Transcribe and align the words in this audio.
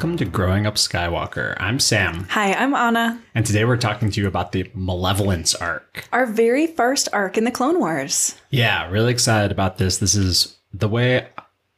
welcome 0.00 0.16
to 0.16 0.24
Growing 0.24 0.66
Up 0.66 0.76
Skywalker. 0.76 1.54
I'm 1.60 1.78
Sam, 1.78 2.26
Hi, 2.30 2.54
I'm 2.54 2.72
Anna. 2.72 3.20
and 3.34 3.44
today 3.44 3.66
we're 3.66 3.76
talking 3.76 4.10
to 4.10 4.18
you 4.22 4.26
about 4.26 4.52
the 4.52 4.70
Malevolence 4.72 5.54
arc. 5.54 6.08
Our 6.10 6.24
very 6.24 6.66
first 6.66 7.10
arc 7.12 7.36
in 7.36 7.44
the 7.44 7.50
Clone 7.50 7.78
Wars. 7.78 8.34
Yeah, 8.48 8.88
really 8.88 9.12
excited 9.12 9.52
about 9.52 9.76
this. 9.76 9.98
This 9.98 10.14
is 10.14 10.56
the 10.72 10.88
way 10.88 11.28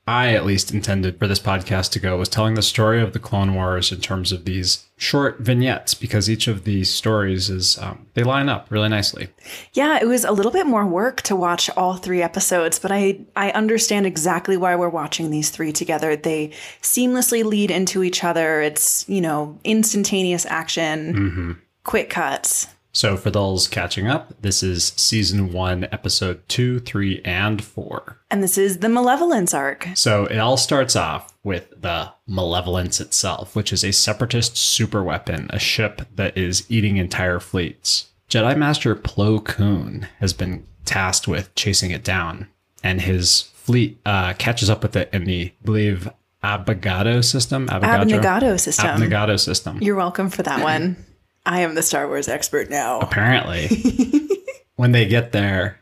I 0.06 0.34
at 0.34 0.44
least 0.44 0.74
intended 0.74 1.18
for 1.18 1.28
this 1.28 1.38
podcast 1.38 1.92
to 1.92 2.00
go 2.00 2.18
was 2.18 2.28
telling 2.28 2.54
the 2.54 2.62
story 2.62 3.00
of 3.00 3.12
the 3.12 3.20
Clone 3.20 3.54
Wars 3.54 3.92
in 3.92 4.00
terms 4.00 4.32
of 4.32 4.44
these 4.44 4.86
short 4.96 5.38
vignettes 5.38 5.94
because 5.94 6.28
each 6.28 6.48
of 6.48 6.64
these 6.64 6.90
stories 6.90 7.48
is 7.48 7.78
um, 7.78 8.06
they 8.14 8.24
line 8.24 8.48
up 8.48 8.66
really 8.68 8.88
nicely. 8.88 9.28
Yeah, 9.74 10.00
it 10.02 10.08
was 10.08 10.24
a 10.24 10.32
little 10.32 10.50
bit 10.50 10.66
more 10.66 10.84
work 10.84 11.22
to 11.22 11.36
watch 11.36 11.70
all 11.76 11.96
three 11.96 12.20
episodes, 12.20 12.80
but 12.80 12.90
I 12.90 13.20
I 13.36 13.52
understand 13.52 14.06
exactly 14.06 14.56
why 14.56 14.74
we're 14.74 14.88
watching 14.88 15.30
these 15.30 15.50
three 15.50 15.70
together. 15.72 16.16
They 16.16 16.50
seamlessly 16.82 17.44
lead 17.44 17.70
into 17.70 18.02
each 18.02 18.24
other. 18.24 18.60
It's, 18.60 19.08
you 19.08 19.20
know, 19.20 19.58
instantaneous 19.62 20.44
action, 20.46 21.60
quick 21.84 22.10
cuts. 22.10 22.66
So 22.92 23.16
for 23.16 23.30
those 23.30 23.68
catching 23.68 24.06
up, 24.06 24.34
this 24.42 24.62
is 24.62 24.92
season 24.96 25.50
one, 25.52 25.84
episode 25.84 26.46
two, 26.48 26.78
three, 26.80 27.22
and 27.24 27.64
four. 27.64 28.18
And 28.30 28.42
this 28.42 28.58
is 28.58 28.78
the 28.78 28.88
Malevolence 28.88 29.54
arc. 29.54 29.88
So 29.94 30.26
it 30.26 30.38
all 30.38 30.58
starts 30.58 30.94
off 30.94 31.32
with 31.42 31.68
the 31.80 32.12
Malevolence 32.26 33.00
itself, 33.00 33.56
which 33.56 33.72
is 33.72 33.82
a 33.82 33.92
separatist 33.92 34.54
superweapon, 34.54 35.50
a 35.50 35.58
ship 35.58 36.02
that 36.14 36.36
is 36.36 36.66
eating 36.68 36.98
entire 36.98 37.40
fleets. 37.40 38.10
Jedi 38.28 38.56
Master 38.56 38.94
Plo 38.94 39.42
Koon 39.42 40.06
has 40.20 40.32
been 40.32 40.66
tasked 40.84 41.26
with 41.26 41.54
chasing 41.54 41.90
it 41.90 42.04
down, 42.04 42.48
and 42.82 43.00
his 43.00 43.42
fleet 43.54 44.00
uh, 44.04 44.34
catches 44.34 44.68
up 44.68 44.82
with 44.82 44.96
it 44.96 45.08
in 45.12 45.24
the, 45.24 45.46
I 45.46 45.64
believe, 45.64 46.10
Abogado 46.42 47.24
system. 47.24 47.68
Abregado 47.68 48.58
system. 48.58 48.86
Abregado 48.86 49.38
system. 49.38 49.80
You're 49.80 49.96
welcome 49.96 50.28
for 50.28 50.42
that 50.42 50.62
one. 50.62 50.96
I 51.44 51.60
am 51.60 51.74
the 51.74 51.82
Star 51.82 52.06
Wars 52.08 52.28
expert 52.28 52.70
now. 52.70 53.00
apparently. 53.00 53.68
When 54.76 54.92
they 54.92 55.06
get 55.06 55.32
there 55.32 55.78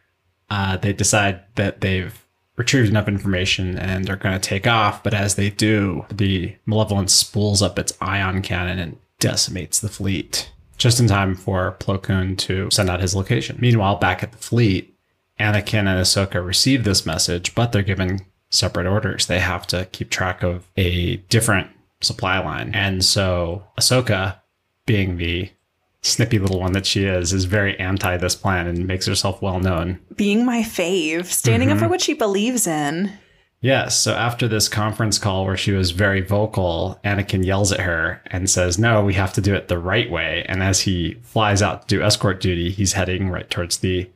uh, 0.51 0.77
they 0.77 0.93
decide 0.93 1.41
that 1.55 1.81
they've 1.81 2.27
retrieved 2.57 2.91
enough 2.91 3.09
information 3.09 3.79
and 3.79 4.11
are 4.11 4.17
going 4.17 4.39
to 4.39 4.49
take 4.49 4.67
off 4.67 5.03
but 5.03 5.15
as 5.15 5.37
they 5.37 5.49
do 5.49 6.05
the 6.13 6.55
malevolence 6.67 7.15
spools 7.15 7.63
up 7.63 7.79
its 7.79 7.97
ion 8.01 8.43
cannon 8.43 8.79
and 8.79 8.99
decimates 9.19 9.79
the 9.79 9.89
fleet 9.89 10.51
just 10.77 10.99
in 11.01 11.07
time 11.07 11.35
for 11.35 11.77
Plo 11.79 12.03
Koon 12.03 12.37
to 12.37 12.71
send 12.71 12.89
out 12.89 13.01
his 13.01 13.15
location. 13.15 13.57
Meanwhile 13.61 13.97
back 13.97 14.23
at 14.23 14.33
the 14.33 14.39
fleet 14.39 14.95
anakin 15.39 15.87
and 15.87 15.89
ahsoka 15.89 16.45
receive 16.45 16.85
this 16.85 17.07
message 17.07 17.55
but 17.55 17.73
they're 17.73 17.83
given 17.83 18.27
separate 18.51 18.87
orders. 18.87 19.27
They 19.27 19.41
have 19.41 19.67
to 19.69 19.87
keep 19.93 20.11
track 20.11 20.43
of 20.43 20.67
a 20.77 21.17
different 21.29 21.71
supply 22.03 22.39
line. 22.41 22.73
And 22.75 23.05
so 23.05 23.65
ahsoka 23.79 24.40
being 24.91 25.19
the 25.19 25.49
snippy 26.03 26.41
little 26.41 26.59
one 26.59 26.73
that 26.73 26.85
she 26.85 27.05
is, 27.05 27.33
is 27.33 27.45
very 27.45 27.79
anti 27.79 28.17
this 28.17 28.35
plan 28.35 28.67
and 28.67 28.89
makes 28.89 29.07
herself 29.07 29.41
well 29.41 29.61
known. 29.61 30.01
Being 30.17 30.45
my 30.45 30.63
fave, 30.63 31.27
standing 31.27 31.71
up 31.71 31.79
for 31.79 31.85
mm-hmm. 31.85 31.91
what 31.91 32.01
she 32.01 32.13
believes 32.13 32.67
in. 32.67 33.13
Yes, 33.61 33.97
so 33.97 34.15
after 34.15 34.49
this 34.49 34.69
conference 34.69 35.17
call 35.17 35.45
where 35.45 35.57
she 35.57 35.71
was 35.71 35.93
very 35.93 36.23
vocal, 36.23 36.99
Anakin 37.05 37.47
yells 37.47 37.71
at 37.71 37.79
her 37.79 38.21
and 38.33 38.51
says, 38.51 38.81
No, 38.81 39.05
we 39.05 39.15
have 39.15 39.33
to 39.35 39.41
do 39.41 39.55
it 39.55 39.69
the 39.69 39.79
right 39.79 40.11
way. 40.11 40.45
And 40.49 40.61
as 40.61 40.81
he 40.81 41.15
flies 41.23 41.63
out 41.63 41.83
to 41.83 41.97
do 41.97 42.03
escort 42.03 42.41
duty, 42.41 42.73
he's 42.73 42.95
heading 42.95 43.29
right 43.29 43.49
towards 43.49 43.77
the 43.77 44.11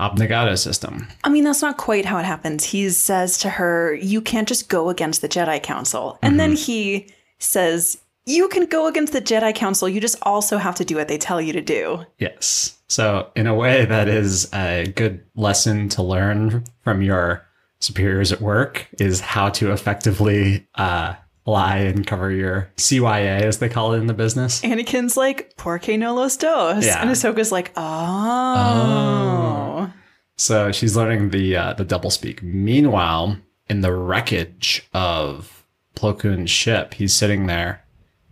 Abregado 0.00 0.58
system. 0.58 1.06
I 1.22 1.28
mean, 1.28 1.44
that's 1.44 1.62
not 1.62 1.76
quite 1.76 2.06
how 2.06 2.18
it 2.18 2.24
happens. 2.24 2.64
He 2.64 2.90
says 2.90 3.38
to 3.38 3.50
her, 3.50 3.94
You 3.94 4.20
can't 4.20 4.48
just 4.48 4.68
go 4.68 4.88
against 4.88 5.20
the 5.20 5.28
Jedi 5.28 5.62
Council. 5.62 6.18
And 6.22 6.40
then 6.40 6.54
mm-hmm. 6.54 6.72
he 6.72 7.06
says, 7.38 7.98
You 8.28 8.48
can 8.48 8.66
go 8.66 8.86
against 8.86 9.14
the 9.14 9.22
Jedi 9.22 9.54
Council. 9.54 9.88
You 9.88 10.00
just 10.02 10.16
also 10.22 10.58
have 10.58 10.74
to 10.74 10.84
do 10.84 10.96
what 10.96 11.08
they 11.08 11.16
tell 11.16 11.40
you 11.40 11.54
to 11.54 11.62
do. 11.62 12.04
Yes. 12.18 12.78
So, 12.86 13.30
in 13.34 13.46
a 13.46 13.54
way, 13.54 13.86
that 13.86 14.06
is 14.06 14.52
a 14.52 14.92
good 14.94 15.24
lesson 15.34 15.88
to 15.90 16.02
learn 16.02 16.64
from 16.82 17.00
your 17.00 17.46
superiors 17.80 18.30
at 18.30 18.42
work 18.42 18.86
is 18.98 19.20
how 19.20 19.48
to 19.50 19.72
effectively 19.72 20.66
uh, 20.74 21.14
lie 21.46 21.78
and 21.78 22.06
cover 22.06 22.30
your 22.30 22.70
CYA, 22.76 23.40
as 23.40 23.60
they 23.60 23.68
call 23.70 23.94
it 23.94 23.98
in 23.98 24.08
the 24.08 24.14
business. 24.14 24.60
Anakin's 24.60 25.16
like, 25.16 25.54
Porque 25.56 25.96
no 25.96 26.14
los 26.14 26.36
dos. 26.36 26.84
Yeah. 26.84 27.00
And 27.00 27.08
Ahsoka's 27.08 27.50
like, 27.50 27.72
Oh. 27.78 27.82
oh. 29.88 29.92
So 30.36 30.70
she's 30.70 30.96
learning 30.96 31.30
the 31.30 31.56
uh, 31.56 31.72
the 31.72 31.84
doublespeak. 31.84 32.42
Meanwhile, 32.42 33.38
in 33.70 33.80
the 33.80 33.92
wreckage 33.92 34.86
of 34.92 35.64
Plo 35.96 36.16
Koon's 36.18 36.50
ship, 36.50 36.94
he's 36.94 37.14
sitting 37.14 37.46
there 37.46 37.82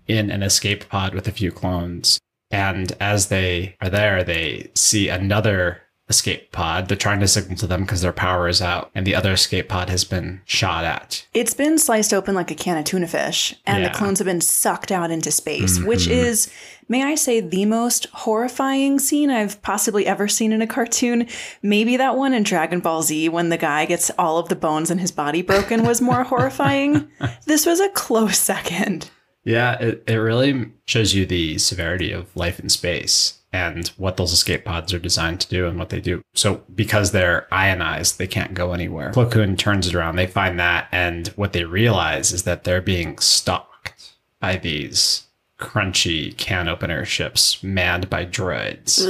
in 0.07 0.31
an 0.31 0.43
escape 0.43 0.89
pod 0.89 1.15
with 1.15 1.27
a 1.29 1.33
few 1.33 1.51
clones. 1.53 2.19
And 2.51 2.93
as 3.01 3.29
they 3.29 3.77
are 3.81 3.91
there, 3.91 4.23
they 4.23 4.71
see 4.75 5.09
another 5.09 5.83
escape 6.09 6.53
pod. 6.53 6.87
They're 6.87 6.97
trying 6.97 7.19
to 7.19 7.27
signal 7.27 7.59
to 7.59 7.67
them 7.67 7.81
because 7.83 8.01
their 8.01 8.13
power 8.13 8.47
is 8.47 8.63
out, 8.63 8.93
and 8.95 9.05
the 9.05 9.17
other 9.17 9.33
escape 9.33 9.69
pod 9.69 9.89
has 9.91 10.05
been 10.05 10.41
shot 10.45 10.85
at. 10.85 11.27
It's 11.35 11.53
been 11.55 11.79
sliced 11.79 12.15
open 12.15 12.37
like 12.37 12.53
a 12.53 12.55
can 12.55 12.79
of 12.79 12.85
tuna 12.85 13.09
fish, 13.09 13.57
and 13.67 13.79
Yeah. 13.83 13.87
Mm-hmm. 13.89 13.93
the 13.93 13.99
clones 13.99 14.19
have 14.21 14.27
been 14.27 14.41
sucked 14.41 14.93
out 14.93 15.11
into 15.11 15.33
space, 15.33 15.81
which 15.81 16.07
is, 16.07 16.49
may 16.89 17.03
I 17.03 17.17
say, 17.17 17.41
the 17.41 17.65
most 17.65 18.07
horrifying 18.13 19.01
scene 19.01 19.31
I've 19.33 19.61
possibly 19.63 20.07
ever 20.07 20.29
seen 20.29 20.53
in 20.53 20.63
a 20.63 20.67
cartoon. 20.69 21.27
Maybe 21.61 21.97
that 21.97 22.17
one 22.17 22.33
in 22.33 22.45
Dragon 22.45 22.79
Ball 22.79 23.03
Z 23.03 23.29
when 23.31 23.49
the 23.49 23.59
guy 23.59 23.85
gets 23.87 24.13
all 24.17 24.39
of 24.39 24.49
the 24.49 24.55
bones 24.55 24.93
in 24.93 24.99
his 24.99 25.11
body 25.11 25.43
broken 25.43 25.83
was 25.83 26.01
more 26.01 26.23
horrifying. 26.31 27.09
This 27.47 27.67
was 27.67 27.81
a 27.81 27.89
close 27.89 28.39
second. 28.39 29.11
Yeah, 29.47 29.79
it, 29.79 30.03
it 30.09 30.17
really 30.17 30.73
shows 30.87 31.15
you 31.15 31.25
the 31.25 31.59
severity 31.59 32.11
of 32.11 32.35
life 32.37 32.59
in 32.59 32.69
space 32.69 33.39
and 33.53 33.87
what 33.97 34.17
those 34.17 34.33
escape 34.33 34.65
pods 34.65 34.93
are 34.93 34.99
designed 34.99 35.41
to 35.41 35.49
do 35.49 35.67
and 35.69 35.79
what 35.79 35.89
they 35.91 36.01
do. 36.01 36.21
So 36.35 36.65
because 36.75 37.13
they're 37.13 37.47
ionized, 37.55 38.19
they 38.19 38.27
can't 38.27 38.55
go 38.55 38.73
anywhere. 38.73 39.13
Plo 39.13 39.31
Koon 39.31 39.57
turns 39.57 39.87
it 39.87 39.95
around. 39.95 40.17
They 40.17 40.27
find 40.27 40.59
that, 40.59 40.89
and 40.91 41.29
what 41.29 41.53
they 41.53 41.65
realize 41.65 42.33
is 42.33 42.43
that 42.43 42.65
they're 42.65 42.83
being 42.83 43.19
stalked 43.19 44.15
by 44.41 44.57
these 44.57 45.29
crunchy 45.61 46.37
can 46.37 46.69
opener 46.69 47.05
ships 47.05 47.63
manned 47.63 48.11
by 48.11 48.27
droids. 48.27 49.07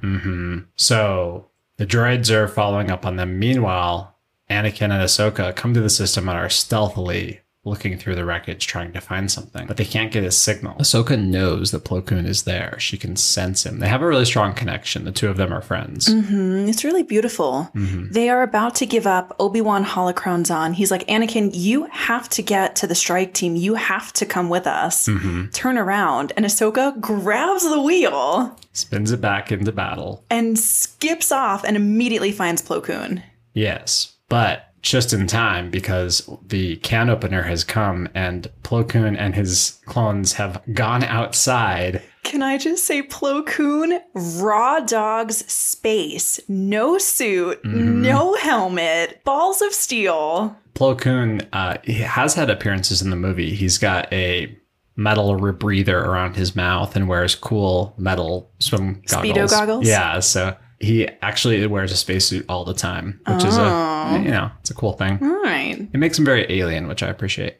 hmm 0.00 0.58
So 0.74 1.46
the 1.76 1.86
droids 1.86 2.28
are 2.30 2.48
following 2.48 2.90
up 2.90 3.06
on 3.06 3.16
them. 3.16 3.38
Meanwhile, 3.38 4.16
Anakin 4.50 4.90
and 4.90 4.94
Ahsoka 4.94 5.54
come 5.54 5.74
to 5.74 5.80
the 5.80 5.88
system 5.88 6.28
and 6.28 6.36
are 6.36 6.50
stealthily 6.50 7.40
looking 7.64 7.98
through 7.98 8.14
the 8.14 8.24
wreckage 8.24 8.66
trying 8.66 8.90
to 8.92 9.00
find 9.00 9.30
something, 9.30 9.66
but 9.66 9.76
they 9.76 9.84
can't 9.84 10.10
get 10.12 10.24
a 10.24 10.30
signal. 10.30 10.74
Ahsoka 10.78 11.22
knows 11.22 11.70
that 11.72 11.84
Plo 11.84 12.04
Koon 12.04 12.24
is 12.24 12.44
there. 12.44 12.74
She 12.78 12.96
can 12.96 13.16
sense 13.16 13.66
him. 13.66 13.80
They 13.80 13.88
have 13.88 14.00
a 14.00 14.06
really 14.06 14.24
strong 14.24 14.54
connection. 14.54 15.04
The 15.04 15.12
two 15.12 15.28
of 15.28 15.36
them 15.36 15.52
are 15.52 15.60
friends. 15.60 16.08
Mm, 16.08 16.68
It's 16.68 16.84
really 16.84 17.02
beautiful. 17.02 17.70
They 17.74 18.30
are 18.30 18.42
about 18.42 18.74
to 18.76 18.86
give 18.86 19.06
up. 19.06 19.36
Obi 19.38 19.60
Wan 19.60 19.84
holocrons 19.84 20.50
on. 20.54 20.72
He's 20.72 20.90
like, 20.90 21.06
Anakin, 21.06 21.50
you 21.52 21.84
have 21.92 22.30
to 22.30 22.42
get 22.42 22.76
to 22.76 22.86
the 22.86 22.94
strike 22.94 23.34
team. 23.34 23.56
You 23.56 23.74
have 23.74 24.12
to 24.14 24.24
come 24.24 24.48
with 24.48 24.66
us. 24.66 25.08
Turn 25.52 25.76
around. 25.76 26.32
And 26.38 26.46
Ahsoka 26.46 26.98
grabs 27.00 27.68
the 27.68 27.80
wheel 27.80 28.56
Spins 28.72 29.12
it 29.12 29.20
back 29.20 29.52
into 29.52 29.70
battle. 29.72 30.24
and 30.30 30.58
skips 30.58 31.30
off 31.30 31.64
and 31.64 31.76
immediately 31.76 32.32
finds 32.32 32.62
Plo 32.62 32.82
Koon. 32.82 33.22
Yes, 33.52 34.14
but 34.28 34.69
just 34.82 35.12
in 35.12 35.26
time 35.26 35.70
because 35.70 36.28
the 36.46 36.76
can 36.76 37.10
opener 37.10 37.42
has 37.42 37.64
come 37.64 38.08
and 38.14 38.50
Plo 38.62 38.88
Koon 38.88 39.16
and 39.16 39.34
his 39.34 39.80
clones 39.86 40.34
have 40.34 40.62
gone 40.72 41.04
outside. 41.04 42.02
Can 42.22 42.42
I 42.42 42.58
just 42.58 42.84
say, 42.84 43.02
Plo 43.02 43.46
Koon, 43.46 44.00
raw 44.14 44.80
dog's 44.80 45.38
space, 45.50 46.40
no 46.48 46.98
suit, 46.98 47.64
no 47.64 48.34
helmet, 48.34 49.24
balls 49.24 49.62
of 49.62 49.72
steel. 49.72 50.56
Plo 50.74 50.98
Koon 50.98 51.42
uh, 51.52 51.78
he 51.82 51.94
has 51.94 52.34
had 52.34 52.50
appearances 52.50 53.02
in 53.02 53.10
the 53.10 53.16
movie. 53.16 53.54
He's 53.54 53.78
got 53.78 54.10
a 54.12 54.56
metal 54.96 55.36
rebreather 55.36 55.94
around 55.94 56.36
his 56.36 56.54
mouth 56.54 56.94
and 56.94 57.08
wears 57.08 57.34
cool 57.34 57.94
metal 57.96 58.50
swim 58.58 59.02
goggles. 59.06 59.32
Speedo 59.36 59.50
goggles? 59.50 59.86
Yeah, 59.86 60.20
so 60.20 60.56
he 60.80 61.06
actually 61.22 61.64
wears 61.66 61.92
a 61.92 61.96
spacesuit 61.96 62.46
all 62.48 62.64
the 62.64 62.74
time, 62.74 63.20
which 63.28 63.44
is 63.44 63.56
a 63.56 64.20
you 64.24 64.30
know 64.30 64.50
it's 64.60 64.70
a 64.70 64.74
cool 64.74 64.94
thing. 64.94 65.18
All 65.22 65.42
right. 65.42 65.78
It 65.92 65.98
makes 65.98 66.18
him 66.18 66.24
very 66.24 66.46
alien, 66.50 66.88
which 66.88 67.02
I 67.02 67.08
appreciate. 67.08 67.58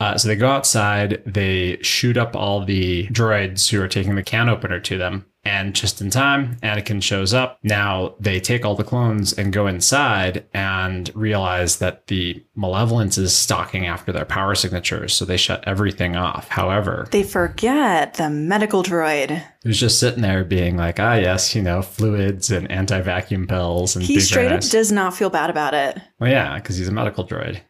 Uh, 0.00 0.16
so 0.16 0.28
they 0.28 0.36
go 0.36 0.48
outside, 0.48 1.22
they 1.26 1.76
shoot 1.82 2.16
up 2.16 2.34
all 2.34 2.64
the 2.64 3.06
droids 3.08 3.70
who 3.70 3.82
are 3.82 3.88
taking 3.88 4.14
the 4.14 4.22
can 4.22 4.48
opener 4.48 4.80
to 4.80 4.96
them. 4.98 5.26
And 5.42 5.74
just 5.74 6.02
in 6.02 6.10
time, 6.10 6.56
Anakin 6.62 7.02
shows 7.02 7.32
up. 7.32 7.58
Now 7.62 8.14
they 8.20 8.40
take 8.40 8.64
all 8.66 8.74
the 8.74 8.84
clones 8.84 9.32
and 9.32 9.54
go 9.54 9.66
inside 9.66 10.44
and 10.52 11.10
realize 11.14 11.78
that 11.78 12.08
the 12.08 12.44
malevolence 12.54 13.16
is 13.16 13.34
stalking 13.34 13.86
after 13.86 14.12
their 14.12 14.26
power 14.26 14.54
signatures. 14.54 15.14
So 15.14 15.24
they 15.24 15.38
shut 15.38 15.64
everything 15.66 16.14
off. 16.14 16.48
However, 16.48 17.08
They 17.10 17.22
forget 17.22 18.14
the 18.14 18.28
medical 18.28 18.82
droid. 18.82 19.42
who's 19.62 19.80
just 19.80 19.98
sitting 19.98 20.20
there 20.20 20.44
being 20.44 20.76
like, 20.76 21.00
ah, 21.00 21.14
yes, 21.14 21.54
you 21.54 21.62
know, 21.62 21.80
fluids 21.80 22.50
and 22.50 22.70
anti 22.70 23.00
vacuum 23.00 23.46
pills. 23.46 23.96
And 23.96 24.04
He 24.04 24.20
straight 24.20 24.52
up 24.52 24.60
does 24.60 24.92
not 24.92 25.16
feel 25.16 25.30
bad 25.30 25.48
about 25.48 25.72
it. 25.72 25.98
Well, 26.18 26.30
yeah, 26.30 26.56
because 26.56 26.76
he's 26.76 26.88
a 26.88 26.92
medical 26.92 27.26
droid. 27.26 27.60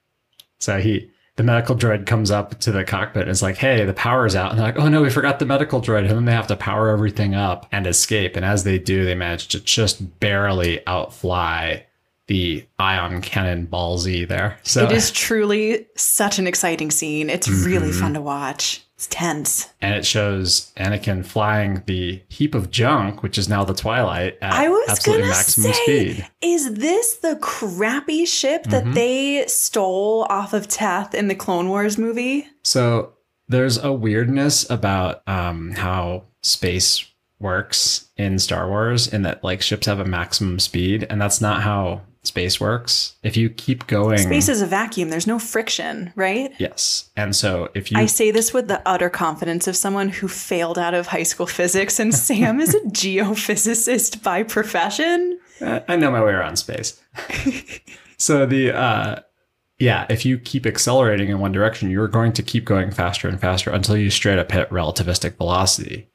So 0.58 0.80
he 0.80 1.10
the 1.40 1.44
medical 1.46 1.74
droid 1.74 2.04
comes 2.04 2.30
up 2.30 2.60
to 2.60 2.70
the 2.70 2.84
cockpit 2.84 3.22
and 3.22 3.30
is 3.30 3.40
like, 3.40 3.56
hey, 3.56 3.86
the 3.86 3.94
power's 3.94 4.36
out. 4.36 4.50
And 4.50 4.58
they're 4.58 4.66
like, 4.66 4.78
oh 4.78 4.90
no, 4.90 5.00
we 5.00 5.08
forgot 5.08 5.38
the 5.38 5.46
medical 5.46 5.80
droid. 5.80 6.00
And 6.00 6.10
then 6.10 6.24
they 6.26 6.32
have 6.32 6.48
to 6.48 6.56
power 6.56 6.90
everything 6.90 7.34
up 7.34 7.66
and 7.72 7.86
escape. 7.86 8.36
And 8.36 8.44
as 8.44 8.64
they 8.64 8.78
do, 8.78 9.06
they 9.06 9.14
manage 9.14 9.48
to 9.48 9.60
just 9.60 10.20
barely 10.20 10.86
outfly 10.86 11.78
the 12.26 12.66
ion 12.78 13.22
cannon 13.22 13.64
ball 13.64 13.96
Z 13.96 14.26
there. 14.26 14.58
So 14.64 14.84
It 14.84 14.92
is 14.92 15.10
truly 15.10 15.86
such 15.96 16.38
an 16.38 16.46
exciting 16.46 16.90
scene. 16.90 17.30
It's 17.30 17.48
really 17.48 17.88
Mm-hmm. 17.88 18.00
fun 18.00 18.14
to 18.14 18.20
watch. 18.20 18.84
It's 19.00 19.06
tense. 19.06 19.70
and 19.80 19.94
it 19.94 20.04
shows 20.04 20.72
Anakin 20.76 21.24
flying 21.24 21.82
the 21.86 22.20
heap 22.28 22.54
of 22.54 22.70
junk, 22.70 23.22
which 23.22 23.38
is 23.38 23.48
now 23.48 23.64
the 23.64 23.72
Twilight, 23.72 24.36
at 24.42 24.52
I 24.52 24.68
was 24.68 24.90
absolutely 24.90 25.28
maximum 25.28 25.72
say, 25.72 25.82
speed. 26.12 26.26
is 26.42 26.74
this 26.74 27.14
the 27.16 27.36
crappy 27.36 28.26
ship 28.26 28.64
that 28.64 28.84
Mhm. 28.84 28.92
they 28.94 29.44
stole 29.46 30.26
off 30.28 30.52
of 30.52 30.68
Teth 30.68 31.14
in 31.14 31.28
the 31.28 31.34
Clone 31.34 31.70
Wars 31.70 31.96
movie? 31.96 32.46
So 32.62 33.14
there's 33.48 33.78
a 33.82 33.90
weirdness 33.90 34.68
about 34.68 35.22
um, 35.26 35.70
how 35.76 36.24
space 36.42 37.06
works 37.38 38.10
in 38.18 38.38
Star 38.38 38.68
Wars, 38.68 39.08
in 39.08 39.22
that 39.22 39.42
like 39.42 39.62
ships 39.62 39.86
have 39.86 39.98
a 39.98 40.04
maximum 40.04 40.58
speed, 40.60 41.06
and 41.08 41.18
that's 41.18 41.40
not 41.40 41.62
how 41.62 42.02
space 42.22 42.60
works. 42.60 43.16
If 43.22 43.36
you 43.36 43.50
keep 43.50 43.86
going, 43.86 44.18
Space 44.18 44.48
is 44.48 44.62
a 44.62 44.66
vacuum. 44.66 45.10
There's 45.10 45.26
no 45.26 45.38
friction, 45.38 46.12
right? 46.16 46.52
yes, 46.58 47.10
and 47.16 47.34
so 47.34 47.70
if 47.74 47.90
you 47.90 47.98
I 47.98 48.06
say 48.06 48.30
this 48.30 48.52
with 48.52 48.68
the 48.68 48.82
utter 48.86 49.10
confidence 49.10 49.66
of 49.66 49.76
someone 49.76 50.08
who 50.08 50.28
failed 50.28 50.78
out 50.78 50.94
of 50.94 51.08
high 51.08 51.22
school 51.22 51.46
physics, 51.46 51.98
and 51.98 52.14
Sam 52.26 52.60
is 52.60 52.74
a 52.74 52.80
geophysicist 52.80 54.22
by 54.22 54.42
profession. 54.42 55.38
I 55.60 55.96
know 55.96 56.10
my 56.10 56.22
way 56.22 56.32
around 56.32 56.56
space. 56.56 57.00
so 58.16 58.46
the 58.46 58.74
uh 58.76 59.20
yeah, 59.78 60.04
if 60.10 60.26
you 60.26 60.38
keep 60.38 60.66
accelerating 60.66 61.30
in 61.30 61.38
one 61.38 61.52
direction, 61.52 61.90
you're 61.90 62.06
going 62.06 62.34
to 62.34 62.42
keep 62.42 62.66
going 62.66 62.90
faster 62.90 63.28
and 63.28 63.40
faster 63.40 63.70
until 63.70 63.96
you 63.96 64.10
straight 64.10 64.38
up 64.38 64.52
hit 64.52 64.68
relativistic 64.68 65.36
velocity, 65.36 66.06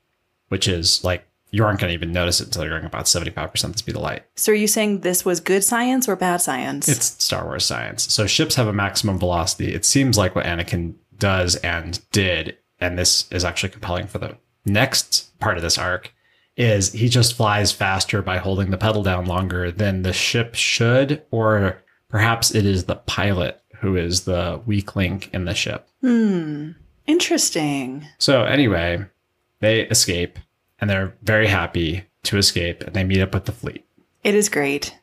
which 0.50 0.68
is 0.68 1.04
like 1.04 1.28
you 1.56 1.64
aren't 1.64 1.80
going 1.80 1.90
to 1.90 1.94
even 1.94 2.12
notice 2.12 2.42
it 2.42 2.48
until 2.48 2.64
you're 2.64 2.78
going 2.78 2.86
about 2.86 3.06
75% 3.06 3.72
the 3.72 3.78
speed 3.78 3.96
of 3.96 4.02
light. 4.02 4.26
So 4.36 4.52
are 4.52 4.56
you 4.56 4.68
saying 4.68 5.00
this 5.00 5.24
was 5.24 5.40
good 5.40 5.64
science 5.64 6.10
or 6.10 6.18
bad 6.18 6.42
science? 6.42 6.90
It's 6.90 7.24
Star 7.24 7.46
Wars 7.46 7.64
science. 7.64 8.14
So 8.14 8.28
ships 8.28 8.56
have 8.56 8.68
a 8.68 8.74
maximum 8.74 9.18
velocity. 9.18 9.74
It 9.74 9.86
seems 9.86 10.18
like 10.18 10.36
what 10.36 10.46
Anakin 10.46 10.96
does 11.18 11.56
and 11.58 12.02
did, 12.12 12.58
and 12.82 13.00
this 13.00 13.32
is 13.32 13.46
actually 13.46 13.70
compelling 13.70 14.06
for 14.08 14.18
the 14.18 14.36
next 14.66 15.40
part 15.40 15.56
of 15.56 15.64
this 15.64 15.78
arc, 15.78 16.14
is 16.58 16.92
he 16.92 17.08
just 17.08 17.36
flies 17.36 17.72
faster 17.72 18.22
by 18.22 18.38
holding 18.38 18.70
the 18.70 18.78
pedal 18.78 19.02
down 19.02 19.26
longer 19.26 19.72
than 19.72 20.02
the 20.02 20.12
ship 20.12 20.56
should, 20.56 21.24
or 21.32 21.82
perhaps 22.10 22.54
it 22.54 22.66
is 22.66 22.84
the 22.84 22.96
pilot 22.96 23.62
who 23.80 23.96
is 23.96 24.26
the 24.26 24.62
weak 24.66 24.98
link 24.98 25.30
in 25.34 25.46
the 25.46 25.56
ship. 25.56 25.88
hmm. 26.02 26.72
Interesting. 27.08 28.08
So 28.18 28.46
anyway, 28.46 29.06
they 29.60 29.82
escape 29.82 30.40
and 30.80 30.90
they're 30.90 31.16
very 31.24 31.48
happy 31.48 32.06
to 32.24 32.38
escape 32.38 32.82
and 32.82 32.96
they 32.96 33.04
meet 33.04 33.22
up 33.22 33.34
with 33.34 33.46
the 33.46 33.52
fleet. 33.52 33.86
It 34.24 34.36
is 34.36 34.50
great. 34.50 34.96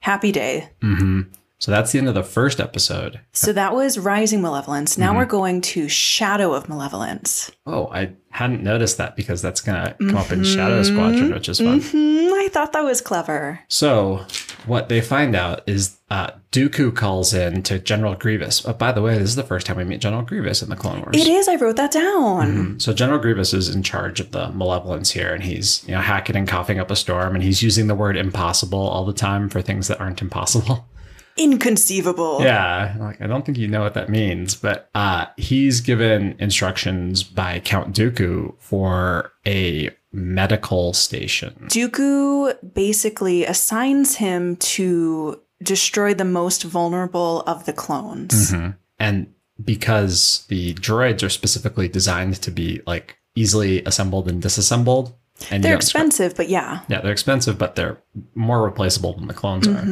Happy 0.00 0.32
day. 0.32 0.70
hmm 0.80 1.22
So 1.60 1.72
that's 1.72 1.90
the 1.90 1.98
end 1.98 2.08
of 2.08 2.14
the 2.14 2.22
first 2.22 2.60
episode. 2.60 3.18
So 3.32 3.52
that 3.52 3.74
was 3.74 3.98
Rising 3.98 4.40
Malevolence. 4.40 4.96
Now 4.96 5.08
Mm-hmm. 5.10 5.16
we're 5.18 5.24
going 5.26 5.60
to 5.62 5.88
Shadow 5.88 6.54
of 6.54 6.68
Malevolence. 6.68 7.50
Oh, 7.66 7.88
I 7.88 8.12
hadn't 8.30 8.62
noticed 8.62 8.96
that 8.98 9.16
because 9.16 9.42
that's 9.42 9.60
going 9.60 9.82
to 9.82 9.94
come 9.98 10.16
up 10.16 10.30
in 10.30 10.44
Shadow 10.44 10.82
Squadron, 10.84 11.32
which 11.32 11.48
is 11.48 11.58
fun. 11.58 11.80
Hmm, 11.80 12.32
I 12.34 12.48
thought 12.52 12.72
that 12.74 12.84
was 12.84 13.00
clever. 13.00 13.58
So, 13.66 14.24
what 14.66 14.88
they 14.88 15.00
find 15.00 15.34
out 15.34 15.62
is 15.66 15.98
uh, 16.10 16.30
Dooku 16.52 16.94
calls 16.94 17.34
in 17.34 17.62
to 17.64 17.78
General 17.80 18.14
Grievous. 18.14 18.64
Oh, 18.64 18.72
by 18.72 18.92
the 18.92 19.02
way, 19.02 19.14
this 19.18 19.28
is 19.30 19.36
the 19.36 19.42
first 19.42 19.66
time 19.66 19.78
we 19.78 19.84
meet 19.84 20.00
General 20.00 20.22
Grievous 20.22 20.62
in 20.62 20.68
the 20.68 20.76
Clone 20.76 21.00
Wars. 21.00 21.16
It 21.16 21.26
is. 21.26 21.48
I 21.48 21.56
wrote 21.56 21.76
that 21.76 21.90
down. 21.90 22.76
Mhm. 22.76 22.82
So 22.82 22.92
General 22.92 23.18
Grievous 23.18 23.52
is 23.52 23.68
in 23.74 23.82
charge 23.82 24.20
of 24.20 24.30
the 24.30 24.50
malevolence 24.50 25.10
here, 25.10 25.34
and 25.34 25.42
he's 25.42 25.82
you 25.88 25.94
know 25.94 26.00
hacking 26.02 26.36
and 26.36 26.46
coughing 26.46 26.78
up 26.78 26.90
a 26.92 26.96
storm, 26.96 27.34
and 27.34 27.42
he's 27.42 27.62
using 27.62 27.88
the 27.88 27.94
word 27.96 28.16
impossible 28.16 28.78
all 28.78 29.04
the 29.04 29.12
time 29.12 29.48
for 29.48 29.60
things 29.60 29.88
that 29.88 30.00
aren't 30.00 30.22
impossible. 30.22 30.86
Inconceivable. 31.38 32.40
Yeah, 32.42 32.96
like 32.98 33.20
I 33.20 33.26
don't 33.26 33.44
think 33.46 33.58
you 33.58 33.68
know 33.68 33.80
what 33.82 33.94
that 33.94 34.08
means, 34.08 34.54
but 34.54 34.90
uh, 34.94 35.26
he's 35.36 35.80
given 35.80 36.34
instructions 36.38 37.22
by 37.22 37.60
Count 37.60 37.94
Dooku 37.94 38.54
for 38.58 39.32
a 39.46 39.90
medical 40.12 40.92
station. 40.92 41.54
Dooku 41.68 42.54
basically 42.74 43.44
assigns 43.44 44.16
him 44.16 44.56
to 44.56 45.40
destroy 45.62 46.14
the 46.14 46.24
most 46.24 46.62
vulnerable 46.64 47.42
of 47.46 47.66
the 47.66 47.72
clones. 47.72 48.52
Mhm. 48.52 48.76
And 48.98 49.26
because 49.64 50.44
the 50.48 50.74
droids 50.74 51.22
are 51.22 51.28
specifically 51.28 51.88
designed 51.88 52.34
to 52.42 52.50
be 52.50 52.80
like 52.86 53.18
easily 53.34 53.84
assembled 53.84 54.28
and 54.28 54.40
disassembled, 54.40 55.14
and 55.50 55.62
They're 55.62 55.76
expensive, 55.76 56.34
but 56.36 56.48
yeah. 56.48 56.80
Yeah, 56.88 57.00
they're 57.00 57.12
expensive, 57.12 57.58
but 57.58 57.76
they're 57.76 57.98
more 58.34 58.62
replaceable 58.62 59.12
than 59.14 59.28
the 59.28 59.34
clones 59.34 59.68
are. 59.68 59.84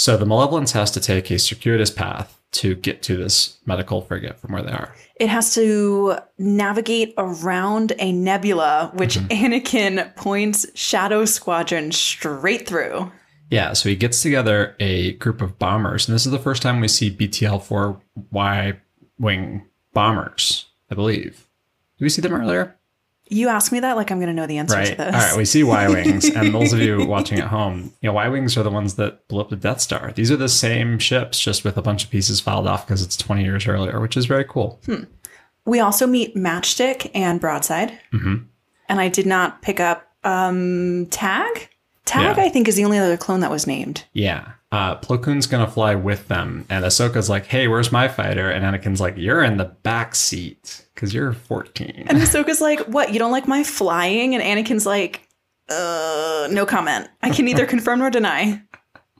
So 0.00 0.16
the 0.16 0.24
Malevolence 0.24 0.72
has 0.72 0.90
to 0.92 1.00
take 1.00 1.30
a 1.30 1.38
circuitous 1.38 1.90
path 1.90 2.40
to 2.52 2.74
get 2.74 3.02
to 3.02 3.18
this 3.18 3.58
medical 3.66 4.00
frigate 4.00 4.38
from 4.40 4.54
where 4.54 4.62
they 4.62 4.72
are. 4.72 4.94
It 5.16 5.28
has 5.28 5.54
to 5.56 6.16
navigate 6.38 7.12
around 7.18 7.92
a 7.98 8.10
nebula, 8.10 8.92
which 8.94 9.18
Mm-hmm. 9.18 9.44
Anakin 9.44 10.16
points 10.16 10.64
Shadow 10.74 11.26
Squadron 11.26 11.92
straight 11.92 12.66
through. 12.66 13.12
Yeah, 13.50 13.74
so 13.74 13.90
he 13.90 13.94
gets 13.94 14.22
together 14.22 14.74
a 14.80 15.12
group 15.12 15.42
of 15.42 15.58
bombers, 15.58 16.08
and 16.08 16.14
this 16.14 16.24
is 16.24 16.32
the 16.32 16.38
first 16.38 16.62
time 16.62 16.80
we 16.80 16.88
see 16.88 17.14
BTL 17.14 17.62
4Y 18.32 18.78
wing 19.18 19.66
bombers, 19.92 20.64
I 20.90 20.94
believe. 20.94 21.46
Did 21.98 22.04
we 22.04 22.08
see 22.08 22.22
them 22.22 22.32
earlier? 22.32 22.74
You 23.30 23.48
ask 23.48 23.70
me 23.72 23.80
that 23.80 23.96
like 23.96 24.10
I'm 24.10 24.18
going 24.18 24.28
to 24.28 24.34
know 24.34 24.46
the 24.46 24.58
answer 24.58 24.76
Right. 24.76 24.88
to 24.88 24.94
this. 24.94 25.14
All 25.14 25.20
right. 25.20 25.36
We 25.36 25.44
see 25.44 25.62
Y 25.62 25.88
wings, 25.94 26.28
and 26.28 26.52
those 26.54 26.72
of 26.72 26.80
you 26.80 27.06
watching 27.06 27.38
at 27.38 27.46
home, 27.48 27.92
you 28.02 28.08
know, 28.08 28.12
Y 28.12 28.28
wings 28.28 28.56
are 28.58 28.62
the 28.62 28.70
ones 28.70 28.96
that 28.96 29.26
blew 29.28 29.40
up 29.40 29.48
the 29.50 29.56
Death 29.56 29.80
Star. 29.80 30.12
These 30.12 30.30
are 30.30 30.36
the 30.36 30.48
same 30.48 30.98
ships, 30.98 31.40
just 31.40 31.64
with 31.64 31.76
a 31.76 31.82
bunch 31.82 32.04
of 32.04 32.10
pieces 32.10 32.40
filed 32.40 32.66
off 32.66 32.86
because 32.86 33.02
it's 33.02 33.16
20 33.16 33.42
years 33.44 33.66
earlier, 33.66 34.00
which 34.00 34.16
is 34.16 34.26
very 34.26 34.44
cool. 34.44 34.80
We 35.64 35.78
also 35.80 36.06
meet 36.06 36.34
Matchstick 36.34 37.10
and 37.14 37.40
Broadside. 37.40 37.98
hmm 38.10 38.36
And 38.88 39.00
I 39.00 39.08
did 39.08 39.26
not 39.26 39.62
pick 39.62 39.78
up 39.80 40.08
um, 40.24 41.06
Tag. 41.10 41.68
Tag, 42.06 42.36
Yeah. 42.36 42.42
I 42.44 42.48
think, 42.48 42.66
is 42.66 42.74
the 42.76 42.84
only 42.84 42.98
other 42.98 43.16
clone 43.16 43.40
that 43.40 43.50
was 43.50 43.66
named. 43.66 44.04
Yeah. 44.12 44.48
Uh, 44.72 44.96
Plo 44.96 45.20
Koon's 45.20 45.46
gonna 45.46 45.66
fly 45.66 45.94
with 45.96 46.28
them, 46.28 46.64
and 46.70 46.84
Ahsoka's 46.84 47.28
like, 47.28 47.46
"Hey, 47.46 47.66
where's 47.66 47.90
my 47.90 48.06
fighter?" 48.06 48.48
And 48.50 48.64
Anakin's 48.64 49.00
like, 49.00 49.14
"You're 49.16 49.42
in 49.42 49.56
the 49.56 49.64
back 49.64 50.14
seat 50.14 50.86
because 50.94 51.12
you're 51.12 51.32
14." 51.32 52.04
And 52.08 52.18
Ahsoka's 52.22 52.60
like, 52.60 52.80
"What? 52.80 53.12
You 53.12 53.18
don't 53.18 53.32
like 53.32 53.48
my 53.48 53.64
flying?" 53.64 54.34
And 54.34 54.44
Anakin's 54.44 54.86
like, 54.86 55.28
"Uh, 55.68 56.46
no 56.52 56.64
comment. 56.66 57.08
I 57.20 57.30
can 57.30 57.44
neither 57.44 57.66
confirm 57.74 57.98
nor 57.98 58.10
deny." 58.10 58.62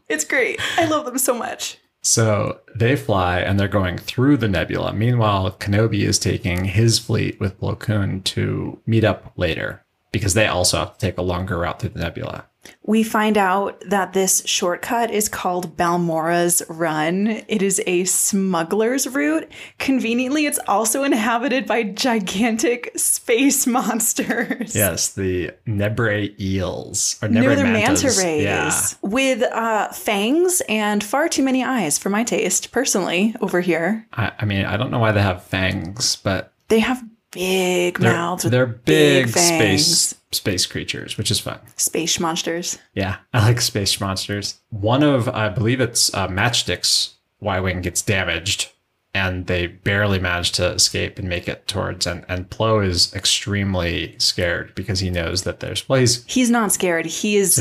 It's 0.09 0.25
great. 0.25 0.61
I 0.77 0.87
love 0.87 1.05
them 1.05 1.19
so 1.19 1.35
much. 1.35 1.79
So 2.03 2.61
they 2.75 2.97
fly 2.97 3.41
and 3.41 3.59
they're 3.61 3.69
going 3.69 3.99
through 3.99 4.39
the 4.39 4.49
nebula. 4.49 4.93
Meanwhile, 4.93 5.53
Kenobi 5.53 6.03
is 6.03 6.19
taking 6.19 6.65
his 6.65 6.99
fleet 6.99 7.39
with 7.39 7.61
Plo 7.61 7.79
Koon 7.79 8.23
to 8.23 8.81
meet 8.87 9.05
up 9.05 9.33
later 9.37 9.85
because 10.11 10.35
they 10.35 10.47
also 10.47 10.79
have 10.79 10.95
to 10.95 10.99
take 10.99 11.19
a 11.19 11.23
longer 11.23 11.59
route 11.59 11.81
through 11.81 11.91
the 11.91 12.01
nebula. 12.01 12.47
We 12.83 13.03
find 13.03 13.39
out 13.39 13.83
that 13.89 14.13
this 14.13 14.43
shortcut 14.47 15.11
is 15.11 15.29
called 15.29 15.77
Balmorra's 15.77 16.63
Run. 16.69 17.43
It 17.49 17.63
is 17.63 17.81
a 17.87 18.05
smuggler's 18.05 19.07
route. 19.07 19.51
Conveniently, 19.79 20.45
it's 20.47 20.59
also 20.69 21.03
inhabited 21.03 21.67
by 21.67 21.85
gigantic 21.85 22.93
space 22.97 23.67
monsters. 23.67 24.75
Yes, 24.75 25.11
the 25.13 25.53
Neebray 25.67 26.39
eels 26.41 27.19
or 27.23 27.29
No, 27.29 27.41
Neebray 27.43 27.57
they're 27.57 27.65
manta 27.67 28.09
rays 28.19 28.43
Yeah, 28.45 28.73
with 29.03 29.43
uh, 29.43 29.89
fangs 29.93 30.61
and 30.69 31.03
far 31.03 31.29
too 31.29 31.43
many 31.43 31.65
eyes 31.65 31.99
for 31.99 32.11
my 32.11 32.25
taste, 32.25 32.73
personally, 32.73 33.35
over 33.41 33.61
here. 33.61 34.07
I, 34.13 34.33
I 34.39 34.45
mean, 34.45 34.65
I 34.67 34.77
don't 34.77 34.91
know 34.91 34.99
why 34.99 35.13
they 35.13 35.23
have 35.23 35.45
fangs, 35.45 36.17
but 36.17 36.53
They 36.69 36.81
have 36.81 37.03
big 37.31 37.99
they're, 37.99 38.13
mouths 38.13 38.43
they're 38.45 38.67
big, 38.67 39.29
fangs. 39.31 39.87
space 39.87 40.20
space 40.33 40.67
creatures, 40.67 41.19
which 41.19 41.31
is 41.31 41.41
fun. 41.41 41.59
space 41.77 42.21
monsters. 42.21 42.79
Yeah, 42.95 43.17
I 43.33 43.47
like 43.49 43.61
space 43.61 44.01
monsters. 44.01 44.61
One 44.71 45.03
of, 45.03 45.29
I 45.29 45.49
believe 45.49 45.81
it's 45.81 46.13
uh, 46.15 46.29
Matchstick's 46.29 47.17
Y 47.41 47.59
Wing 47.61 47.81
gets 47.81 48.03
damaged, 48.03 48.71
and 49.13 49.49
they 49.49 49.67
barely 49.67 50.21
manage 50.21 50.53
to 50.53 50.67
escape 50.67 51.19
and 51.19 51.29
make 51.29 51.49
it 51.49 51.67
towards. 51.67 52.07
And, 52.07 52.25
and 52.29 52.49
Plo 52.49 52.87
is 52.87 53.13
extremely 53.13 54.15
scared 54.19 54.73
because 54.77 55.01
he 55.01 55.11
knows 55.11 55.43
that 55.43 55.59
there's, 55.59 55.89
well, 55.89 55.99
he's, 55.99 56.25
He's 56.27 56.49
not 56.51 56.71
scared. 56.71 57.07
He 57.07 57.37
is 57.37 57.57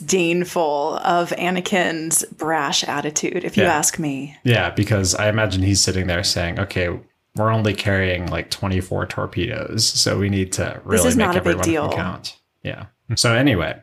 disdainful 0.00 0.96
of 1.04 1.30
Anakin's 1.30 2.24
brash 2.36 2.82
attitude, 2.84 3.44
if 3.44 3.56
you 3.56 3.62
Yeah. 3.64 3.72
ask 3.74 3.98
me. 3.98 4.36
yeah, 4.42 4.70
because 4.70 5.14
I 5.14 5.28
imagine 5.28 5.62
he's 5.62 5.80
sitting 5.80 6.06
there 6.06 6.24
saying, 6.24 6.58
okay, 6.58 6.98
we're 7.36 7.50
only 7.50 7.74
carrying 7.74 8.26
like 8.26 8.50
24 8.50 9.06
torpedoes, 9.06 9.84
so 9.84 10.18
we 10.18 10.28
need 10.28 10.52
to 10.52 10.80
really 10.84 11.14
make 11.14 11.28
big 11.28 11.36
everyone 11.36 11.64
deal. 11.64 11.92
count. 11.92 12.36
Yeah. 12.62 12.86
So 13.16 13.34
anyway, 13.34 13.80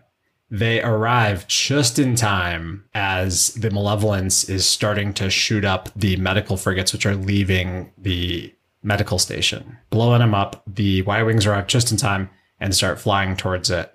They 0.49 0.81
arrive 0.81 1.45
just 1.47 1.99
in 1.99 2.15
time 2.15 2.85
as 2.93 3.53
the 3.55 3.69
Malevolence 3.69 4.47
is 4.47 4.65
starting 4.65 5.13
to 5.15 5.29
shoot 5.29 5.65
up 5.65 5.89
the 5.93 6.15
medical 6.17 6.55
frigates, 6.55 6.93
which 6.93 7.05
are 7.05 7.15
leaving 7.15 7.91
the 7.97 8.53
medical 8.81 9.19
station, 9.19 9.77
blowing 9.89 10.19
them 10.19 10.33
up. 10.33 10.63
The 10.65 11.01
Y 11.01 11.21
Wings 11.23 11.45
arrive 11.45 11.67
just 11.67 11.91
in 11.91 11.97
time 11.97 12.29
and 12.61 12.73
start 12.73 12.97
flying 12.99 13.35
towards 13.35 13.69
it. 13.69 13.91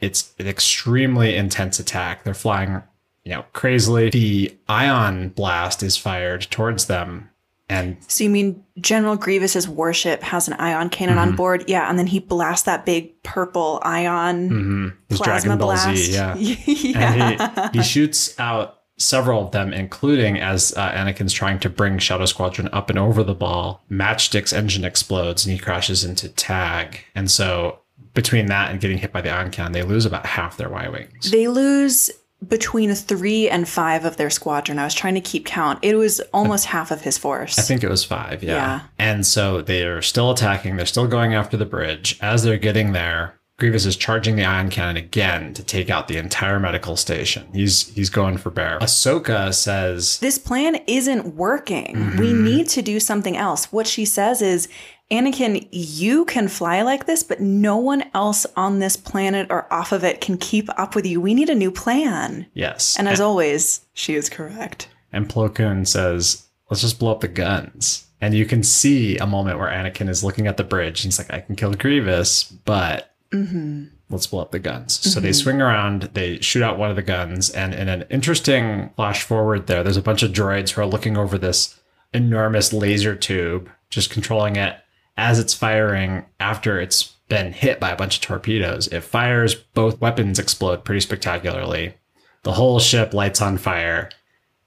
It's 0.00 0.34
an 0.38 0.46
extremely 0.46 1.34
intense 1.34 1.78
attack. 1.78 2.24
They're 2.24 2.34
flying, 2.34 2.82
you 3.24 3.32
know, 3.32 3.44
crazily. 3.54 4.10
The 4.10 4.54
ion 4.68 5.30
blast 5.30 5.82
is 5.82 5.96
fired 5.96 6.42
towards 6.42 6.86
them. 6.86 7.30
And 7.68 7.96
So 8.06 8.22
you 8.24 8.30
mean 8.30 8.64
General 8.80 9.16
Grievous's 9.16 9.68
warship 9.68 10.22
has 10.22 10.46
an 10.48 10.54
ion 10.54 10.88
cannon 10.88 11.16
Mm-hmm. 11.16 11.28
on 11.30 11.36
board? 11.36 11.64
Yeah, 11.66 11.88
and 11.90 11.98
then 11.98 12.06
he 12.06 12.20
blasts 12.20 12.64
that 12.66 12.86
big 12.86 13.22
purple 13.22 13.80
ion 13.82 14.50
mhm, 14.50 14.92
plasma 15.08 15.24
Dragon 15.24 15.58
Ball 15.58 15.68
blast. 15.68 15.96
Z, 15.96 16.12
yeah. 16.12 16.34
yeah. 16.36 17.40
and 17.40 17.72
he, 17.72 17.78
he 17.78 17.84
shoots 17.84 18.38
out 18.38 18.74
several 18.98 19.44
of 19.44 19.50
them, 19.50 19.72
including 19.72 20.38
as 20.38 20.72
uh, 20.76 20.90
Anakin's 20.92 21.32
trying 21.32 21.58
to 21.60 21.68
bring 21.68 21.98
Shadow 21.98 22.24
Squadron 22.24 22.68
up 22.72 22.88
and 22.88 22.98
over 22.98 23.22
the 23.24 23.34
ball. 23.34 23.82
Matchstick's 23.90 24.52
engine 24.52 24.84
explodes 24.84 25.44
and 25.44 25.52
he 25.52 25.58
crashes 25.58 26.04
into 26.04 26.28
Tag. 26.28 27.00
And 27.14 27.30
so 27.30 27.80
between 28.14 28.46
that 28.46 28.70
and 28.70 28.80
getting 28.80 28.96
hit 28.98 29.12
by 29.12 29.20
the 29.20 29.30
ion 29.30 29.50
cannon, 29.50 29.72
they 29.72 29.82
lose 29.82 30.06
about 30.06 30.24
half 30.24 30.56
their 30.56 30.70
Y 30.70 30.88
wings. 30.88 31.30
They 31.30 31.48
lose 31.48 32.10
between 32.46 32.94
three 32.94 33.48
and 33.48 33.68
five 33.68 34.04
of 34.04 34.16
their 34.16 34.30
squadron. 34.30 34.78
I 34.78 34.84
was 34.84 34.94
trying 34.94 35.14
to 35.14 35.20
keep 35.20 35.46
count. 35.46 35.78
It 35.82 35.94
was 35.96 36.20
almost 36.32 36.66
half 36.66 36.90
of 36.90 37.00
his 37.00 37.16
force. 37.18 37.58
I 37.58 37.62
think 37.62 37.82
it 37.82 37.88
was 37.88 38.04
five, 38.04 38.42
yeah. 38.42 38.52
Yeah. 38.52 38.80
And 38.98 39.26
so 39.26 39.62
they're 39.62 40.02
still 40.02 40.30
attacking. 40.30 40.76
They're 40.76 40.86
still 40.86 41.06
going 41.06 41.34
after 41.34 41.56
the 41.56 41.64
bridge. 41.64 42.18
As 42.20 42.42
they're 42.42 42.58
getting 42.58 42.92
there, 42.92 43.40
Grievous 43.58 43.86
is 43.86 43.96
charging 43.96 44.36
the 44.36 44.44
ion 44.44 44.68
cannon 44.68 44.98
again 44.98 45.54
to 45.54 45.62
take 45.62 45.88
out 45.88 46.08
the 46.08 46.18
entire 46.18 46.60
medical 46.60 46.94
station. 46.94 47.48
He's 47.54 47.88
he's 47.94 48.10
going 48.10 48.36
for 48.36 48.50
bear. 48.50 48.78
Ahsoka 48.80 49.54
says, 49.54 50.18
this 50.18 50.38
plan 50.38 50.76
isn't 50.86 51.34
working. 51.34 51.96
Mm-hmm. 51.96 52.18
We 52.18 52.34
need 52.34 52.68
to 52.68 52.82
do 52.82 53.00
something 53.00 53.34
else. 53.34 53.72
What 53.72 53.86
she 53.86 54.04
says 54.04 54.42
is, 54.42 54.68
Anakin, 55.10 55.68
you 55.70 56.24
can 56.24 56.48
fly 56.48 56.82
like 56.82 57.06
this, 57.06 57.22
but 57.22 57.40
no 57.40 57.76
one 57.76 58.04
else 58.12 58.44
on 58.56 58.80
this 58.80 58.96
planet 58.96 59.46
or 59.50 59.72
off 59.72 59.92
of 59.92 60.02
it 60.02 60.20
can 60.20 60.36
keep 60.36 60.68
up 60.78 60.96
with 60.96 61.06
you. 61.06 61.20
We 61.20 61.34
need 61.34 61.48
a 61.48 61.54
new 61.54 61.70
plan. 61.70 62.46
yes. 62.54 62.98
And 62.98 63.08
as 63.08 63.20
always, 63.20 63.86
she 63.92 64.14
is 64.14 64.28
correct. 64.28 64.88
And 65.12 65.28
Plo 65.28 65.54
Koon 65.54 65.84
says, 65.84 66.46
let's 66.70 66.80
just 66.80 66.98
blow 66.98 67.12
up 67.12 67.20
the 67.20 67.28
guns. 67.28 68.06
And 68.20 68.34
you 68.34 68.46
can 68.46 68.62
see 68.64 69.16
a 69.18 69.26
moment 69.26 69.58
where 69.58 69.70
Anakin 69.70 70.08
is 70.08 70.24
looking 70.24 70.48
at 70.48 70.56
the 70.56 70.64
bridge. 70.64 71.04
and 71.04 71.12
He's 71.12 71.18
like, 71.18 71.32
I 71.32 71.40
can 71.40 71.54
kill 71.54 71.74
Grievous, 71.74 72.44
but 72.44 73.14
mm-hmm. 73.30 73.84
let's 74.10 74.26
blow 74.26 74.40
up 74.40 74.50
the 74.50 74.58
guns. 74.58 74.98
So 74.98 75.20
they 75.20 75.28
mm-hmm. 75.28 75.34
swing 75.34 75.62
around, 75.62 76.02
they 76.14 76.40
shoot 76.40 76.62
out 76.62 76.78
one 76.78 76.90
of 76.90 76.96
the 76.96 77.02
guns. 77.02 77.50
And 77.50 77.74
in 77.74 77.88
an 77.88 78.06
interesting 78.10 78.90
flash 78.96 79.22
forward 79.22 79.68
there, 79.68 79.84
there's 79.84 79.96
a 79.96 80.02
bunch 80.02 80.24
of 80.24 80.32
droids 80.32 80.70
who 80.70 80.80
are 80.80 80.86
looking 80.86 81.16
over 81.16 81.38
this 81.38 81.78
enormous 82.12 82.72
laser 82.72 83.14
tube, 83.14 83.70
just 83.90 84.10
controlling 84.10 84.56
it 84.56 84.80
as 85.16 85.38
it's 85.38 85.54
firing 85.54 86.24
after 86.38 86.80
it's 86.80 87.14
been 87.28 87.52
hit 87.52 87.80
by 87.80 87.90
a 87.90 87.96
bunch 87.96 88.16
of 88.16 88.22
torpedoes. 88.22 88.86
It 88.88 89.00
fires, 89.02 89.54
both 89.54 90.00
weapons 90.00 90.38
explode 90.38 90.84
pretty 90.84 91.00
spectacularly. 91.00 91.94
The 92.42 92.52
whole 92.52 92.78
ship 92.78 93.12
lights 93.12 93.40
on 93.42 93.58
fire. 93.58 94.10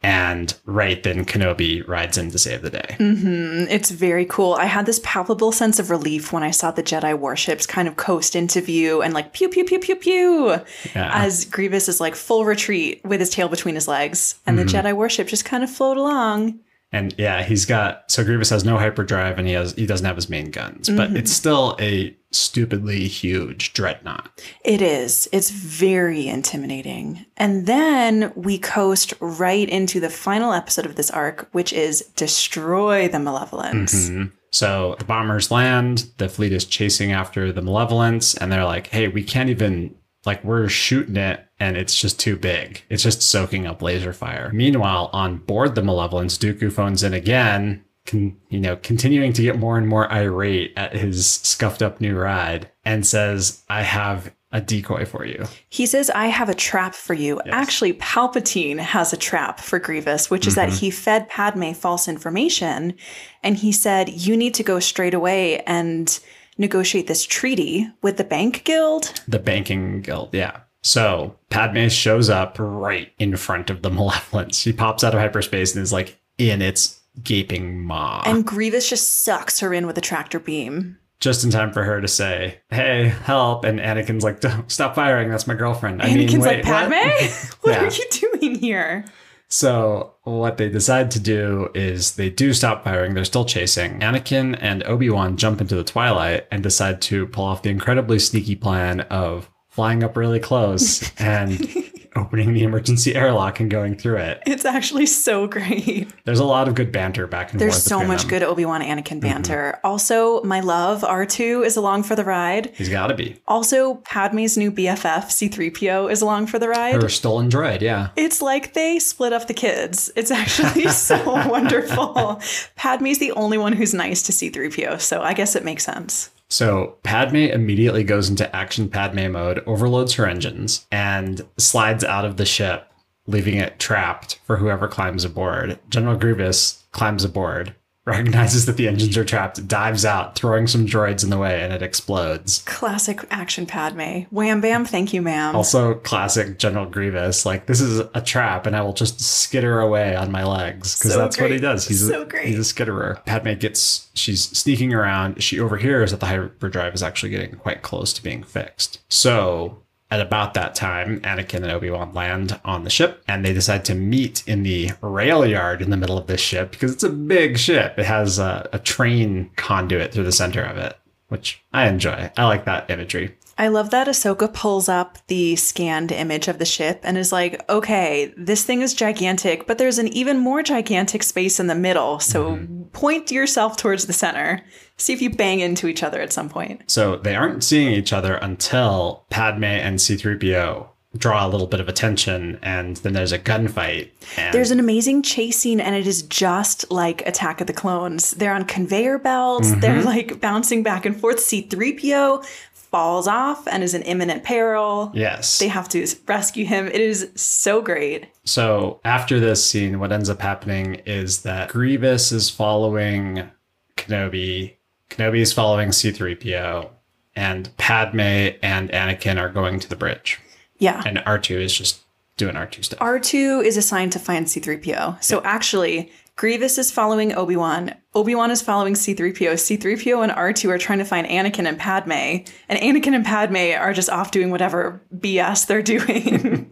And 0.02 0.54
right 0.66 1.02
then, 1.04 1.26
Kenobi 1.26 1.86
rides 1.86 2.18
in 2.18 2.32
to 2.32 2.40
save 2.40 2.62
the 2.62 2.70
day. 2.70 2.96
Mm-hmm. 3.00 3.70
It's 3.70 3.92
very 3.92 4.26
cool. 4.26 4.54
I 4.54 4.64
had 4.64 4.86
this 4.86 5.02
palpable 5.04 5.52
sense 5.52 5.78
of 5.78 5.90
relief 5.90 6.32
when 6.32 6.42
I 6.42 6.52
saw 6.52 6.72
the 6.72 6.82
Jedi 6.82 7.18
warships 7.18 7.66
kind 7.66 7.86
of 7.86 7.98
coast 7.98 8.34
into 8.34 8.62
view 8.62 9.02
and 9.02 9.14
like 9.14 9.34
pew 9.34 9.50
pew 9.50 9.66
pew 9.66 9.78
pew 9.80 9.98
pew 9.98 10.48
Yeah. 10.96 11.12
as 11.14 11.44
Grievous 11.44 11.90
is 11.90 12.00
like 12.00 12.16
full 12.16 12.46
retreat 12.46 13.02
with 13.04 13.20
his 13.20 13.30
tail 13.30 13.50
between 13.50 13.76
his 13.76 13.90
legs, 13.90 14.40
and 14.46 14.58
the 14.58 14.64
mm-hmm. 14.64 14.88
Jedi 14.88 14.94
warship 14.94 15.28
just 15.28 15.44
kind 15.44 15.66
of 15.66 15.70
float 15.70 15.98
along. 15.98 16.60
And 16.92 17.14
yeah, 17.18 17.44
he's 17.44 17.66
got 17.66 18.10
so 18.10 18.24
Grievous 18.24 18.50
has 18.50 18.66
no 18.66 18.78
hyperdrive 18.78 19.38
and 19.38 19.48
he 19.48 19.54
has 19.54 19.74
he 19.74 19.86
doesn't 19.86 20.06
have 20.06 20.16
his 20.16 20.30
main 20.30 20.50
guns, 20.50 20.90
but 20.90 21.10
mm-hmm. 21.10 21.18
it's 21.18 21.32
still 21.32 21.76
a 21.80 22.16
stupidly 22.32 23.08
huge 23.08 23.74
dreadnought. 23.74 24.42
It 24.66 24.82
is. 24.82 25.30
It's 25.32 25.52
very 25.52 26.28
intimidating. 26.28 27.26
And 27.38 27.68
then 27.68 28.32
we 28.36 28.58
coast 28.58 29.14
right 29.20 29.70
into 29.70 30.00
the 30.00 30.10
final 30.10 30.52
episode 30.52 30.86
of 30.86 30.96
this 30.96 31.12
arc, 31.12 31.48
which 31.52 31.74
is 31.74 32.02
destroy 32.16 33.08
the 33.08 33.20
malevolence. 33.20 34.10
Mm-hmm. 34.10 34.36
So 34.52 34.96
the 34.98 35.06
bombers 35.06 35.52
land, 35.52 36.10
the 36.18 36.28
fleet 36.28 36.54
is 36.54 36.66
chasing 36.66 37.12
after 37.12 37.52
the 37.52 37.62
malevolence, 37.62 38.34
and 38.36 38.52
they're 38.52 38.66
like, 38.66 38.88
hey, 38.88 39.08
we 39.08 39.24
can't 39.24 39.50
even 39.50 39.96
like 40.26 40.44
we're 40.44 40.70
shooting 40.70 41.18
it 41.18 41.46
and 41.60 41.78
it's 41.78 42.00
just 42.00 42.20
too 42.20 42.36
big. 42.36 42.84
It's 42.90 43.04
just 43.04 43.22
soaking 43.22 43.68
up 43.68 43.82
laser 43.82 44.14
fire. 44.14 44.52
Meanwhile, 44.54 45.10
on 45.14 45.38
board 45.38 45.76
the 45.76 45.84
malevolence, 45.84 46.38
Dooku 46.38 46.72
phones 46.72 47.04
in 47.04 47.14
again, 47.14 47.84
con- 48.06 48.38
you 48.50 48.60
know, 48.60 48.78
continuing 48.78 49.34
to 49.34 49.42
get 49.42 49.60
more 49.60 49.78
and 49.78 49.88
more 49.88 50.12
irate 50.12 50.74
at 50.78 50.96
his 50.96 51.28
scuffed 51.28 51.82
up 51.82 52.00
new 52.00 52.18
ride, 52.18 52.70
and 52.86 53.06
says, 53.06 53.64
I 53.70 53.84
have 53.84 54.34
a 54.52 54.62
decoy 54.62 55.06
for 55.06 55.26
you. 55.26 55.46
He 55.70 55.86
says, 55.86 56.10
I 56.10 56.28
have 56.28 56.50
a 56.50 56.56
trap 56.56 56.96
for 56.96 57.14
you. 57.14 57.40
Actually, 57.42 57.94
Palpatine 57.94 58.80
has 58.80 59.14
a 59.14 59.18
trap 59.18 59.60
for 59.60 59.78
Grievous, 59.78 60.32
which 60.32 60.48
is 60.48 60.56
that 60.56 60.70
mm-hmm. 60.70 60.78
he 60.78 60.92
fed 60.92 61.30
Padme 61.30 61.74
false 61.74 62.08
information. 62.08 62.96
And 63.44 63.58
he 63.58 63.72
said, 63.72 64.10
You 64.10 64.36
need 64.36 64.56
to 64.56 64.64
go 64.64 64.80
straight 64.80 65.14
away 65.14 65.60
and 65.62 66.20
negotiate 66.58 67.08
this 67.08 67.24
treaty 67.24 67.88
with 68.02 68.18
the 68.18 68.24
Bank 68.24 68.64
Guild. 68.64 69.22
The 69.28 69.40
banking 69.40 70.02
guild, 70.02 70.34
yeah. 70.34 70.62
So 70.82 71.36
Padme 71.50 71.88
shows 71.90 72.30
up 72.30 72.56
right 72.60 73.12
in 73.20 73.36
front 73.38 73.70
of 73.70 73.82
the 73.82 73.90
malevolence. 73.92 74.58
She 74.58 74.74
pops 74.74 75.04
out 75.04 75.14
of 75.14 75.20
hyperspace 75.20 75.76
and 75.76 75.82
is 75.84 75.94
like 75.94 76.20
in 76.38 76.62
its 76.62 77.00
gaping 77.24 77.82
maw. 77.84 78.24
And 78.26 78.46
Grievous 78.46 78.90
just 78.90 79.24
sucks 79.24 79.60
her 79.60 79.74
in 79.74 79.86
with 79.88 79.98
a 79.98 80.02
tractor 80.02 80.40
beam. 80.40 80.98
just 81.20 81.44
in 81.44 81.52
time 81.52 81.74
for 81.74 81.84
her 81.84 82.00
to 82.00 82.08
say, 82.08 82.60
"Hey, 82.70 83.10
help!" 83.26 83.66
And 83.66 83.78
Anakin's 83.80 84.24
like, 84.24 84.40
"Don't 84.40 84.72
stop 84.72 84.96
firing. 84.96 85.30
That's 85.30 85.48
my 85.48 85.54
girlfriend." 85.56 86.02
I 86.02 86.14
mean, 86.14 86.30
Anakin's 86.30 86.46
wait, 86.46 86.64
like, 86.64 86.64
Padme? 86.64 86.94
what?" 86.94 87.56
What, 87.62 87.72
Yeah. 87.74 87.84
are 87.84 87.92
you 87.92 88.40
doing 88.40 88.56
here? 88.56 89.04
So 89.52 90.14
what 90.24 90.58
they 90.58 90.70
decide 90.70 91.10
to 91.12 91.20
do 91.20 91.70
is 91.74 92.16
they 92.16 92.30
do 92.30 92.54
stop 92.54 92.84
firing. 92.84 93.16
They're 93.16 93.26
still 93.26 93.46
chasing. 93.46 94.00
Anakin 94.00 94.56
and 94.62 94.84
Obi 94.84 95.10
Wan 95.10 95.36
jump 95.38 95.60
into 95.60 95.74
the 95.76 95.84
twilight 95.84 96.46
and 96.52 96.62
decide 96.64 97.02
to 97.04 97.26
pull 97.26 97.46
off 97.46 97.64
the 97.64 97.70
incredibly 97.72 98.20
sneaky 98.20 98.56
plan 98.56 99.02
of 99.02 99.50
flying 99.70 100.04
up 100.04 100.18
really 100.18 100.40
close 100.40 101.12
and 101.20 101.68
opening 102.16 102.54
the 102.54 102.64
emergency 102.64 103.16
airlock 103.16 103.60
and 103.60 103.70
going 103.70 103.96
through 103.96 104.18
it. 104.18 104.42
It's 104.46 104.66
actually 104.66 105.06
so 105.06 105.48
great. 105.48 106.12
There's 106.26 106.40
a 106.40 106.46
lot 106.46 106.68
of 106.68 106.76
good 106.76 106.92
banter 106.92 107.28
back 107.28 107.52
and 107.52 107.60
There's 107.60 107.76
forth. 107.76 107.86
There's 107.86 108.02
so 108.02 108.08
much 108.08 108.22
them. 108.22 108.30
good 108.30 108.44
Obi 108.44 108.66
Wan 108.66 108.82
Anakin 108.82 109.04
mm-hmm. 109.04 109.20
banter. 109.20 109.80
Also, 109.84 110.42
my 110.44 110.60
love, 110.60 111.02
R2 111.02 111.66
is 111.66 111.78
along 111.78 112.04
for 112.04 112.16
the 112.16 112.24
ride. 112.24 112.72
He's 112.76 112.90
got 112.90 113.08
to 113.08 113.16
be 113.16 113.40
Also, 113.48 113.96
Padme's 113.96 114.58
new 114.58 114.72
BFF, 114.72 115.26
C3PO, 115.26 116.12
is 116.12 116.22
along 116.22 116.48
for 116.48 116.60
the 116.60 116.68
ride. 116.68 117.02
her 117.02 117.10
stolen 117.10 117.50
droid. 117.50 117.82
Yeah. 117.82 118.10
It's 118.16 118.42
like 118.42 118.74
they 118.74 119.00
split 119.00 119.34
up 119.34 119.48
the 119.48 119.54
kids. 119.54 120.12
It's 120.16 120.32
actually 120.32 120.88
so 120.90 121.24
wonderful. 121.48 122.42
Padme's 122.76 123.20
the 123.20 123.32
only 123.34 123.58
one 123.58 123.74
who's 123.74 123.94
nice 123.94 124.24
to 124.24 124.32
C3PO, 124.32 125.00
so 125.00 125.22
I 125.22 125.34
guess 125.34 125.56
it 125.56 125.64
makes 125.64 125.86
sense. 125.86 126.32
So 126.50 126.98
Padme 127.04 127.36
immediately 127.36 128.04
goes 128.04 128.30
into 128.30 128.54
action 128.56 128.90
Padme 128.90 129.32
mode, 129.32 129.64
overloads 129.66 130.14
her 130.14 130.26
engines, 130.26 130.88
and 130.92 131.42
slides 131.58 132.04
out 132.04 132.26
of 132.26 132.38
the 132.38 132.46
ship, 132.46 132.92
leaving 133.28 133.56
it 133.56 133.80
trapped 133.80 134.40
for 134.44 134.58
whoever 134.58 134.88
climbs 134.88 135.24
aboard. 135.24 135.80
General 135.90 136.18
Grievous 136.18 136.84
climbs 136.92 137.24
aboard, 137.24 137.76
recognizes 138.06 138.66
that 138.66 138.78
the 138.78 138.88
engines 138.88 139.16
are 139.18 139.26
trapped, 139.26 139.68
dives 139.68 140.06
out, 140.06 140.36
throwing 140.36 140.68
some 140.68 140.86
droids 140.86 141.24
in 141.24 141.30
the 141.30 141.38
way, 141.38 141.62
and 141.62 141.72
it 141.72 141.82
explodes. 141.82 142.64
Classic 142.66 143.20
action 143.30 143.66
Padme. 143.66 144.22
Wham 144.32 144.62
bam, 144.62 144.86
thank 144.86 145.14
you, 145.14 145.22
ma'am. 145.22 145.56
Also, 145.56 145.96
classic 145.96 146.58
General 146.58 146.86
Grievous. 146.86 147.46
Like 147.46 147.66
this 147.68 147.82
is 147.82 148.00
a 148.14 148.22
trap, 148.22 148.66
and 148.66 148.76
I 148.76 148.82
will 148.82 148.94
just 148.94 149.22
skitter 149.22 149.80
away 149.80 150.16
on 150.16 150.32
my 150.32 150.44
legs 150.44 150.98
because 150.98 151.14
So 151.14 151.20
that's 151.20 151.40
what 151.40 151.52
he 151.52 151.60
does. 151.60 151.88
He's 151.88 152.08
So 152.08 152.24
a, 152.24 152.26
great. 152.26 152.48
He's 152.48 152.58
a 152.72 152.74
skitterer. 152.74 153.24
Padme 153.26 153.54
gets. 153.54 154.10
She's 154.14 154.46
sneaking 154.58 154.94
around. 154.94 155.42
She 155.44 155.60
overhears 155.60 156.12
that 156.12 156.20
the 156.20 156.26
hyperdrive 156.26 156.94
is 156.94 157.04
actually 157.04 157.30
getting 157.30 157.56
quite 157.56 157.82
close 157.82 158.14
to 158.14 158.24
being 158.24 158.44
fixed. 158.44 159.00
So. 159.10 159.84
At 160.12 160.22
about 160.22 160.56
that 160.56 160.74
time, 160.74 161.22
Anakin 161.22 161.62
and 161.62 161.72
Obi 161.72 161.92
Wan 161.92 162.14
land 162.14 162.60
on 162.66 162.84
the 162.84 162.90
ship, 162.90 163.24
and 163.28 163.46
they 163.46 163.54
decide 163.54 163.86
to 163.86 163.96
meet 163.96 164.44
in 164.48 164.64
the 164.64 164.92
rail 165.02 165.46
yard 165.46 165.84
in 165.84 165.92
the 165.92 165.98
middle 165.98 166.18
of 166.18 166.26
this 166.26 166.42
ship 166.42 166.72
because 166.72 166.94
it's 166.94 167.04
a 167.04 167.10
big 167.10 167.60
ship. 167.60 168.00
It 168.00 168.06
has 168.06 168.40
a, 168.40 168.68
a 168.74 168.80
train 168.80 169.52
conduit 169.56 170.12
through 170.12 170.24
the 170.24 170.32
center 170.32 170.64
of 170.64 170.78
it, 170.78 170.98
which 171.28 171.64
I 171.74 171.88
enjoy. 171.88 172.32
I 172.36 172.46
like 172.46 172.66
that 172.66 172.90
imagery. 172.90 173.36
I 173.60 173.68
love 173.68 173.90
that 173.90 174.08
Ahsoka 174.08 174.52
pulls 174.52 174.88
up 174.88 175.18
the 175.28 175.58
scanned 175.58 176.14
image 176.14 176.48
of 176.48 176.60
the 176.60 176.66
ship 176.66 177.02
and 177.04 177.18
is 177.18 177.34
like, 177.34 177.62
okay, 177.70 178.34
this 178.38 178.64
thing 178.64 178.82
is 178.82 178.94
gigantic, 178.94 179.68
but 179.68 179.78
there's 179.78 180.00
an 180.00 180.08
even 180.08 180.38
more 180.38 180.64
gigantic 180.64 181.24
space 181.24 181.60
in 181.60 181.68
the 181.68 181.76
middle. 181.76 182.20
So 182.20 182.52
mm-hmm. 182.52 182.79
Point 182.94 183.32
yourself 183.32 183.78
towards 183.78 184.06
the 184.08 184.14
center. 184.14 184.62
See 184.98 185.14
if 185.14 185.22
you 185.22 185.30
bang 185.30 185.60
into 185.62 185.88
each 185.88 186.04
other 186.04 186.20
at 186.22 186.34
some 186.34 186.50
point. 186.50 186.82
So 186.92 187.16
they 187.18 187.36
aren't 187.36 187.64
seeing 187.64 187.94
each 187.94 188.12
other 188.14 188.36
until 188.36 189.24
Padme 189.30 189.64
and 189.64 189.98
C3PO 190.00 190.88
draw 191.18 191.44
a 191.48 191.50
little 191.50 191.66
bit 191.66 191.80
of 191.80 191.90
attention, 191.90 192.60
and 192.62 192.98
then 192.98 193.14
there's 193.14 193.32
a 193.32 193.40
gunfight. 193.40 194.12
And 194.38 194.54
There's 194.54 194.70
an 194.70 194.80
amazing 194.80 195.24
chase 195.24 195.58
scene, 195.58 195.80
and 195.80 195.96
it 195.96 196.06
is 196.06 196.22
just 196.22 196.92
like 196.92 197.26
Attack 197.26 197.62
of 197.62 197.66
the 197.68 197.74
Clones. 197.74 198.30
They're 198.32 198.54
on 198.54 198.66
conveyor 198.66 199.18
belts, 199.18 199.70
Mm-hmm. 199.72 199.80
they're 199.80 200.04
like 200.04 200.40
bouncing 200.40 200.84
back 200.84 201.08
and 201.08 201.20
forth. 201.20 201.38
C3PO 201.38 202.46
falls 202.92 203.28
off 203.28 203.68
and 203.68 203.84
is 203.84 203.94
in 203.94 204.02
imminent 204.04 204.44
peril. 204.44 205.12
yes. 205.14 205.60
They 205.60 205.68
have 205.68 205.88
to 205.90 206.08
rescue 206.28 206.66
him. 206.66 206.88
It 206.88 207.02
is 207.02 207.30
so 207.36 207.82
great. 207.82 208.28
So 208.46 209.00
after 209.06 209.40
this 209.40 209.64
scene, 209.64 210.00
what 210.00 210.12
ends 210.12 210.30
up 210.30 210.42
happening 210.42 210.96
is 211.06 211.44
that 211.44 211.70
Grievous 211.70 212.32
is 212.32 212.50
following 212.50 213.50
Kenobi, 213.98 214.76
Kenobi 215.10 215.40
is 215.40 215.54
following 215.54 215.90
C3PO, 215.90 216.90
and 217.36 217.76
Padme 217.78 218.20
and 218.20 218.90
Anakin 218.92 219.40
are 219.40 219.50
going 219.50 219.80
to 219.80 219.90
the 219.90 219.96
bridge. 219.96 220.40
Yeah. 220.80 221.04
And 221.06 221.18
R2 221.20 221.62
is 221.62 221.74
just 221.78 222.02
doing 222.38 222.56
R2 222.56 222.86
stuff. 222.86 223.00
R2 223.00 223.64
is 223.64 223.78
assigned 223.78 224.12
to 224.14 224.20
find 224.20 224.46
C3PO. 224.46 225.24
So 225.24 225.42
actually, 225.44 226.12
Grievous 226.40 226.78
is 226.78 226.90
following 226.90 227.34
Obi-Wan. 227.36 227.94
Obi-Wan 228.16 228.50
is 228.50 228.62
following 228.62 228.94
C3PO. 228.94 229.56
C3PO 229.56 230.24
and 230.24 230.32
R2 230.32 230.70
are 230.70 230.78
trying 230.78 231.00
to 231.00 231.04
find 231.04 231.28
Anakin 231.28 231.68
and 231.68 231.78
Padme. 231.78 232.14
And 232.14 232.80
Anakin 232.80 233.14
and 233.14 233.26
Padme 233.26 233.78
are 233.78 233.92
just 233.92 234.10
off 234.10 234.32
doing 234.32 234.50
whatever 234.50 235.02
BS 235.14 235.68
they're 235.68 235.82
doing. 235.84 236.70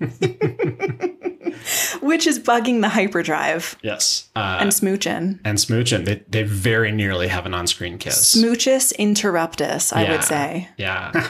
Which 2.02 2.26
is 2.26 2.40
bugging 2.40 2.80
the 2.80 2.88
hyperdrive 2.88 3.76
yes. 3.84 4.30
Uh, 4.38 4.60
and 4.62 4.70
smooching. 4.70 5.42
and 5.44 5.58
Smoochin, 5.58 6.06
they, 6.06 6.24
they 6.30 6.44
very 6.44 6.94
nearly 6.94 7.28
have 7.28 7.46
an 7.46 7.54
on-screen 7.54 7.98
kiss. 7.98 8.36
Smoochus 8.38 8.96
interruptus, 8.96 9.92
I 9.92 10.04
Yeah. 10.04 10.12
would 10.14 10.24
say. 10.24 10.70
Yeah. 10.78 11.30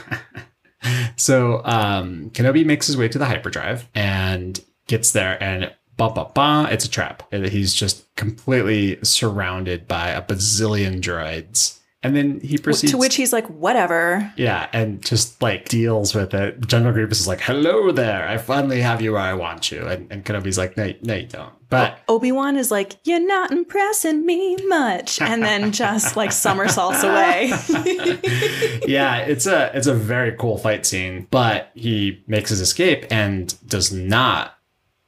so 1.16 1.64
um, 1.66 2.30
Kenobi 2.36 2.64
makes 2.64 2.86
his 2.86 2.98
way 2.98 3.08
to 3.08 3.18
the 3.18 3.26
hyperdrive 3.26 3.90
and 3.96 4.64
gets 4.86 5.12
there, 5.12 5.42
and 5.42 5.74
ba 5.98 6.10
ba 6.10 6.30
ba, 6.34 6.68
it's 6.72 6.86
a 6.86 6.90
trap. 6.90 7.24
And 7.32 7.46
He's 7.48 7.74
just 7.74 8.14
completely 8.16 9.00
surrounded 9.04 9.88
by 9.88 10.10
a 10.10 10.22
bazillion 10.22 11.02
droids. 11.02 11.74
And 12.04 12.16
then 12.16 12.40
he 12.42 12.60
proceeds 12.60 12.92
To 12.92 12.98
which 12.98 13.16
he's 13.16 13.34
like, 13.34 13.48
whatever. 13.48 14.32
yeah, 14.38 14.68
and 14.72 15.04
just 15.04 15.42
like 15.42 15.68
deals 15.68 16.14
with 16.14 16.34
it. 16.36 16.66
General 16.68 16.94
Grievous 16.94 17.20
is 17.20 17.28
like, 17.28 17.42
"Hello 17.42 17.92
there, 17.92 18.28
I 18.30 18.38
finally 18.38 18.82
have 18.82 19.02
you 19.02 19.14
where 19.14 19.22
I 19.22 19.34
want 19.34 19.72
you," 19.72 19.86
and, 19.86 20.10
and 20.12 20.24
Kenobi's 20.24 20.60
like, 20.60 20.78
"No, 20.78 20.94
no, 21.02 21.16
you 21.16 21.26
don't." 21.26 21.54
But 21.70 22.00
Obi-Wan 22.08 22.56
is 22.56 22.72
like, 22.72 22.94
you're 23.04 23.20
not 23.28 23.52
impressing 23.52 24.26
me 24.26 24.56
much. 24.68 25.20
And 25.20 25.44
then 25.44 25.72
just 25.84 26.16
like 26.16 26.32
somersaults 26.32 27.04
away. 27.04 27.48
yeah, 28.88 29.18
it's 29.18 29.46
a 29.46 29.72
it's 29.76 29.88
a 29.88 29.94
very 29.94 30.34
cool 30.38 30.58
fight 30.58 30.86
scene, 30.86 31.28
but 31.32 31.72
he 31.74 32.24
makes 32.28 32.50
his 32.52 32.62
escape 32.62 33.06
and 33.12 33.54
does 33.68 33.92
not 33.92 34.57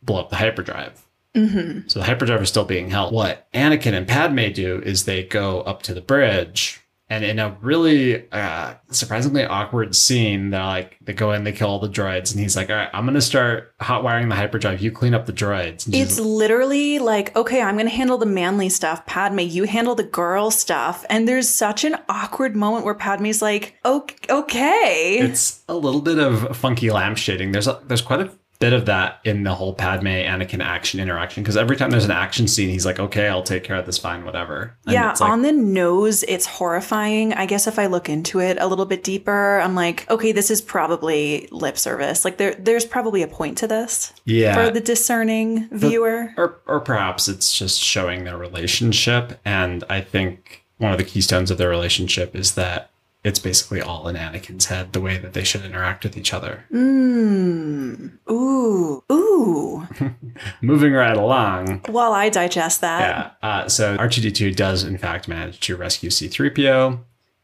blow 0.01 0.19
up 0.21 0.29
the 0.29 0.35
hyperdrive. 0.35 1.05
Mm-hmm. 1.35 1.87
So 1.87 1.99
the 1.99 2.05
hyperdrive 2.05 2.41
is 2.41 2.49
still 2.49 2.65
being 2.65 2.89
held. 2.89 3.13
What 3.13 3.51
Anakin 3.53 3.93
and 3.93 4.07
Padme 4.07 4.51
do 4.51 4.81
is 4.83 5.05
they 5.05 5.23
go 5.23 5.61
up 5.61 5.83
to 5.83 5.93
the 5.93 6.01
bridge, 6.01 6.81
and 7.11 7.23
in 7.23 7.39
a 7.39 7.55
really 7.61 8.29
uh, 8.31 8.75
surprisingly 8.91 9.45
awkward 9.45 9.95
scene, 9.95 10.49
they're 10.49 10.63
like 10.63 10.97
they 11.01 11.13
go 11.13 11.31
in, 11.31 11.43
they 11.43 11.51
kill 11.51 11.69
all 11.69 11.79
the 11.79 11.87
droids, 11.89 12.31
and 12.31 12.39
he's 12.39 12.55
like, 12.55 12.69
"All 12.69 12.75
right, 12.75 12.89
I'm 12.93 13.05
gonna 13.05 13.21
start 13.21 13.73
hot 13.79 14.03
wiring 14.03 14.29
the 14.29 14.35
hyperdrive. 14.35 14.81
You 14.81 14.91
clean 14.91 15.13
up 15.13 15.27
the 15.27 15.33
droids." 15.33 15.85
And 15.85 15.95
It's 15.95 16.19
literally 16.19 16.97
like, 16.99 17.35
okay, 17.35 17.61
I'm 17.61 17.75
going 17.75 17.87
to 17.87 17.95
handle 17.95 18.17
the 18.17 18.25
manly 18.27 18.69
stuff. 18.69 19.05
Padme, 19.05 19.39
you 19.39 19.63
handle 19.63 19.95
the 19.95 20.03
girl 20.03 20.51
stuff. 20.51 21.05
And 21.09 21.27
there's 21.27 21.49
such 21.49 21.83
an 21.83 21.95
awkward 22.09 22.55
moment 22.55 22.85
where 22.85 22.95
Padme's 22.95 23.41
like, 23.41 23.75
"Ok- 23.85 24.15
okay. 24.29 25.17
it's 25.19 25.63
a 25.67 25.75
little 25.75 26.01
bit 26.01 26.17
of 26.19 26.55
funky 26.57 26.87
lampshading. 26.87 27.53
There's 27.53 27.67
a, 27.67 27.79
there's 27.87 28.01
quite 28.01 28.21
a 28.21 28.31
bit 28.59 28.73
of 28.73 28.85
that 28.87 29.21
in 29.23 29.43
the 29.43 29.55
whole 29.55 29.73
Padme 29.73 30.07
Anakin 30.07 30.61
action 30.61 30.99
interaction 30.99 31.41
because 31.41 31.55
every 31.55 31.77
time 31.77 31.91
there's 31.91 32.03
an 32.03 32.11
action 32.11 32.47
scene, 32.47 32.69
he's 32.69 32.85
like, 32.85 32.99
"Okay, 32.99 33.27
I'll 33.27 33.43
take 33.43 33.63
care 33.63 33.77
of 33.77 33.85
this. 33.85 33.97
Fine, 33.97 34.25
whatever." 34.25 34.75
And 34.85 34.93
yeah, 34.93 35.11
it's 35.11 35.21
like, 35.21 35.31
on 35.31 35.43
the 35.43 35.53
nose, 35.53 36.23
it's 36.23 36.45
horrifying. 36.45 37.33
I 37.33 37.45
guess 37.45 37.67
if 37.67 37.79
I 37.79 37.85
look 37.85 38.09
into 38.09 38.39
it 38.41 38.57
a 38.59 38.67
little 38.67 38.85
bit 38.85 39.03
deeper, 39.03 39.59
I'm 39.59 39.75
like, 39.75 40.09
okay, 40.09 40.33
this 40.33 40.51
is 40.51 40.61
probably 40.61 41.47
lip 41.51 41.77
service. 41.77 42.25
Like 42.25 42.37
there, 42.37 42.53
there's 42.55 42.85
probably 42.85 43.21
a 43.21 43.27
point 43.27 43.57
to 43.59 43.67
this 43.67 44.13
yeah. 44.25 44.53
for 44.53 44.69
the 44.71 44.81
discerning 44.81 45.69
viewer. 45.71 46.33
or 46.35 46.59
or 46.67 46.81
perhaps 46.81 47.29
it's 47.29 47.57
just 47.57 47.79
showing 47.79 48.25
their 48.25 48.37
relationship, 48.37 49.39
and 49.45 49.85
I 49.89 50.01
think 50.01 50.65
one 50.79 50.91
of 50.91 50.97
the 50.97 51.03
keystones 51.05 51.49
of 51.49 51.57
their 51.57 51.69
relationship 51.69 52.35
is 52.35 52.55
that 52.55 52.89
it's 53.29 53.39
basically 53.39 53.79
all 53.81 54.07
in 54.07 54.15
Anakin's 54.15 54.65
head 54.65 54.91
the 54.91 54.99
way 54.99 55.17
that 55.17 55.33
they 55.33 55.43
should 55.43 55.63
interact 55.63 56.03
with 56.03 56.17
each 56.17 56.33
other. 56.33 56.65
Mmm. 56.71 58.11
Ooh. 58.29 59.03
Ooh. 59.11 59.87
Moving 60.61 60.93
right 60.93 61.15
along, 61.15 61.81
While 61.87 62.11
I 62.11 62.29
digest 62.29 62.81
that. 62.81 63.01
Yeah. 63.01 63.47
Uh, 63.47 63.69
so 63.69 63.95
R2D2 63.97 64.55
does, 64.55 64.83
in 64.83 64.97
fact, 64.97 65.27
manage 65.27 65.59
to 65.61 65.77
rescue 65.77 66.09
C3PO. 66.09 66.99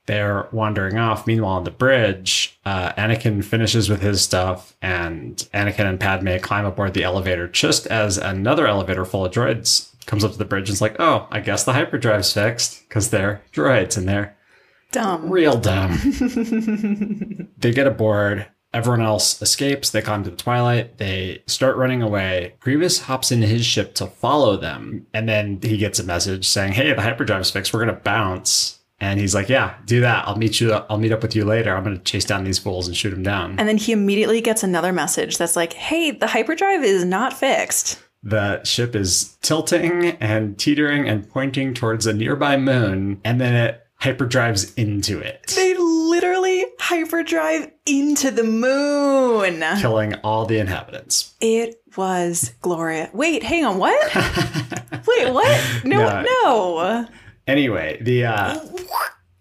They're 0.07 0.47
wandering 0.51 0.97
off. 0.97 1.25
Meanwhile, 1.25 1.53
on 1.53 1.63
the 1.63 1.71
bridge, 1.71 2.59
uh, 2.65 2.91
Anakin 2.93 3.43
finishes 3.43 3.89
with 3.89 4.01
his 4.01 4.21
stuff, 4.21 4.75
and 4.81 5.37
Anakin 5.53 5.87
and 5.87 5.99
Padme 5.99 6.37
climb 6.37 6.65
aboard 6.65 6.93
the 6.93 7.03
elevator 7.03 7.47
just 7.47 7.87
as 7.87 8.17
another 8.17 8.67
elevator 8.67 9.05
full 9.05 9.25
of 9.25 9.31
droids 9.31 9.89
comes 10.05 10.23
up 10.23 10.31
to 10.31 10.37
the 10.37 10.45
bridge 10.45 10.69
and 10.69 10.75
is 10.75 10.81
like, 10.81 10.95
oh, 10.99 11.27
I 11.31 11.39
guess 11.39 11.63
the 11.63 11.73
hyperdrive's 11.73 12.31
fixed 12.31 12.87
because 12.87 13.09
they're 13.09 13.41
droids 13.51 13.97
and 13.97 14.07
they're 14.07 14.35
Dumb. 14.95 15.29
real 15.29 15.57
dumb. 15.57 15.91
they 17.57 17.71
get 17.71 17.87
aboard. 17.87 18.47
Everyone 18.73 19.01
else 19.01 19.41
escapes. 19.41 19.89
They 19.89 20.01
climb 20.01 20.23
to 20.25 20.29
the 20.31 20.35
twilight. 20.35 20.97
They 20.97 21.43
start 21.47 21.77
running 21.77 22.01
away. 22.01 22.55
Grievous 22.59 22.99
hops 22.99 23.31
into 23.31 23.47
his 23.47 23.65
ship 23.65 23.93
to 23.95 24.07
follow 24.07 24.57
them. 24.57 25.07
And 25.13 25.29
then 25.29 25.59
he 25.61 25.77
gets 25.77 25.99
a 25.99 26.03
message 26.03 26.45
saying, 26.47 26.73
Hey, 26.73 26.91
the 26.93 27.01
hyperdrive's 27.01 27.51
fixed. 27.51 27.73
We're 27.73 27.83
going 27.85 27.95
to 27.95 28.01
bounce. 28.01 28.79
And 28.99 29.19
he's 29.19 29.33
like, 29.35 29.47
Yeah, 29.49 29.75
do 29.85 30.01
that. 30.01 30.27
I'll 30.27 30.37
meet 30.37 30.59
you. 30.59 30.73
I'll 30.73 30.97
meet 30.97 31.13
up 31.13 31.21
with 31.21 31.35
you 31.35 31.45
later. 31.45 31.73
I'm 31.75 31.83
going 31.85 31.97
to 31.97 32.03
chase 32.03 32.25
down 32.25 32.43
these 32.43 32.59
fools 32.59 32.87
and 32.87 32.95
shoot 32.97 33.11
them 33.11 33.23
down. 33.23 33.57
And 33.59 33.67
then 33.69 33.77
he 33.77 33.93
immediately 33.93 34.41
gets 34.41 34.61
another 34.63 34.91
message 34.91 35.37
that's 35.37 35.55
like, 35.55 35.71
hey, 35.73 36.11
the 36.11 36.27
hyperdrive 36.27 36.83
is 36.83 37.05
not 37.05 37.31
fixed. 37.33 37.99
the 38.23 38.61
ship 38.63 38.95
is 38.95 39.37
tilting 39.41 40.17
and 40.19 40.57
teetering 40.57 41.07
and 41.07 41.29
pointing 41.29 41.73
towards 41.73 42.07
a 42.07 42.13
nearby 42.13 42.57
moon. 42.57 43.21
And 43.23 43.39
then 43.39 43.53
it 43.53 43.84
hyperdrives 44.05 44.71
into 44.77 45.19
it, 45.19 45.51
They 45.55 45.73
literally 45.75 46.65
hyperdrive 46.79 47.71
into 47.87 48.29
the 48.31 48.43
moon. 48.43 49.63
killing 49.81 50.13
all 50.23 50.45
the 50.45 50.59
inhabitants. 50.59 51.33
It 51.41 51.81
was 51.97 52.53
glorious. 52.61 53.09
Wait, 53.13 53.41
hang 53.41 53.65
on, 53.65 53.77
what? 53.79 54.15
Wait, 55.07 55.33
what? 55.33 55.61
No, 55.83 55.97
No. 55.97 56.23
no. 56.23 57.07
Anyway, 57.47 57.97
the 58.01 58.25
uh 58.25 58.59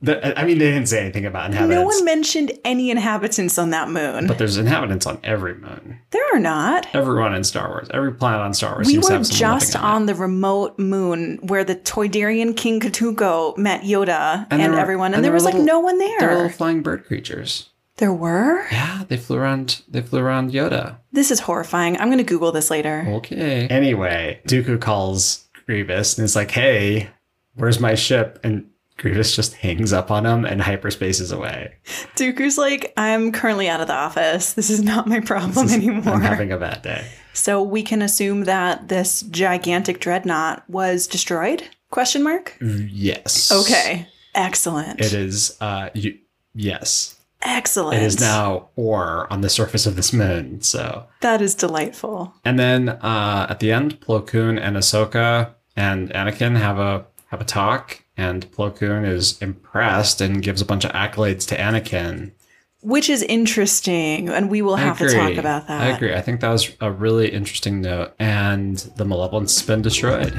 the, 0.04 0.38
I 0.38 0.44
mean 0.44 0.58
they 0.58 0.70
didn't 0.70 0.88
say 0.88 1.00
anything 1.00 1.26
about 1.26 1.46
inhabitants. 1.50 1.80
No 1.80 1.84
one 1.84 2.04
mentioned 2.04 2.52
any 2.64 2.90
inhabitants 2.90 3.58
on 3.58 3.70
that 3.70 3.88
moon. 3.88 4.26
but 4.26 4.38
there's 4.38 4.56
inhabitants 4.56 5.06
on 5.06 5.18
every 5.24 5.54
moon. 5.54 5.98
there 6.10 6.24
are 6.34 6.38
not. 6.38 6.86
Everyone 6.94 7.34
in 7.34 7.44
Star 7.44 7.68
Wars, 7.68 7.88
every 7.92 8.12
planet 8.12 8.40
on 8.40 8.54
Star 8.54 8.74
Wars 8.74 8.86
We 8.86 8.98
were 8.98 9.18
just 9.22 9.76
on, 9.76 9.84
on 9.84 10.06
the 10.06 10.14
remote 10.14 10.78
moon 10.78 11.38
where 11.42 11.64
the 11.64 11.76
Toydarian 11.76 12.56
King 12.56 12.80
Katuunko 12.80 13.56
met 13.56 13.82
Yoda 13.82 14.46
and, 14.50 14.60
there 14.60 14.70
were- 14.70 14.78
everyone, 14.78 15.06
and, 15.06 15.14
and 15.16 15.24
there 15.24 15.30
there 15.30 15.34
was 15.34 15.44
were 15.44 15.50
like 15.52 15.62
no 15.62 15.80
one 15.80 15.98
there. 15.98 16.18
They're 16.20 16.34
little 16.34 16.48
flying 16.50 16.82
bird 16.82 17.04
creatures. 17.06 17.70
There 17.98 18.12
were? 18.12 18.66
Yeah, 18.72 19.04
they 19.06 19.16
flew 19.16 19.36
around. 19.38 19.82
They 19.88 20.02
flew 20.02 20.18
around 20.20 20.50
Yoda. 20.50 20.96
This 21.12 21.30
is 21.30 21.38
horrifying. 21.40 21.96
I'm 21.98 22.08
going 22.08 22.18
to 22.18 22.24
Google 22.24 22.50
this 22.50 22.68
later. 22.68 23.04
Okay. 23.08 23.68
Anyway, 23.68 24.40
Dooku 24.48 24.80
calls 24.80 25.46
Grievous 25.64 26.18
and 26.18 26.24
is 26.24 26.34
like, 26.34 26.50
"Hey, 26.50 27.10
where's 27.54 27.78
my 27.78 27.94
ship?" 27.94 28.40
And 28.42 28.68
Grievous 28.98 29.34
just 29.34 29.54
hangs 29.54 29.92
up 29.92 30.10
on 30.10 30.24
him 30.24 30.44
and 30.44 30.60
hyperspaces 30.60 31.32
away. 31.32 31.74
Dooku's 32.16 32.56
like, 32.56 32.92
I'm 32.96 33.32
currently 33.32 33.68
out 33.68 33.80
of 33.80 33.88
the 33.88 33.94
office. 33.94 34.52
This 34.54 34.70
is 34.70 34.82
not 34.82 35.06
my 35.08 35.20
problem 35.20 35.68
anymore. 35.70 36.14
I'm 36.14 36.20
having 36.20 36.52
a 36.52 36.58
bad 36.58 36.82
day. 36.82 37.04
so 37.32 37.60
we 37.62 37.82
can 37.82 38.02
assume 38.02 38.44
that 38.44 38.88
this 38.88 39.22
gigantic 39.22 39.98
dreadnought 40.00 40.68
was 40.70 41.06
destroyed? 41.08 41.64
Question 41.90 42.22
mark. 42.22 42.56
Yes. 42.60 43.50
Okay. 43.52 44.08
Excellent. 44.34 45.00
It 45.00 45.12
is. 45.12 45.56
Uh, 45.60 45.90
you, 45.94 46.18
yes. 46.54 47.16
Excellent. 47.42 48.00
It 48.00 48.04
is 48.06 48.20
now 48.20 48.68
ore 48.76 49.30
on 49.32 49.42
the 49.42 49.50
surface 49.50 49.86
of 49.86 49.96
this 49.96 50.12
moon. 50.12 50.60
So, 50.62 51.04
That 51.20 51.42
is 51.42 51.54
delightful. 51.54 52.32
and 52.44 52.58
then 52.58 52.88
uh, 52.88 53.46
at 53.50 53.60
the 53.60 53.70
end, 53.70 54.00
Plo 54.00 54.26
Koon 54.26 54.58
and 54.58 54.76
Ahsoka 54.76 55.52
and 55.76 56.10
Anakin 56.10 56.56
have 56.56 56.78
a 56.78 57.04
have 57.28 57.40
a 57.40 57.44
talk, 57.44 58.02
and 58.16 58.50
Plo 58.52 58.74
Koon 58.74 59.04
is 59.04 59.40
impressed 59.40 60.20
and 60.20 60.42
gives 60.42 60.60
a 60.60 60.64
bunch 60.64 60.84
of 60.84 60.92
accolades 60.92 61.46
to 61.48 61.56
Anakin. 61.56 62.32
Which 62.80 63.08
is 63.08 63.22
interesting, 63.22 64.28
and 64.28 64.50
we 64.50 64.60
will 64.60 64.76
have 64.76 64.98
to 64.98 65.08
talk 65.08 65.36
about 65.36 65.68
that. 65.68 65.80
I 65.80 65.86
agree. 65.88 66.14
I 66.14 66.20
think 66.20 66.40
that 66.40 66.50
was 66.50 66.70
a 66.80 66.90
really 66.90 67.30
interesting 67.30 67.80
note, 67.80 68.14
and 68.18 68.76
the 68.96 69.04
Malevolence 69.06 69.58
has 69.58 69.66
been 69.66 69.80
destroyed. 69.80 70.34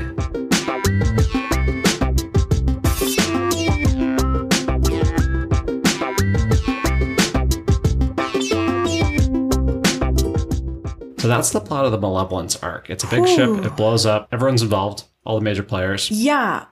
So 11.17 11.29
that's 11.29 11.49
the 11.49 11.59
plot 11.59 11.85
of 11.85 11.91
the 11.91 11.97
Malevolence 11.97 12.55
arc. 12.57 12.91
It's 12.91 13.03
a 13.03 13.07
big 13.07 13.27
ship. 13.27 13.49
It 13.65 13.75
blows 13.75 14.05
up. 14.05 14.27
Everyone's 14.31 14.61
involved. 14.61 15.05
All 15.25 15.33
the 15.39 15.43
major 15.43 15.63
players. 15.63 16.11
Yeah. 16.11 16.65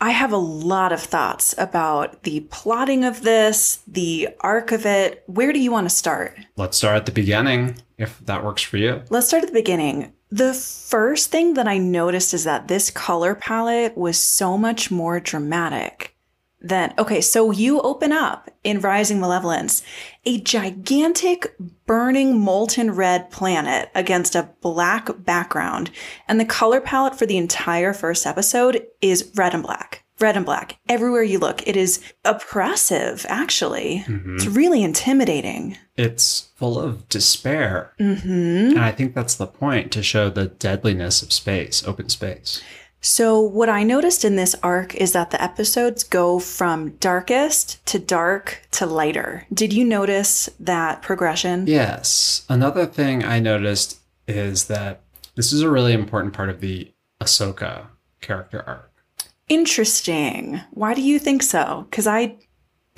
I 0.00 0.10
have 0.10 0.32
a 0.32 0.36
lot 0.36 0.92
of 0.92 1.00
thoughts 1.00 1.56
about 1.58 2.22
the 2.22 2.40
plotting 2.50 3.04
of 3.04 3.22
this, 3.22 3.80
the 3.86 4.28
arc 4.40 4.70
of 4.70 4.86
it. 4.86 5.24
Where 5.26 5.52
do 5.52 5.58
you 5.58 5.72
want 5.72 5.88
to 5.88 5.94
start? 5.94 6.38
Let's 6.56 6.76
start 6.76 6.96
at 6.96 7.06
the 7.06 7.12
beginning, 7.12 7.76
if 7.96 8.18
that 8.26 8.44
works 8.44 8.62
for 8.62 8.76
you. 8.76 9.02
Let's 9.10 9.26
start 9.26 9.42
at 9.42 9.48
the 9.48 9.58
beginning. 9.58 10.12
The 10.30 10.54
first 10.54 11.32
thing 11.32 11.54
that 11.54 11.66
I 11.66 11.78
noticed 11.78 12.32
is 12.32 12.44
that 12.44 12.68
this 12.68 12.90
color 12.90 13.34
palette 13.34 13.96
was 13.96 14.18
so 14.20 14.56
much 14.56 14.90
more 14.90 15.18
dramatic 15.18 16.14
than. 16.60 16.92
Okay, 16.98 17.20
so 17.20 17.50
you 17.50 17.80
open 17.80 18.12
up 18.12 18.50
in 18.64 18.80
Rising 18.80 19.20
Malevolence 19.20 19.82
a 20.24 20.40
gigantic 20.40 21.54
burning 21.86 22.38
molten 22.38 22.94
red 22.94 23.30
planet 23.30 23.90
against 23.94 24.34
a 24.34 24.50
black 24.60 25.08
background, 25.24 25.90
and 26.26 26.38
the 26.38 26.44
color 26.44 26.80
palette 26.80 27.18
for 27.18 27.26
the 27.26 27.38
entire 27.38 27.92
first 27.92 28.26
episode 28.26 28.86
is 29.00 29.30
red 29.36 29.54
and 29.54 29.62
black. 29.62 30.04
Red 30.20 30.36
and 30.36 30.44
black. 30.44 30.78
Everywhere 30.88 31.22
you 31.22 31.38
look, 31.38 31.64
it 31.68 31.76
is 31.76 32.02
oppressive, 32.24 33.24
actually. 33.28 34.04
It's 34.08 34.46
really 34.46 34.82
intimidating. 34.82 35.78
It's 35.96 36.48
full 36.56 36.76
of 36.76 37.08
despair. 37.08 37.92
hmm 37.98 38.70
And 38.70 38.80
I 38.80 38.90
think 38.90 39.14
that's 39.14 39.36
the 39.36 39.46
point 39.46 39.92
to 39.92 40.02
show 40.02 40.28
the 40.28 40.46
deadliness 40.46 41.22
of 41.22 41.32
space, 41.32 41.86
open 41.86 42.08
space. 42.08 42.60
So, 43.00 43.40
what 43.40 43.68
I 43.68 43.84
noticed 43.84 44.24
in 44.24 44.36
this 44.36 44.56
arc 44.62 44.94
is 44.96 45.12
that 45.12 45.30
the 45.30 45.42
episodes 45.42 46.02
go 46.02 46.38
from 46.38 46.90
darkest 46.96 47.84
to 47.86 47.98
dark 47.98 48.62
to 48.72 48.86
lighter. 48.86 49.46
Did 49.52 49.72
you 49.72 49.84
notice 49.84 50.48
that 50.58 51.02
progression? 51.02 51.66
Yes. 51.66 52.44
Another 52.48 52.86
thing 52.86 53.24
I 53.24 53.38
noticed 53.38 54.00
is 54.26 54.66
that 54.66 55.02
this 55.36 55.52
is 55.52 55.62
a 55.62 55.70
really 55.70 55.92
important 55.92 56.34
part 56.34 56.50
of 56.50 56.60
the 56.60 56.92
Ahsoka 57.20 57.86
character 58.20 58.64
arc. 58.66 58.90
Interesting. 59.48 60.60
Why 60.72 60.94
do 60.94 61.02
you 61.02 61.18
think 61.18 61.42
so? 61.42 61.86
Because 61.88 62.06
I 62.06 62.36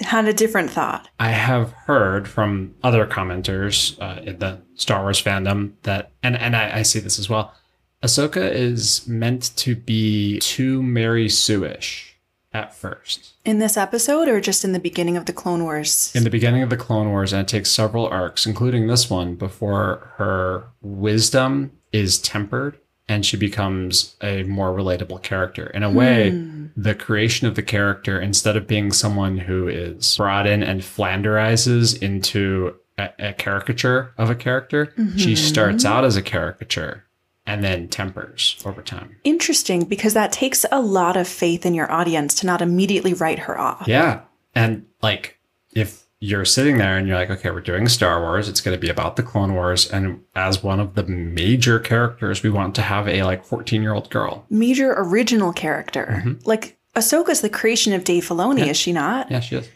had 0.00 0.26
a 0.26 0.32
different 0.32 0.70
thought. 0.70 1.08
I 1.18 1.28
have 1.28 1.72
heard 1.72 2.26
from 2.26 2.74
other 2.82 3.06
commenters 3.06 4.00
uh, 4.00 4.20
in 4.22 4.38
the 4.38 4.60
Star 4.74 5.02
Wars 5.02 5.22
fandom 5.22 5.72
that, 5.82 6.12
and, 6.22 6.36
and 6.36 6.56
I, 6.56 6.78
I 6.78 6.82
see 6.82 7.00
this 7.00 7.18
as 7.18 7.28
well, 7.28 7.54
Ahsoka 8.02 8.50
is 8.50 9.06
meant 9.06 9.54
to 9.56 9.76
be 9.76 10.38
too 10.38 10.82
Mary 10.82 11.28
Sue-ish 11.28 12.16
at 12.52 12.74
first. 12.74 13.34
In 13.44 13.58
this 13.58 13.76
episode, 13.76 14.26
or 14.26 14.40
just 14.40 14.64
in 14.64 14.72
the 14.72 14.80
beginning 14.80 15.16
of 15.16 15.26
the 15.26 15.32
Clone 15.32 15.62
Wars? 15.62 16.10
In 16.14 16.24
the 16.24 16.30
beginning 16.30 16.62
of 16.62 16.70
the 16.70 16.76
Clone 16.76 17.10
Wars, 17.10 17.32
and 17.32 17.42
it 17.42 17.48
takes 17.48 17.70
several 17.70 18.06
arcs, 18.06 18.46
including 18.46 18.86
this 18.86 19.10
one, 19.10 19.34
before 19.34 20.12
her 20.16 20.64
wisdom 20.80 21.72
is 21.92 22.18
tempered 22.18 22.78
and 23.08 23.26
she 23.26 23.36
becomes 23.36 24.16
a 24.22 24.44
more 24.44 24.70
relatable 24.70 25.20
character. 25.20 25.66
In 25.66 25.82
a 25.82 25.90
hmm. 25.90 25.96
way, 25.96 26.70
the 26.76 26.94
creation 26.94 27.48
of 27.48 27.56
the 27.56 27.62
character, 27.62 28.20
instead 28.20 28.56
of 28.56 28.68
being 28.68 28.92
someone 28.92 29.36
who 29.36 29.66
is 29.66 30.16
brought 30.16 30.46
in 30.46 30.62
and 30.62 30.80
flanderizes 30.80 32.00
into 32.00 32.76
a, 32.96 33.10
a 33.18 33.32
caricature 33.32 34.14
of 34.16 34.30
a 34.30 34.36
character, 34.36 34.92
she 35.16 35.32
mm-hmm. 35.32 35.34
starts 35.34 35.84
out 35.84 36.04
as 36.04 36.16
a 36.16 36.22
caricature 36.22 37.04
and 37.46 37.64
then 37.64 37.88
tempers 37.88 38.60
over 38.64 38.82
time. 38.82 39.16
Interesting, 39.24 39.84
because 39.84 40.14
that 40.14 40.32
takes 40.32 40.64
a 40.70 40.80
lot 40.80 41.16
of 41.16 41.26
faith 41.26 41.66
in 41.66 41.74
your 41.74 41.90
audience 41.90 42.34
to 42.34 42.46
not 42.46 42.62
immediately 42.62 43.14
write 43.14 43.40
her 43.40 43.58
off. 43.58 43.86
Yeah. 43.86 44.22
And 44.54 44.86
like, 45.02 45.38
if 45.74 46.04
you're 46.20 46.44
sitting 46.44 46.78
there 46.78 46.98
and 46.98 47.08
you're 47.08 47.16
like, 47.16 47.30
okay, 47.30 47.50
we're 47.50 47.60
doing 47.60 47.88
Star 47.88 48.20
Wars, 48.20 48.48
it's 48.48 48.60
going 48.60 48.76
to 48.76 48.80
be 48.80 48.90
about 48.90 49.16
the 49.16 49.22
Clone 49.22 49.54
Wars. 49.54 49.90
And 49.90 50.22
as 50.34 50.62
one 50.62 50.78
of 50.78 50.94
the 50.94 51.04
major 51.04 51.78
characters, 51.78 52.42
we 52.42 52.50
want 52.50 52.74
to 52.74 52.82
have 52.82 53.08
a 53.08 53.22
like 53.22 53.44
14 53.44 53.82
year 53.82 53.94
old 53.94 54.10
girl. 54.10 54.44
Major 54.50 54.94
original 54.96 55.52
character. 55.52 56.22
Mm-hmm. 56.22 56.34
Like, 56.44 56.76
Ahsoka's 56.94 57.40
the 57.40 57.48
creation 57.48 57.92
of 57.92 58.04
Dave 58.04 58.24
Filoni, 58.24 58.66
is 58.66 58.76
she 58.76 58.92
not? 58.92 59.30
Yeah, 59.30 59.40
she 59.40 59.56
is. 59.56 59.68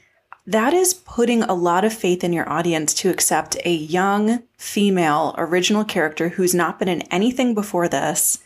That 0.46 0.74
is 0.74 0.92
putting 0.92 1.42
a 1.42 1.54
lot 1.54 1.84
of 1.84 1.94
faith 1.94 2.22
in 2.22 2.34
your 2.34 2.48
audience 2.48 2.92
to 2.94 3.08
accept 3.08 3.56
a 3.64 3.72
young 3.72 4.42
female 4.58 5.34
original 5.38 5.84
character 5.84 6.30
who's 6.30 6.54
not 6.54 6.78
been 6.78 6.88
in 6.88 7.00
anything 7.02 7.54
before 7.54 7.88
this 7.88 8.38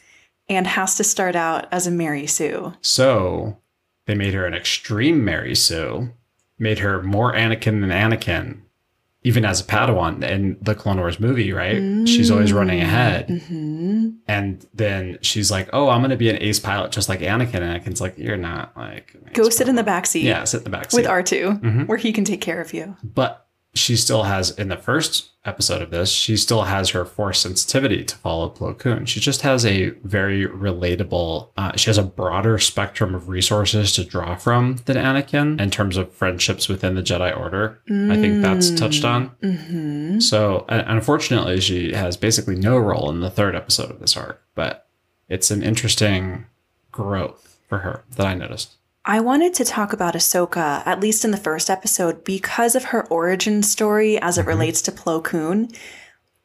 and 0.48 0.66
has 0.66 0.94
to 0.96 1.04
start 1.04 1.34
out 1.34 1.66
as 1.72 1.86
a 1.86 1.90
Mary 1.90 2.26
Sue. 2.26 2.72
So 2.80 3.58
they 4.06 4.14
made 4.14 4.32
her 4.34 4.46
an 4.46 4.54
extreme 4.54 5.24
Mary 5.24 5.56
Sue, 5.56 6.10
made 6.56 6.78
her 6.78 7.02
more 7.02 7.32
Anakin 7.32 7.80
than 7.80 7.90
Anakin, 7.90 8.60
even 9.24 9.44
as 9.44 9.60
a 9.60 9.64
Padawan 9.64 10.22
in 10.22 10.56
the 10.62 10.74
Clone 10.74 10.98
Wars 10.98 11.18
movie, 11.18 11.52
right? 11.52 12.06
She's 12.08 12.30
always 12.30 12.52
running 12.52 12.80
ahead. 12.80 13.28
hmm 13.48 14.10
And 14.28 14.64
then 14.74 15.18
she's 15.22 15.50
like, 15.50 15.68
oh, 15.72 15.88
I'm 15.88 16.00
going 16.00 16.10
to 16.10 16.16
be 16.16 16.30
an 16.30 16.36
ace 16.40 16.60
pilot 16.60 16.92
just 16.92 17.08
like 17.08 17.20
Anakin. 17.20 17.54
And 17.56 17.82
Anakin's 17.84 18.00
like, 18.00 18.16
you're 18.16 18.36
not 18.36 18.76
like. 18.76 19.16
Go 19.32 19.48
sit 19.48 19.68
in 19.68 19.74
the 19.74 19.82
pilot." 19.82 19.86
back 19.86 20.06
seat 20.06 20.22
Yeah, 20.22 20.44
sit 20.44 20.58
in 20.58 20.64
the 20.64 20.70
back 20.70 20.90
seat. 20.92 20.98
with. 20.98 21.06
R2, 21.06 21.60
Mhm. 21.60 21.86
where 21.88 21.98
he 21.98 22.12
can 22.12 22.24
take 22.24 22.40
care 22.40 22.60
of 22.60 22.72
you. 22.72 22.96
But 23.02 23.44
she 23.74 23.96
still 23.96 24.24
has, 24.24 24.50
in 24.50 24.68
the 24.68 24.76
first 24.76 25.30
episode 25.44 25.80
of 25.82 25.90
this, 25.90 26.10
she 26.10 26.36
still 26.36 26.62
has 26.64 26.90
her 26.90 27.04
force 27.04 27.40
sensitivity 27.40 28.04
to 28.04 28.16
follow 28.16 28.50
Plo 28.50 28.76
Koon. 28.76 29.06
She 29.06 29.20
just 29.20 29.42
has 29.42 29.64
a 29.64 29.90
very 30.04 30.46
relatable, 30.46 31.48
uh, 31.56 31.76
she 31.76 31.88
has 31.88 31.98
a 31.98 32.02
broader 32.02 32.58
spectrum 32.58 33.14
of 33.14 33.28
resources 33.28 33.92
to 33.92 34.04
draw 34.04 34.36
from 34.36 34.76
than 34.86 34.96
Anakin 34.96 35.60
in 35.60 35.70
terms 35.70 35.96
of 35.96 36.12
friendships 36.12 36.68
within 36.68 36.94
the 36.94 37.02
Jedi 37.02 37.36
Order. 37.38 37.80
I 37.88 38.16
think 38.16 38.42
that's 38.42 38.70
touched 38.70 39.04
on. 39.04 39.26
hmm 39.42 40.18
So, 40.20 40.66
uh, 40.68 40.84
unfortunately, 40.86 41.60
she 41.60 41.92
has 41.92 42.16
basically 42.16 42.56
no 42.56 42.76
role 42.78 43.08
in 43.10 43.20
the 43.20 43.30
third 43.30 43.54
episode 43.54 43.90
of 43.90 44.00
this 44.00 44.16
arc, 44.16 44.42
but 44.54 44.86
it's 45.28 45.50
an 45.50 45.62
interesting 45.62 46.46
growth 46.90 47.58
for 47.68 47.78
her 47.78 48.04
that 48.16 48.26
I 48.26 48.34
noticed. 48.34 48.74
I 49.08 49.20
wanted 49.20 49.54
to 49.54 49.64
talk 49.64 49.94
about 49.94 50.12
Ahsoka, 50.12 50.82
at 50.84 51.00
least 51.00 51.24
in 51.24 51.30
the 51.30 51.38
first 51.38 51.70
episode, 51.70 52.24
because 52.24 52.74
of 52.74 52.84
her 52.84 53.06
origin 53.08 53.62
story 53.62 54.18
as 54.20 54.36
it 54.36 54.44
relates 54.44 54.82
to 54.82 54.92
Plo 54.92 55.24
Koon. 55.24 55.70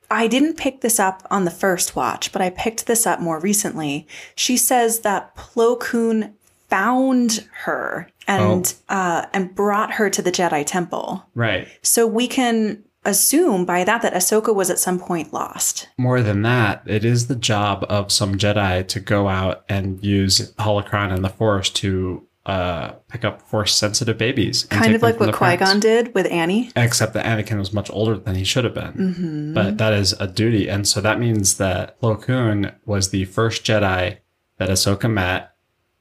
I 0.10 0.28
didn't 0.28 0.56
pick 0.56 0.80
this 0.80 0.98
up 0.98 1.28
on 1.30 1.44
the 1.44 1.52
first 1.52 1.94
watch, 1.94 2.32
but 2.32 2.42
I 2.42 2.52
picked 2.52 2.86
this 2.86 3.06
up 3.06 3.20
more 3.20 3.38
recently. 3.38 4.08
She 4.36 4.56
says 4.56 5.02
that 5.02 5.36
Plo 5.36 5.78
Koon 5.78 6.36
found 6.70 7.46
her 7.64 8.08
and 8.30 8.74
uh, 8.88 9.26
and 9.34 9.54
brought 9.54 9.92
her 9.96 10.10
to 10.10 10.22
the 10.22 10.32
Jedi 10.32 10.66
Temple. 10.66 11.26
Right. 11.36 11.68
So 11.82 12.08
we 12.08 12.30
can 12.30 12.82
assume 13.04 13.66
by 13.66 13.84
that 13.84 14.02
that 14.04 14.14
Ahsoka 14.14 14.56
was 14.56 14.70
at 14.70 14.80
some 14.80 15.00
point 15.00 15.34
lost. 15.34 15.90
More 15.98 16.22
than 16.22 16.44
that, 16.44 16.84
it 16.86 17.04
is 17.04 17.28
the 17.28 17.36
job 17.36 17.86
of 17.90 18.10
some 18.10 18.38
Jedi 18.38 18.88
to 18.88 19.02
go 19.02 19.28
out 19.28 19.66
and 19.68 20.02
use 20.02 20.54
holocron 20.54 21.14
and 21.14 21.26
the 21.26 21.30
Force 21.30 21.70
to 21.72 22.26
uh, 22.46 22.92
pick 23.08 23.24
up 23.24 23.42
Force-sensitive 23.42 24.18
babies. 24.18 24.66
Kind 24.66 24.96
of 24.96 25.02
like 25.02 25.20
what 25.20 25.34
Qui. 25.34 25.56
Gon 25.56 25.80
did 25.80 26.14
with 26.14 26.26
Annie. 26.32 26.72
Except 26.76 27.14
that 27.14 27.26
Anakin 27.26 27.58
was 27.58 27.74
much 27.74 27.90
older 27.92 28.18
than 28.18 28.36
he 28.36 28.44
should 28.44 28.66
have 28.66 28.74
been. 28.74 28.94
Mm-hmm. 28.94 29.54
But 29.54 29.78
that 29.78 29.94
is 29.94 30.14
a 30.14 30.28
duty. 30.28 30.70
And 30.70 30.88
so 30.88 31.00
that 31.02 31.20
means 31.20 31.58
that 31.58 32.00
Plo 32.02 32.22
Koon 32.22 32.74
was 32.86 33.10
the 33.10 33.26
first 33.26 33.64
Jedi 33.64 34.18
that 34.58 34.70
Ahsoka 34.70 35.10
met. 35.12 35.56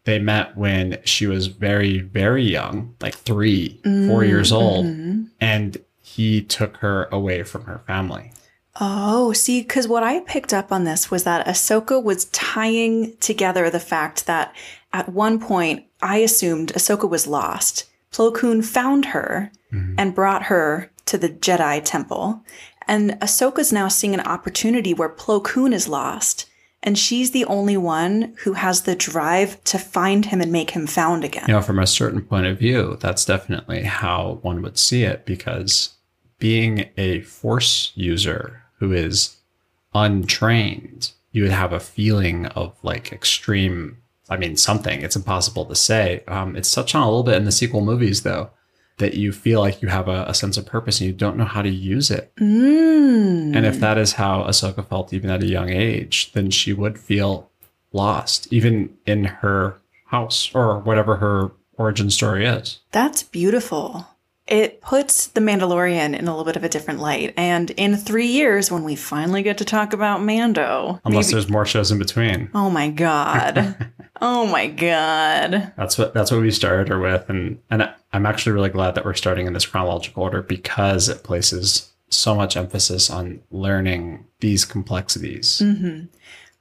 They 0.05 0.19
met 0.19 0.57
when 0.57 0.99
she 1.05 1.29
was 1.29 1.47
very, 1.47 2.01
very 2.01 2.43
young, 2.43 2.97
like 3.01 3.15
three, 3.15 3.81
four 4.09 4.25
years 4.25 4.51
old. 4.51 4.87
Mhm. 4.87 5.29
And 5.41 5.77
he 6.01 6.43
took 6.43 6.79
her 6.79 7.09
away 7.13 7.45
from 7.45 7.67
her 7.67 7.83
family. 7.87 8.33
Oh, 8.81 9.33
see, 9.33 9.61
because 9.61 9.87
what 9.87 10.03
I 10.03 10.21
picked 10.21 10.53
up 10.53 10.73
on 10.73 10.85
this 10.85 11.11
was 11.11 11.25
that 11.25 11.47
Ahsoka 11.47 12.03
was 12.03 12.25
tying 12.27 13.15
together 13.21 13.71
the 13.71 13.79
fact 13.79 14.27
that 14.27 14.57
at 14.93 15.11
one 15.11 15.39
point 15.39 15.85
I 16.03 16.19
assumed 16.19 16.73
Ahsoka 16.75 17.09
was 17.09 17.27
lost. 17.27 17.85
Plo 18.13 18.35
Koon 18.35 18.63
found 18.63 19.07
her 19.07 19.51
mm-hmm. 19.73 19.95
and 19.97 20.15
brought 20.15 20.45
her 20.45 20.91
to 21.07 21.19
the 21.19 21.29
Jedi 21.29 21.83
Temple. 21.85 22.43
And 22.87 23.13
Ahsoka's 23.21 23.73
now 23.73 23.89
seeing 23.89 24.15
an 24.15 24.21
opportunity 24.21 24.93
where 24.93 25.09
Plo 25.09 25.43
Koon 25.43 25.73
is 25.73 25.89
lost. 25.89 26.47
And 26.83 26.99
she's 26.99 27.31
the 27.31 27.45
only 27.45 27.77
one 27.77 28.35
who 28.43 28.55
has 28.55 28.83
the 28.83 28.97
drive 28.97 29.63
to 29.65 29.79
find 29.79 30.27
him 30.27 30.41
and 30.41 30.51
make 30.51 30.73
him 30.73 30.89
found 30.89 31.23
again. 31.23 31.45
You 31.47 31.55
know, 31.55 31.63
from 31.63 31.79
a 31.79 31.87
certain 31.87 32.23
point 32.23 32.47
of 32.47 32.59
view, 32.59 32.99
that's 33.01 33.25
definitely 33.25 33.85
how 33.85 34.41
one 34.43 34.63
would 34.63 34.77
see 34.77 35.05
it 35.05 35.25
because 35.25 35.91
being 36.39 36.91
a 36.97 37.21
force 37.21 37.93
user 37.95 38.65
who 38.79 38.93
is 38.93 39.37
untrained, 39.95 41.13
you 41.31 41.45
would 41.45 41.53
have 41.53 41.73
a 41.73 41.79
feeling 41.79 42.47
of 42.47 42.77
like 42.83 43.13
extreme, 43.13 44.02
I 44.33 44.37
mean, 44.37 44.57
something. 44.57 45.03
It's 45.03 45.17
impossible 45.17 45.67
to 45.67 45.75
say. 45.75 46.25
Um, 46.27 46.57
it's 46.57 46.73
touched 46.73 46.95
on 46.95 47.03
a 47.03 47.07
little 47.07 47.23
bit 47.23 47.37
in 47.37 47.45
the 47.45 47.53
sequel 47.53 47.83
movies, 47.83 48.23
though, 48.23 48.51
that 48.99 49.15
you 49.15 49.33
feel 49.33 49.61
like 49.61 49.83
you 49.83 49.89
have 49.89 50.09
a, 50.09 50.25
a 50.27 50.35
sense 50.35 50.57
of 50.57 50.67
purpose 50.67 51.01
and 51.01 51.09
you 51.09 51.13
don't 51.15 51.37
know 51.37 51.45
how 51.45 51.63
to 51.63 51.69
use 51.69 52.11
it. 52.11 52.33
Mm. 52.37 53.55
And 53.57 53.67
if 53.67 53.79
that 53.81 53.99
is 53.99 54.15
how 54.15 54.43
Ahsoka 54.43 54.87
felt 54.87 55.13
even 55.13 55.31
at 55.31 55.43
a 55.43 55.47
young 55.47 55.69
age, 55.69 56.33
then 56.33 56.51
she 56.51 56.73
would 56.73 56.99
feel 56.99 57.51
lost, 57.93 58.53
even 58.53 58.97
in 59.07 59.25
her 59.25 59.79
house 60.07 60.51
or 60.55 60.79
whatever 60.79 61.17
her 61.17 61.53
origin 61.75 62.11
story 62.11 62.47
is. 62.47 62.81
That's 62.93 63.23
beautiful. 63.23 64.07
It 64.53 64.81
puts 64.83 65.29
The 65.29 65.41
Mandalorian 65.41 66.17
in 66.17 66.29
a 66.29 66.31
little 66.31 66.45
bit 66.45 66.57
of 66.57 66.63
a 66.65 66.69
different 66.69 67.01
light. 67.01 67.33
And 67.39 67.71
in 67.71 67.97
three 67.97 68.27
years, 68.27 68.71
when 68.71 68.85
we 68.85 68.95
finally 68.95 69.43
get 69.43 69.57
to 69.59 69.65
talk 69.65 69.93
about 69.95 70.23
Mando, 70.23 71.01
Unless 71.05 71.27
maybe- 71.29 71.33
there's 71.35 71.49
more 71.51 71.65
shows 71.65 71.91
in 71.91 71.99
between. 71.99 72.51
oh 72.55 72.69
my 72.69 72.91
god, 72.91 73.91
oh 74.21 74.47
my 74.47 74.67
god, 74.67 75.73
That's 75.77 75.97
what 75.97 76.13
that's 76.15 76.31
what 76.31 76.43
we 76.43 76.51
started 76.51 76.89
her 76.89 76.99
with, 77.01 77.29
and 77.31 77.59
and 77.71 77.89
I'm 78.13 78.27
actually 78.27 78.53
really 78.53 78.69
glad 78.69 78.95
that 78.95 79.05
we're 79.07 79.15
starting 79.15 79.47
in 79.47 79.55
this 79.55 79.65
chronological 79.67 80.23
order 80.23 80.43
because 80.43 81.09
it 81.09 81.23
places 81.25 81.91
so 82.11 82.35
much 82.35 82.57
emphasis 82.59 83.09
on 83.09 83.41
learning 83.51 84.27
these 84.41 84.67
complexities. 84.67 85.63
Mm. 85.65 86.09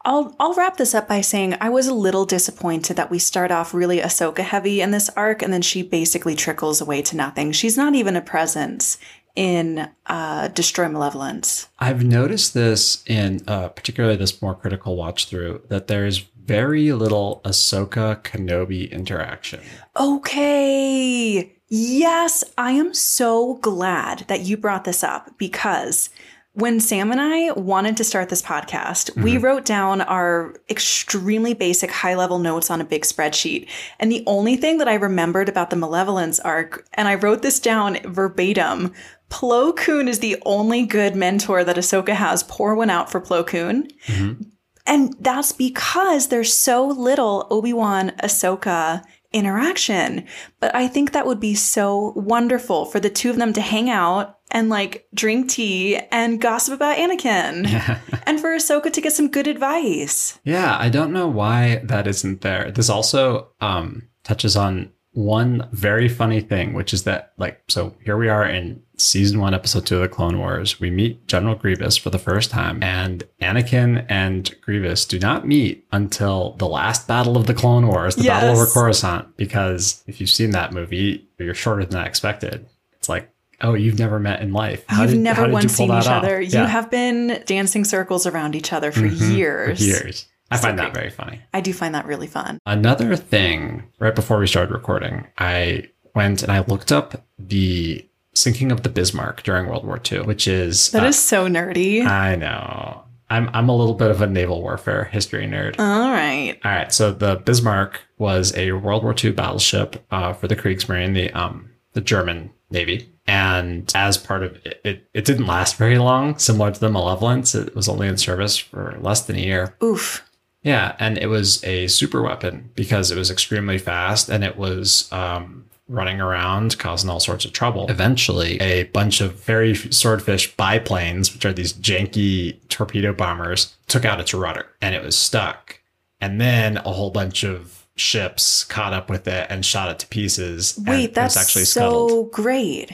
I'll 0.04 0.36
I'll 0.40 0.54
wrap 0.54 0.78
this 0.78 0.96
up 0.96 1.08
by 1.08 1.22
saying 1.22 1.56
I 1.62 1.70
was 1.70 1.88
a 1.88 1.94
little 1.94 2.26
disappointed 2.26 2.98
that 2.98 3.12
we 3.12 3.20
start 3.20 3.52
off 3.52 3.74
really 3.74 4.00
Ahsoka 4.00 4.40
heavy 4.40 4.82
in 4.82 4.92
this 4.92 5.10
arc, 5.16 5.42
and 5.42 5.54
then 5.54 5.62
she 5.62 5.84
basically 5.84 6.36
trickles 6.36 6.82
away 6.82 7.02
to 7.04 7.16
nothing. 7.16 7.52
She's 7.52 7.78
not 7.78 7.96
even 7.96 8.16
a 8.16 8.22
presence 8.22 8.98
in 9.36 9.90
uh, 10.08 10.48
Destroy 10.50 10.90
Malevolence. 10.90 11.70
I've 11.80 12.04
noticed 12.04 12.54
this 12.54 13.04
in 13.06 13.42
uh, 13.48 13.70
particularly 13.70 14.18
this 14.18 14.42
more 14.42 14.56
critical 14.56 14.96
watch 14.96 15.28
through 15.28 15.62
that 15.70 15.88
there's 15.88 16.20
very 16.46 16.92
little 16.92 17.42
Ahsoka 17.46 18.22
Kenobi 18.24 18.92
interaction. 18.92 19.62
Okay. 19.98 21.54
Yes, 21.70 22.44
I 22.58 22.72
am 22.72 22.94
so 22.94 23.54
glad 23.56 24.26
that 24.28 24.42
you 24.42 24.58
brought 24.58 24.84
this 24.84 25.06
up 25.06 25.38
because 25.38 26.10
when 26.54 26.82
Sam 26.82 27.12
and 27.12 27.22
I 27.22 27.52
wanted 27.52 27.96
to 27.98 28.04
start 28.04 28.28
this 28.30 28.42
podcast, 28.42 29.16
we 29.16 29.34
mm-hmm. 29.34 29.46
wrote 29.46 29.66
down 29.66 30.02
our 30.02 30.54
extremely 30.70 31.54
basic 31.54 31.92
high 31.92 32.16
level 32.16 32.40
notes 32.40 32.70
on 32.70 32.82
a 32.82 32.86
big 32.86 33.04
spreadsheet. 33.04 33.70
And 34.00 34.12
the 34.12 34.24
only 34.28 34.58
thing 34.58 34.78
that 34.80 34.88
I 34.88 34.96
remembered 34.96 35.48
about 35.48 35.70
the 35.70 35.78
Malevolence 35.78 36.40
arc, 36.42 36.86
and 36.94 37.08
I 37.08 37.16
wrote 37.16 37.42
this 37.42 37.60
down 37.60 38.00
verbatim 38.04 38.94
Plo 39.30 39.74
Koon 39.76 40.10
is 40.10 40.20
the 40.20 40.42
only 40.46 40.86
good 40.86 41.16
mentor 41.16 41.64
that 41.64 41.78
Ahsoka 41.78 42.14
has. 42.14 42.44
Pour 42.44 42.76
one 42.76 42.90
out 42.90 43.10
for 43.10 43.22
Plo 43.22 43.48
Koon. 43.48 43.88
Mm-hmm. 44.08 44.44
And 44.86 45.16
that's 45.20 45.54
because 45.54 46.28
there's 46.28 46.54
so 46.54 46.86
little 46.86 47.48
Obi 47.50 47.72
Wan 47.72 48.12
Ahsoka 48.22 49.04
interaction. 49.34 50.26
But 50.60 50.76
I 50.76 50.88
think 50.88 51.12
that 51.12 51.26
would 51.26 51.40
be 51.40 51.56
so 51.56 52.14
wonderful 52.16 52.86
for 52.86 53.00
the 53.00 53.10
two 53.10 53.30
of 53.30 53.38
them 53.38 53.54
to 53.54 53.62
hang 53.62 53.90
out 53.90 54.40
and 54.52 54.70
like 54.70 55.08
drink 55.14 55.50
tea 55.50 55.98
and 56.12 56.42
gossip 56.42 56.74
about 56.74 56.98
Anakin. 56.98 58.00
and 58.26 58.40
for 58.40 58.50
Ahsoka 58.50 58.92
to 58.92 59.02
get 59.02 59.14
some 59.14 59.30
good 59.30 59.48
advice. 59.48 60.40
Yeah, 60.44 60.78
I 60.78 60.90
don't 60.90 61.14
know 61.14 61.28
why 61.28 61.82
that 61.84 62.08
isn't 62.08 62.42
there. 62.42 62.72
This 62.72 62.90
also 62.90 63.50
um, 63.62 64.10
touches 64.24 64.56
on 64.56 64.92
one 65.14 65.68
very 65.72 66.08
funny 66.08 66.40
thing, 66.42 66.74
which 66.74 66.94
is 66.94 67.04
that, 67.04 67.34
like, 67.38 67.62
so 67.68 67.94
here 68.04 68.16
we 68.18 68.30
are 68.30 68.46
in 68.46 68.82
season 68.98 69.40
one, 69.40 69.54
episode 69.54 69.86
two 69.86 69.96
of 69.98 70.02
the 70.02 70.08
Clone 70.08 70.38
Wars. 70.40 70.80
We 70.80 70.90
meet 70.90 71.28
General 71.28 71.56
Grievous 71.56 71.98
for 71.98 72.10
the 72.12 72.20
first 72.20 72.50
time, 72.50 72.82
and 72.82 73.24
Anakin 73.42 74.06
and 74.08 74.54
Grievous 74.62 75.06
do 75.06 75.20
not 75.20 75.46
meet 75.46 75.86
until 75.92 76.54
the 76.60 76.68
last 76.68 77.08
battle 77.08 77.36
of 77.36 77.46
the 77.48 77.54
Clone 77.54 77.88
Wars, 77.88 78.16
the 78.16 78.24
battle 78.28 78.52
over 78.52 78.66
Coruscant. 78.68 79.36
Because 79.36 80.04
if 80.08 80.22
you've 80.22 80.30
seen 80.30 80.52
that 80.52 80.72
movie, 80.72 81.28
you're 81.40 81.54
shorter 81.54 81.84
than 81.86 82.00
I 82.00 82.06
expected. 82.06 82.66
It's 82.94 83.10
like, 83.10 83.30
oh, 83.60 83.74
you've 83.74 84.00
never 84.00 84.18
met 84.20 84.42
in 84.42 84.54
life. 84.54 84.84
How 84.88 85.02
You've 85.02 85.12
did- 85.12 85.20
never 85.20 85.50
once 85.50 85.64
you 85.66 85.70
seen 85.70 85.88
each 85.90 86.08
off? 86.08 86.24
other. 86.24 86.40
You 86.42 86.60
have 86.60 86.90
been 86.90 87.44
dancing 87.46 87.84
circles 87.84 88.26
around 88.26 88.56
each 88.56 88.72
other 88.72 88.92
for 88.92 89.02
Mhm, 89.02 89.36
years. 89.36 89.78
For 89.80 89.84
years. 89.84 90.28
I 90.52 90.58
So 90.58 90.64
find 90.64 90.80
that 90.80 90.94
very 90.94 91.10
funny. 91.10 91.42
I 91.54 91.62
do 91.62 91.74
find 91.74 91.96
that 91.96 92.06
really 92.06 92.28
fun. 92.28 92.60
Another 92.66 93.16
thing, 93.16 93.84
right 94.00 94.14
before 94.14 94.40
we 94.40 94.48
started 94.48 94.72
recording, 94.74 95.28
I 95.38 95.90
went 96.14 96.44
and 96.44 96.52
I 96.52 96.60
looked 96.60 96.92
up 96.92 97.26
the 97.40 98.06
sinking 98.34 98.72
of 98.72 98.84
the 98.84 98.90
Bismarck 98.90 99.44
during 99.44 99.68
World 99.68 99.86
War 99.86 100.00
II, 100.12 100.22
which 100.22 100.48
is 100.48 100.92
That 100.92 101.04
uh, 101.04 101.08
is 101.08 101.20
so 101.20 101.48
nerdy. 101.48 102.06
I 102.06 102.36
know. 102.36 103.04
I'm 103.30 103.50
I'm 103.54 103.70
a 103.70 103.76
little 103.76 103.94
bit 103.94 104.12
of 104.12 104.22
a 104.22 104.28
naval 104.28 104.62
warfare 104.62 105.06
history 105.06 105.48
nerd. 105.48 105.80
All 105.80 106.12
right. 106.12 106.58
All 106.66 106.72
right, 106.72 106.92
so 106.94 107.12
the 107.14 107.38
Bismarck 107.38 108.02
was 108.18 108.56
a 108.58 108.74
World 108.74 109.04
War 109.04 109.16
II 109.18 109.32
battleship 109.32 110.06
uh, 110.12 110.34
for 110.34 110.48
the 110.50 110.56
Kriegsmarine, 110.56 111.14
the 111.14 111.32
um 111.32 111.70
the 111.94 112.02
German 112.02 112.52
Navy, 112.70 113.10
and 113.28 113.90
as 113.96 114.18
part 114.18 114.44
of 114.44 114.56
it, 114.66 114.82
it, 114.84 115.10
it 115.14 115.26
didn't 115.26 115.46
last 115.48 115.78
very 115.78 115.98
long. 115.98 116.38
Similar 116.38 116.72
to 116.72 116.80
the 116.80 116.90
Malevolence, 116.90 117.56
it 117.56 117.76
was 117.76 117.88
only 117.90 118.08
in 118.08 118.18
service 118.18 118.58
for 118.58 118.98
less 119.02 119.22
than 119.22 119.36
a 119.38 119.40
year. 119.40 119.76
Oof. 119.84 120.26
Yeah, 120.64 120.96
and 121.00 121.18
it 121.18 121.28
was 121.28 121.64
a 121.64 121.88
super 121.88 122.22
weapon 122.22 122.70
because 122.76 123.10
it 123.12 123.18
was 123.18 123.32
extremely 123.32 123.78
fast 123.78 124.30
and 124.30 124.44
it 124.44 124.58
was 124.58 125.12
um, 125.12 125.66
running 125.88 126.22
around 126.22 126.78
causing 126.78 127.10
all 127.10 127.20
sorts 127.20 127.46
of 127.46 127.54
trouble. 127.54 127.88
Eventually, 127.90 128.60
a 128.62 128.84
bunch 128.84 129.22
of 129.22 129.34
Fairey 129.34 129.92
Swordfish 129.94 130.56
biplanes, 130.56 131.34
which 131.34 131.46
are 131.46 131.54
these 131.54 131.74
janky 131.74 132.58
torpedo 132.70 133.14
bombers, 133.14 133.76
took 133.88 134.06
out 134.06 134.20
its 134.20 134.34
rudder 134.34 134.68
and 134.82 134.96
it 134.96 135.04
was 135.04 135.18
stuck. 135.18 135.80
And 136.20 136.40
then 136.40 136.78
a 136.78 136.92
whole 136.92 137.10
bunch 137.10 137.44
of 137.44 137.88
ships 137.96 138.64
caught 138.64 138.94
up 138.94 139.10
with 139.10 139.28
it 139.28 139.48
and 139.50 139.66
shot 139.66 139.90
it 139.90 140.00
to 140.00 140.08
pieces. 140.08 140.80
Wait, 140.86 141.06
it 141.06 141.14
that's 141.14 141.36
was 141.36 141.44
actually 141.44 141.66
so 141.66 142.08
scuttled. 142.08 142.32
great. 142.32 142.92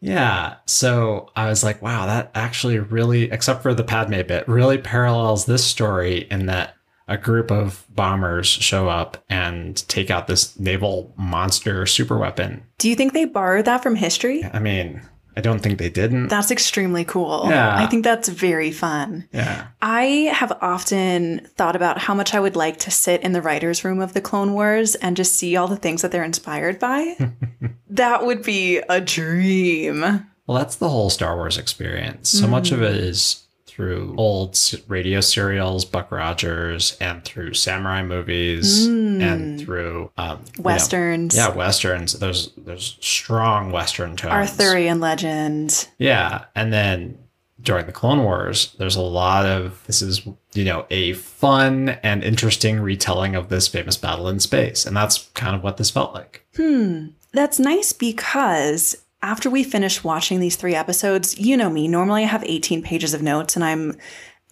Yeah. 0.00 0.56
So 0.66 1.30
I 1.34 1.48
was 1.48 1.64
like, 1.64 1.82
wow, 1.82 2.06
that 2.06 2.30
actually 2.34 2.78
really, 2.78 3.30
except 3.32 3.62
for 3.62 3.74
the 3.74 3.82
Padme 3.82 4.22
bit, 4.22 4.46
really 4.46 4.78
parallels 4.78 5.46
this 5.46 5.64
story 5.64 6.28
in 6.30 6.46
that 6.46 6.76
a 7.08 7.16
group 7.16 7.50
of 7.50 7.84
bombers 7.94 8.46
show 8.46 8.88
up 8.88 9.24
and 9.28 9.88
take 9.88 10.10
out 10.10 10.26
this 10.26 10.58
naval 10.58 11.12
monster 11.16 11.86
super 11.86 12.18
weapon. 12.18 12.62
Do 12.76 12.88
you 12.88 12.94
think 12.94 13.14
they 13.14 13.24
borrowed 13.24 13.64
that 13.64 13.82
from 13.82 13.96
history? 13.96 14.44
I 14.44 14.58
mean, 14.58 15.02
I 15.38 15.40
don't 15.40 15.60
think 15.60 15.78
they 15.78 15.88
didn't. 15.88 16.28
That's 16.28 16.50
extremely 16.50 17.04
cool. 17.04 17.46
Yeah. 17.48 17.76
I 17.76 17.86
think 17.86 18.04
that's 18.04 18.28
very 18.28 18.72
fun. 18.72 19.28
yeah. 19.32 19.68
I 19.80 20.30
have 20.34 20.50
often 20.60 21.46
thought 21.56 21.76
about 21.76 21.98
how 21.98 22.12
much 22.12 22.34
I 22.34 22.40
would 22.40 22.56
like 22.56 22.78
to 22.80 22.90
sit 22.90 23.22
in 23.22 23.32
the 23.32 23.40
writer's 23.40 23.84
room 23.84 24.00
of 24.00 24.14
the 24.14 24.20
Clone 24.20 24.52
Wars 24.52 24.94
and 24.96 25.16
just 25.16 25.36
see 25.36 25.56
all 25.56 25.68
the 25.68 25.76
things 25.76 26.02
that 26.02 26.12
they're 26.12 26.24
inspired 26.24 26.78
by. 26.78 27.16
that 27.90 28.26
would 28.26 28.42
be 28.42 28.78
a 28.78 29.00
dream. 29.00 30.00
Well, 30.00 30.58
that's 30.58 30.76
the 30.76 30.88
whole 30.88 31.08
Star 31.08 31.36
Wars 31.36 31.56
experience. 31.56 32.30
So 32.30 32.48
much 32.48 32.72
of 32.72 32.80
mm. 32.80 32.90
it 32.90 32.96
is 32.96 33.46
through 33.78 34.12
old 34.18 34.58
radio 34.88 35.20
serials, 35.20 35.84
Buck 35.84 36.10
Rogers, 36.10 36.96
and 37.00 37.24
through 37.24 37.54
samurai 37.54 38.02
movies, 38.02 38.86
and 38.86 39.60
through 39.60 40.10
um, 40.18 40.40
you 40.56 40.64
know, 40.64 40.64
Westerns, 40.64 41.36
yeah, 41.36 41.54
westerns. 41.54 42.14
There's 42.14 42.50
there's 42.56 42.98
strong 43.00 43.70
western 43.70 44.16
tones. 44.16 44.32
Arthurian 44.32 44.98
legend. 44.98 45.86
Yeah, 45.96 46.46
and 46.56 46.72
then 46.72 47.18
during 47.62 47.86
the 47.86 47.92
Clone 47.92 48.24
Wars, 48.24 48.74
there's 48.78 48.96
a 48.96 49.00
lot 49.00 49.46
of 49.46 49.80
this 49.86 50.02
is 50.02 50.26
you 50.54 50.64
know 50.64 50.84
a 50.90 51.12
fun 51.12 51.90
and 52.02 52.24
interesting 52.24 52.80
retelling 52.80 53.36
of 53.36 53.48
this 53.48 53.68
famous 53.68 53.96
battle 53.96 54.28
in 54.28 54.40
space, 54.40 54.86
and 54.86 54.96
that's 54.96 55.30
kind 55.34 55.54
of 55.54 55.62
what 55.62 55.76
this 55.76 55.90
felt 55.90 56.14
like. 56.14 56.44
Hmm. 56.56 57.10
That's 57.32 57.60
nice 57.60 57.92
because 57.92 58.96
after 59.22 59.50
we 59.50 59.64
finish 59.64 60.04
watching 60.04 60.40
these 60.40 60.56
three 60.56 60.74
episodes, 60.74 61.38
you 61.38 61.56
know 61.56 61.70
me, 61.70 61.88
normally 61.88 62.22
I 62.22 62.26
have 62.26 62.44
18 62.44 62.82
pages 62.82 63.14
of 63.14 63.22
notes 63.22 63.56
and 63.56 63.64
I'm 63.64 63.96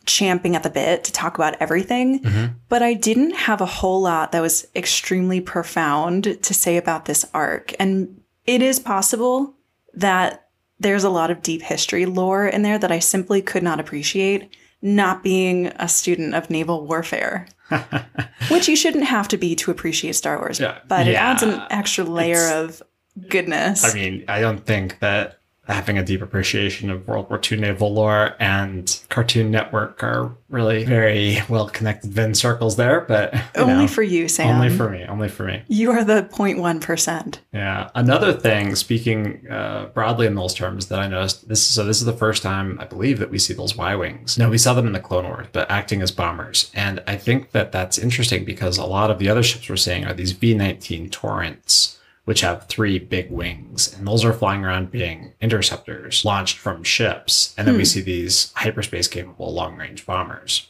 champing 0.07 0.55
at 0.55 0.63
the 0.63 0.71
bit 0.71 1.05
to 1.05 1.13
talk 1.13 1.35
about 1.37 1.57
everything. 1.61 2.23
Mm-hmm. 2.23 2.55
But 2.69 2.83
I 2.83 2.95
didn't 2.95 3.33
have 3.33 3.61
a 3.61 3.67
whole 3.67 4.01
lot 4.01 4.33
that 4.33 4.41
was 4.41 4.67
extremely 4.75 5.41
profound 5.41 6.43
to 6.43 6.55
say 6.55 6.77
about 6.77 7.05
this 7.05 7.25
arc. 7.35 7.75
And 7.79 8.21
it 8.47 8.63
is 8.63 8.79
possible 8.79 9.55
that 9.95 10.49
there's 10.79 11.05
a 11.05 11.11
lot 11.11 11.31
of 11.31 11.43
deep 11.43 11.63
history 11.63 12.07
lore 12.07 12.47
in 12.47 12.63
there 12.63 12.79
that 12.79 12.93
I 12.93 12.99
simply 12.99 13.43
could 13.43 13.63
not 13.63 13.81
appreciate, 13.81 14.55
not 14.83 15.23
being 15.23 15.69
a 15.77 15.89
student 15.89 16.35
of 16.35 16.51
naval 16.51 16.87
warfare. 16.87 17.49
Which 18.49 18.69
you 18.69 18.77
shouldn't 18.77 19.05
have 19.05 19.27
to 19.29 19.37
be 19.37 19.57
to 19.57 19.71
appreciate 19.73 20.15
Star 20.15 20.39
Wars. 20.39 20.61
Yeah. 20.61 20.79
But 20.87 21.09
it 21.09 21.15
adds 21.15 21.43
an 21.43 21.61
extra 21.71 22.05
layer 22.05 22.49
of 22.49 22.81
goodness. 23.29 23.85
I 23.85 23.95
mean, 23.95 24.25
I 24.29 24.41
don't 24.41 24.65
think 24.65 24.99
that 25.01 25.39
having 25.69 25.99
a 25.99 26.05
deep 26.05 26.23
appreciation 26.23 26.91
of 26.91 27.09
World 27.09 27.29
War 27.29 27.41
II 27.51 27.59
naval 27.59 27.93
lore 27.93 28.37
and 28.39 29.01
Cartoon 29.09 29.51
Network 29.51 30.03
are 30.03 30.33
really 30.49 30.85
very 30.85 31.39
well 31.49 31.69
connected 31.69 32.13
Venn 32.13 32.35
circles 32.35 32.77
there, 32.77 33.01
but 33.01 33.35
only 33.57 33.75
know, 33.75 33.89
for 33.89 34.03
you, 34.03 34.29
Sam. 34.29 34.55
only 34.55 34.69
for 34.69 34.89
me, 34.89 35.05
only 35.05 35.29
for 35.29 35.45
me. 35.45 35.63
you 35.67 35.91
are 35.91 36.05
the 36.05 36.23
0.1%. 36.33 37.39
Yeah. 37.53 37.91
Another 37.95 38.33
thing, 38.33 38.77
speaking 38.77 39.45
uh, 39.51 39.87
broadly 39.87 40.27
in 40.27 40.35
those 40.35 40.55
terms, 40.55 40.87
that 40.87 41.01
I 41.01 41.09
noticed 41.09 41.49
this. 41.49 41.67
So 41.67 41.85
this 41.85 41.99
is 41.99 42.05
the 42.05 42.13
first 42.13 42.43
time 42.43 42.79
I 42.81 42.85
believe 42.85 43.19
that 43.19 43.31
we 43.31 43.39
see 43.39 43.55
those 43.55 43.77
Y 43.77 43.95
wings. 43.97 44.39
No, 44.39 44.49
we 44.49 44.59
saw 44.59 44.75
them 44.75 44.87
in 44.87 44.93
the 44.93 45.01
Clone 45.01 45.25
Wars, 45.25 45.49
but 45.53 45.71
acting 45.71 46.01
as 46.01 46.11
bombers, 46.13 46.71
and 46.75 47.03
I 47.07 47.17
think 47.17 47.51
that 47.51 47.73
that's 47.73 47.99
interesting 47.99 48.45
because 48.45 48.79
a 48.79 48.87
lot 48.87 49.11
of 49.11 49.19
the 49.19 49.29
other 49.29 49.43
ships 49.43 49.69
we're 49.69 49.77
seeing 49.77 50.05
are 50.05 50.15
these 50.15 50.33
V-19 50.33 51.11
Torrents, 51.11 51.96
which 52.27 52.43
have 52.43 52.67
three 52.67 52.99
big 52.99 53.31
wings, 53.31 53.93
and 53.93 54.07
those 54.07 54.25
are 54.25 54.33
flying 54.33 54.65
around 54.65 54.91
being 54.91 55.33
interceptors 55.41 56.25
launched 56.25 56.59
from 56.59 56.85
ships, 56.85 57.55
and 57.57 57.67
then 57.67 57.77
we 57.77 57.85
see 57.85 58.01
these 58.01 58.53
hyperspace 58.55 59.09
capable 59.09 59.53
long 59.53 59.77
range 59.77 60.05
bombers. 60.05 60.69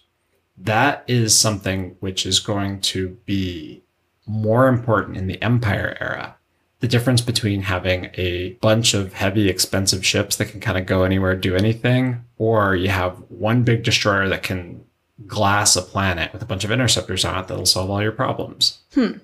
That 0.57 1.05
is 1.07 1.37
something 1.37 1.97
which 2.01 2.25
is 2.25 2.41
going 2.41 2.81
to 2.83 3.19
be 3.27 3.83
more 4.27 4.69
important 4.69 5.17
in 5.17 5.27
the 5.27 5.43
Empire 5.43 5.97
era 6.01 6.37
the 6.81 6.89
difference 6.89 7.21
between 7.21 7.63
having 7.63 8.11
a 8.15 8.51
bunch 8.61 8.95
of 8.95 9.15
heavy, 9.15 9.49
expensive 9.49 10.05
ships 10.05 10.37
that 10.37 10.47
can 10.47 10.61
kind 10.61 10.77
of 10.77 10.87
go 10.87 11.05
anywhere, 11.05 11.35
do 11.35 11.57
anything, 11.57 12.25
or 12.39 12.77
you 12.77 12.89
have 12.89 13.15
one 13.29 13.63
big 13.63 13.83
destroyer 13.83 14.29
that 14.29 14.43
can 14.43 14.85
glass 15.27 15.75
a 15.77 15.83
planet 15.83 16.33
with 16.33 16.43
a 16.43 16.47
bunch 16.47 16.65
of 16.65 16.71
interceptors 16.71 17.25
on 17.25 17.39
it 17.39 17.49
that'll 17.49 17.65
solve 17.65 17.89
all 17.89 18.03
your 18.03 18.13
problems. 18.13 18.79
Hmm. 18.93 19.19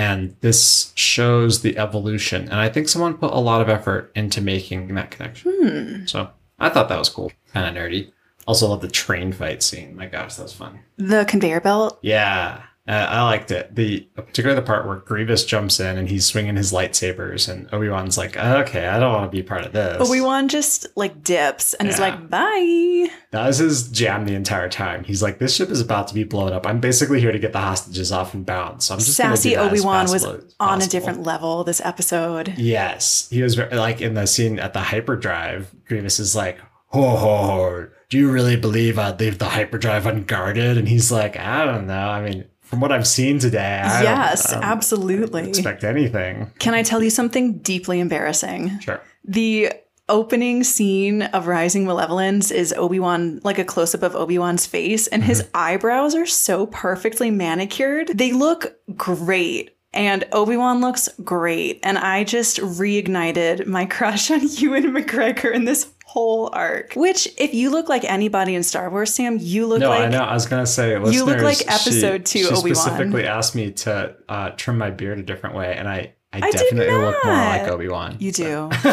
And 0.00 0.34
this 0.40 0.92
shows 0.94 1.60
the 1.60 1.76
evolution. 1.76 2.44
And 2.44 2.54
I 2.54 2.70
think 2.70 2.88
someone 2.88 3.18
put 3.18 3.34
a 3.34 3.38
lot 3.38 3.60
of 3.60 3.68
effort 3.68 4.10
into 4.14 4.40
making 4.40 4.94
that 4.94 5.10
connection. 5.10 5.52
Hmm. 5.60 6.06
So 6.06 6.30
I 6.58 6.70
thought 6.70 6.88
that 6.88 6.98
was 6.98 7.10
cool. 7.10 7.30
Kind 7.52 7.66
of 7.68 7.82
nerdy. 7.82 8.10
Also 8.46 8.66
love 8.66 8.80
the 8.80 8.88
train 8.88 9.30
fight 9.30 9.62
scene. 9.62 9.94
My 9.94 10.06
gosh, 10.06 10.36
that 10.36 10.44
was 10.44 10.54
fun. 10.54 10.80
The 10.96 11.26
conveyor 11.26 11.60
belt. 11.60 11.98
Yeah. 12.00 12.62
Uh, 12.88 12.92
I 12.92 13.22
liked 13.22 13.50
it. 13.50 13.74
The 13.74 14.00
particularly 14.16 14.58
the 14.58 14.66
part 14.66 14.86
where 14.86 14.96
Grievous 14.96 15.44
jumps 15.44 15.78
in 15.80 15.98
and 15.98 16.08
he's 16.08 16.24
swinging 16.24 16.56
his 16.56 16.72
lightsabers, 16.72 17.48
and 17.48 17.68
Obi 17.72 17.88
Wan's 17.88 18.16
like, 18.18 18.36
"Okay, 18.36 18.86
I 18.88 18.98
don't 18.98 19.12
want 19.12 19.30
to 19.30 19.36
be 19.36 19.42
part 19.42 19.64
of 19.66 19.72
this." 19.72 19.96
Obi 20.00 20.20
Wan 20.20 20.48
just 20.48 20.86
like 20.96 21.22
dips 21.22 21.74
and 21.74 21.88
is 21.88 21.98
Yeah. 21.98 22.04
like, 22.16 22.30
bye. 22.30 23.08
That 23.32 23.46
was 23.46 23.58
his 23.58 23.88
jam 23.90 24.24
the 24.24 24.34
entire 24.34 24.68
time. 24.68 25.04
He's 25.04 25.22
like, 25.22 25.38
"This 25.38 25.54
ship 25.54 25.70
is 25.70 25.80
about 25.80 26.08
to 26.08 26.14
be 26.14 26.24
blown 26.24 26.52
up. 26.52 26.66
I'm 26.66 26.80
basically 26.80 27.20
here 27.20 27.30
to 27.32 27.38
get 27.38 27.52
the 27.52 27.60
hostages 27.60 28.10
off 28.10 28.32
and 28.34 28.44
bound." 28.46 28.82
So 28.82 28.94
I'm 28.94 29.00
just 29.00 29.14
Sassy 29.14 29.56
Obi 29.56 29.80
Wan 29.80 30.10
was 30.10 30.24
on 30.58 30.80
a 30.82 30.86
different 30.86 31.22
level 31.22 31.62
this 31.62 31.82
episode. 31.84 32.54
Yes, 32.56 33.28
he 33.30 33.42
was 33.42 33.54
very, 33.54 33.76
like 33.76 34.00
in 34.00 34.14
the 34.14 34.26
scene 34.26 34.58
at 34.58 34.72
the 34.72 34.80
hyperdrive. 34.80 35.70
Grievous 35.86 36.18
is 36.18 36.34
like, 36.34 36.58
"Ho 36.88 37.02
ho 37.10 37.16
ho! 37.16 37.86
Do 38.08 38.18
you 38.18 38.30
really 38.32 38.56
believe 38.56 38.98
I'd 38.98 39.20
leave 39.20 39.38
the 39.38 39.50
hyperdrive 39.50 40.06
unguarded?" 40.06 40.76
And 40.78 40.88
he's 40.88 41.12
like, 41.12 41.36
"I 41.38 41.64
don't 41.66 41.86
know. 41.86 42.08
I 42.08 42.22
mean, 42.28 42.44
from 42.70 42.80
what 42.80 42.92
I've 42.92 43.06
seen 43.06 43.38
today, 43.38 43.82
I 43.84 44.02
yes, 44.02 44.50
I 44.50 44.54
don't 44.54 44.64
absolutely. 44.64 45.48
expect 45.48 45.84
anything." 45.84 46.50
Can 46.58 46.72
I 46.72 46.82
tell 46.82 47.02
you 47.02 47.10
something 47.10 47.58
deeply 47.58 48.00
embarrassing? 48.00 48.78
Sure. 48.80 49.00
The 49.24 49.72
opening 50.08 50.64
scene 50.64 51.22
of 51.22 51.46
Rising 51.46 51.86
Malevolence 51.86 52.50
is 52.50 52.72
Obi-Wan, 52.72 53.40
like 53.44 53.58
a 53.58 53.64
close-up 53.64 54.02
of 54.02 54.16
Obi-Wan's 54.16 54.66
face, 54.66 55.06
and 55.06 55.22
his 55.22 55.42
mm-hmm. 55.42 55.50
eyebrows 55.54 56.14
are 56.14 56.26
so 56.26 56.66
perfectly 56.66 57.30
manicured. 57.30 58.08
They 58.08 58.32
look 58.32 58.74
great. 58.96 59.76
And 59.92 60.24
Obi-Wan 60.32 60.80
looks 60.80 61.08
great. 61.24 61.80
And 61.82 61.98
I 61.98 62.22
just 62.24 62.58
reignited 62.58 63.66
my 63.66 63.86
crush 63.96 64.30
on 64.30 64.40
Ewan 64.42 64.94
McGregor 64.94 65.52
in 65.52 65.64
this 65.64 65.92
whole 66.12 66.50
arc. 66.52 66.94
Which, 66.94 67.28
if 67.38 67.54
you 67.54 67.70
look 67.70 67.88
like 67.88 68.04
anybody 68.04 68.54
in 68.56 68.62
Star 68.64 68.90
Wars, 68.90 69.14
Sam, 69.14 69.38
you 69.40 69.66
look 69.66 69.78
No, 69.80 69.90
like 69.90 70.02
I 70.02 70.08
know. 70.08 70.22
I 70.22 70.34
was 70.34 70.46
gonna 70.46 70.66
say, 70.66 70.90
You 70.92 71.24
look 71.24 71.40
like 71.40 71.58
she- 71.58 71.68
episode 71.68 72.26
two 72.26 72.40
She 72.40 72.46
Obi-Wan. 72.46 72.74
specifically 72.74 73.26
asked 73.26 73.54
me 73.54 73.70
to 73.84 74.16
uh, 74.28 74.50
trim 74.56 74.76
my 74.78 74.90
beard 74.90 75.18
a 75.18 75.22
different 75.22 75.54
way, 75.54 75.74
and 75.76 75.88
I, 75.88 76.14
I, 76.32 76.38
I 76.46 76.50
definitely 76.50 76.94
look 76.96 77.16
more 77.24 77.32
like. 77.34 77.62
Obi 77.68 77.88
Wan. 77.88 78.16
you 78.18 78.32
do. 78.32 78.68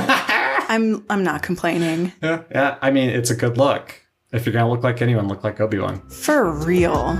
I'm 0.69 1.03
I'm 1.09 1.23
not 1.23 1.41
complaining. 1.43 2.13
yeah, 2.21 2.43
yeah. 2.51 2.77
I 2.81 2.91
mean, 2.91 3.09
it's 3.09 3.29
a 3.31 3.35
good 3.35 3.57
look. 3.57 3.95
If 4.31 4.45
you're 4.45 4.53
gonna 4.53 4.69
look 4.69 4.83
like 4.83 5.01
anyone, 5.01 5.27
look 5.27 5.43
like 5.43 5.59
Obi 5.61 5.79
Wan. 5.79 6.01
For 6.09 6.51
real. 6.51 7.15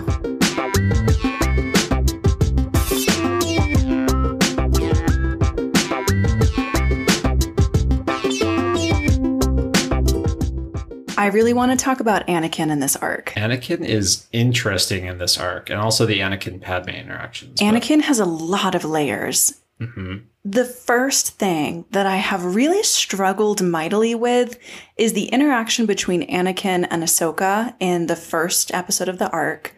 I 11.27 11.29
really 11.29 11.51
want 11.51 11.77
to 11.77 11.83
talk 11.83 11.99
about 11.99 12.25
Anakin 12.27 12.71
in 12.71 12.79
this 12.79 12.95
arc. 12.95 13.33
Anakin 13.35 13.83
is 13.83 14.27
interesting 14.31 15.07
in 15.07 15.17
this 15.17 15.37
arc, 15.37 15.69
and 15.69 15.77
also 15.77 16.05
the 16.05 16.19
Anakin 16.19 16.61
Padme 16.61 16.91
interactions. 16.91 17.59
Anakin 17.59 17.99
has 17.99 18.19
a 18.19 18.25
lot 18.25 18.75
of 18.75 18.85
layers. 18.85 19.59
hmm 19.77 20.19
The 20.45 20.63
first 20.63 21.37
thing 21.37 21.83
that 21.91 22.05
I 22.05 22.15
have 22.15 22.55
really 22.55 22.81
struggled 22.81 23.61
mightily 23.61 24.15
with 24.15 24.57
is 24.95 25.11
the 25.11 25.25
interaction 25.25 25.85
between 25.85 26.25
Anakin 26.29 26.87
and 26.89 27.03
Ahsoka 27.03 27.75
in 27.81 28.07
the 28.07 28.15
first 28.15 28.73
episode 28.73 29.09
of 29.09 29.19
the 29.19 29.29
arc, 29.31 29.75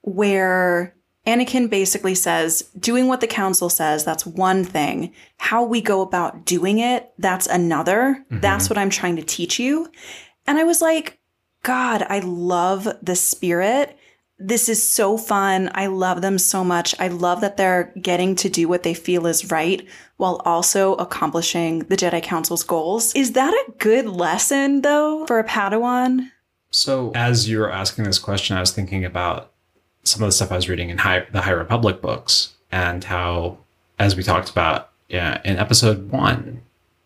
where 0.00 0.96
Anakin 1.28 1.70
basically 1.70 2.16
says, 2.16 2.62
doing 2.76 3.06
what 3.06 3.20
the 3.20 3.28
council 3.28 3.70
says, 3.70 4.04
that's 4.04 4.26
one 4.26 4.64
thing. 4.64 5.12
How 5.36 5.62
we 5.62 5.80
go 5.80 6.00
about 6.00 6.44
doing 6.44 6.80
it, 6.80 7.12
that's 7.18 7.46
another. 7.46 8.24
That's 8.30 8.68
what 8.68 8.78
I'm 8.78 8.90
trying 8.90 9.14
to 9.14 9.22
teach 9.22 9.60
you. 9.60 9.92
And 10.48 10.58
I 10.58 10.64
was 10.64 10.80
like, 10.80 11.18
God, 11.62 12.06
I 12.08 12.20
love 12.20 12.88
the 13.02 13.14
spirit. 13.14 13.98
This 14.38 14.70
is 14.70 14.82
so 14.82 15.18
fun. 15.18 15.70
I 15.74 15.88
love 15.88 16.22
them 16.22 16.38
so 16.38 16.64
much. 16.64 16.94
I 16.98 17.08
love 17.08 17.42
that 17.42 17.58
they're 17.58 17.92
getting 18.00 18.34
to 18.36 18.48
do 18.48 18.66
what 18.66 18.82
they 18.82 18.94
feel 18.94 19.26
is 19.26 19.50
right 19.50 19.86
while 20.16 20.40
also 20.46 20.94
accomplishing 20.94 21.80
the 21.80 21.96
Jedi 21.96 22.22
Council's 22.22 22.64
goals. 22.64 23.14
Is 23.14 23.32
that 23.32 23.52
a 23.52 23.72
good 23.72 24.06
lesson, 24.06 24.80
though, 24.80 25.26
for 25.26 25.38
a 25.38 25.44
Padawan? 25.44 26.30
So, 26.70 27.12
as 27.14 27.46
you 27.46 27.58
were 27.58 27.70
asking 27.70 28.04
this 28.04 28.18
question, 28.18 28.56
I 28.56 28.60
was 28.60 28.70
thinking 28.70 29.04
about 29.04 29.52
some 30.04 30.22
of 30.22 30.28
the 30.28 30.32
stuff 30.32 30.50
I 30.50 30.56
was 30.56 30.68
reading 30.70 30.88
in 30.88 30.96
High, 30.96 31.26
the 31.30 31.42
High 31.42 31.50
Republic 31.50 32.00
books 32.00 32.54
and 32.72 33.04
how, 33.04 33.58
as 33.98 34.16
we 34.16 34.22
talked 34.22 34.48
about 34.48 34.88
yeah, 35.10 35.42
in 35.44 35.58
episode 35.58 36.10
one, 36.10 36.62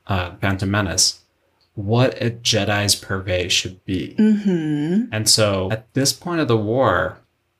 uh, 0.06 0.36
Phantom 0.40 0.70
Menace, 0.70 1.21
what 1.74 2.20
a 2.22 2.30
Jedi's 2.30 2.94
purvey 2.94 3.48
should 3.48 3.84
be. 3.84 4.14
Mm-hmm. 4.18 5.12
And 5.12 5.28
so, 5.28 5.70
at 5.70 5.92
this 5.94 6.12
point 6.12 6.40
of 6.40 6.48
the 6.48 6.56
war, 6.56 7.18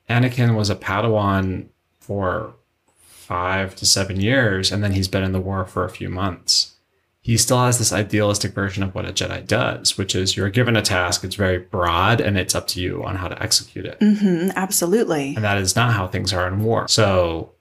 Anakin 0.09 0.55
was 0.55 0.69
a 0.69 0.75
Padawan 0.75 1.67
for 1.99 2.53
five 2.85 3.75
to 3.75 3.85
seven 3.85 4.19
years, 4.19 4.71
and 4.71 4.83
then 4.83 4.91
he's 4.91 5.07
been 5.07 5.23
in 5.23 5.31
the 5.31 5.39
war 5.39 5.65
for 5.65 5.85
a 5.85 5.89
few 5.89 6.09
months. 6.09 6.75
He 7.21 7.37
still 7.37 7.59
has 7.59 7.79
this 7.79 7.93
idealistic 7.93 8.53
version 8.53 8.83
of 8.83 8.93
what 8.93 9.07
a 9.07 9.13
Jedi 9.13 9.47
does, 9.47 9.97
which 9.97 10.13
is 10.13 10.35
you're 10.35 10.49
given 10.49 10.75
a 10.75 10.81
task, 10.81 11.23
it's 11.23 11.35
very 11.35 11.57
broad, 11.57 12.19
and 12.19 12.37
it's 12.37 12.53
up 12.53 12.67
to 12.67 12.81
you 12.81 13.01
on 13.05 13.15
how 13.15 13.29
to 13.29 13.41
execute 13.41 13.85
it. 13.85 13.97
Mm-hmm. 14.01 14.51
Absolutely. 14.57 15.33
And 15.33 15.43
that 15.43 15.57
is 15.57 15.73
not 15.73 15.93
how 15.93 16.05
things 16.05 16.33
are 16.33 16.47
in 16.47 16.63
war. 16.63 16.89
So, 16.89 17.53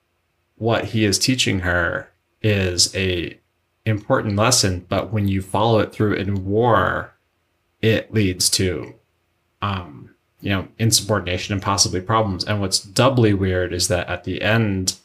what 0.57 0.87
he 0.87 1.05
is 1.05 1.19
teaching 1.19 1.61
her 1.61 2.11
is 2.43 2.95
a 2.97 3.39
important 3.85 4.37
lesson, 4.37 4.87
but 4.89 5.13
when 5.13 5.29
you 5.29 5.43
follow 5.43 5.81
it 5.81 5.93
through 5.93 6.15
in 6.15 6.45
war, 6.45 7.15
it 7.81 8.13
leads 8.13 8.49
to, 8.51 8.95
um, 9.61 10.11
you 10.41 10.51
know, 10.51 10.69
insubordination 10.79 11.53
and 11.53 11.63
possibly 11.63 12.01
problems. 12.01 12.45
And 12.45 12.61
what's 12.61 12.81
doubly 12.81 13.35
weird 13.35 13.73
is 13.73 13.89
that 13.89 14.09
at 14.09 14.25
the 14.25 14.43
end, 14.43 14.97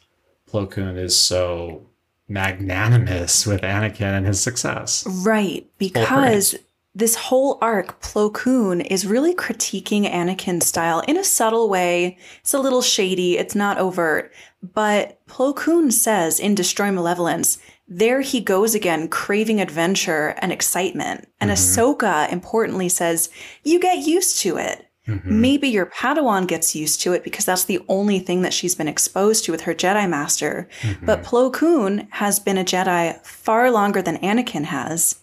Plo 0.51 0.69
Koon 0.69 0.97
is 0.97 1.17
so 1.17 1.81
magnanimous 2.27 3.45
with 3.45 3.61
Anakin 3.61 4.17
and 4.17 4.25
his 4.25 4.39
success. 4.39 5.05
Right, 5.07 5.67
because 5.77 6.55
this 6.93 7.15
whole 7.15 7.57
arc, 7.61 8.01
Plo 8.01 8.33
Koon, 8.33 8.81
is 8.81 9.05
really 9.05 9.33
critiquing 9.33 10.09
Anakin's 10.09 10.65
style 10.65 11.01
in 11.01 11.17
a 11.17 11.23
subtle 11.23 11.69
way. 11.69 12.17
It's 12.39 12.53
a 12.53 12.59
little 12.59 12.81
shady, 12.81 13.37
it's 13.37 13.55
not 13.55 13.77
overt. 13.77 14.33
But 14.73 15.19
Plo 15.27 15.55
Koon 15.55 15.91
says 15.91 16.39
in 16.39 16.55
Destroy 16.55 16.91
Malevolence, 16.91 17.59
there 17.87 18.21
he 18.21 18.41
goes 18.41 18.75
again, 18.75 19.07
craving 19.07 19.61
adventure 19.61 20.35
and 20.39 20.51
excitement. 20.51 21.27
And 21.39 21.49
mm-hmm. 21.49 21.57
Ahsoka, 21.57 22.31
importantly, 22.31 22.89
says, 22.89 23.29
you 23.63 23.79
get 23.79 24.05
used 24.05 24.39
to 24.39 24.57
it. 24.57 24.87
Mm-hmm. 25.07 25.41
Maybe 25.41 25.69
your 25.69 25.85
Padawan 25.85 26.47
gets 26.47 26.75
used 26.75 27.01
to 27.01 27.13
it 27.13 27.23
because 27.23 27.45
that's 27.45 27.63
the 27.63 27.79
only 27.87 28.19
thing 28.19 28.41
that 28.41 28.53
she's 28.53 28.75
been 28.75 28.89
exposed 28.89 29.45
to 29.45 29.53
with 29.53 29.61
her 29.61 29.73
Jedi 29.73 30.09
Master. 30.09 30.67
Mm-hmm. 30.81 31.05
But 31.05 31.23
Plo 31.23 31.51
Koon 31.51 32.09
has 32.11 32.39
been 32.39 32.57
a 32.57 32.65
Jedi 32.65 33.25
far 33.25 33.71
longer 33.71 34.01
than 34.01 34.17
Anakin 34.17 34.65
has. 34.65 35.21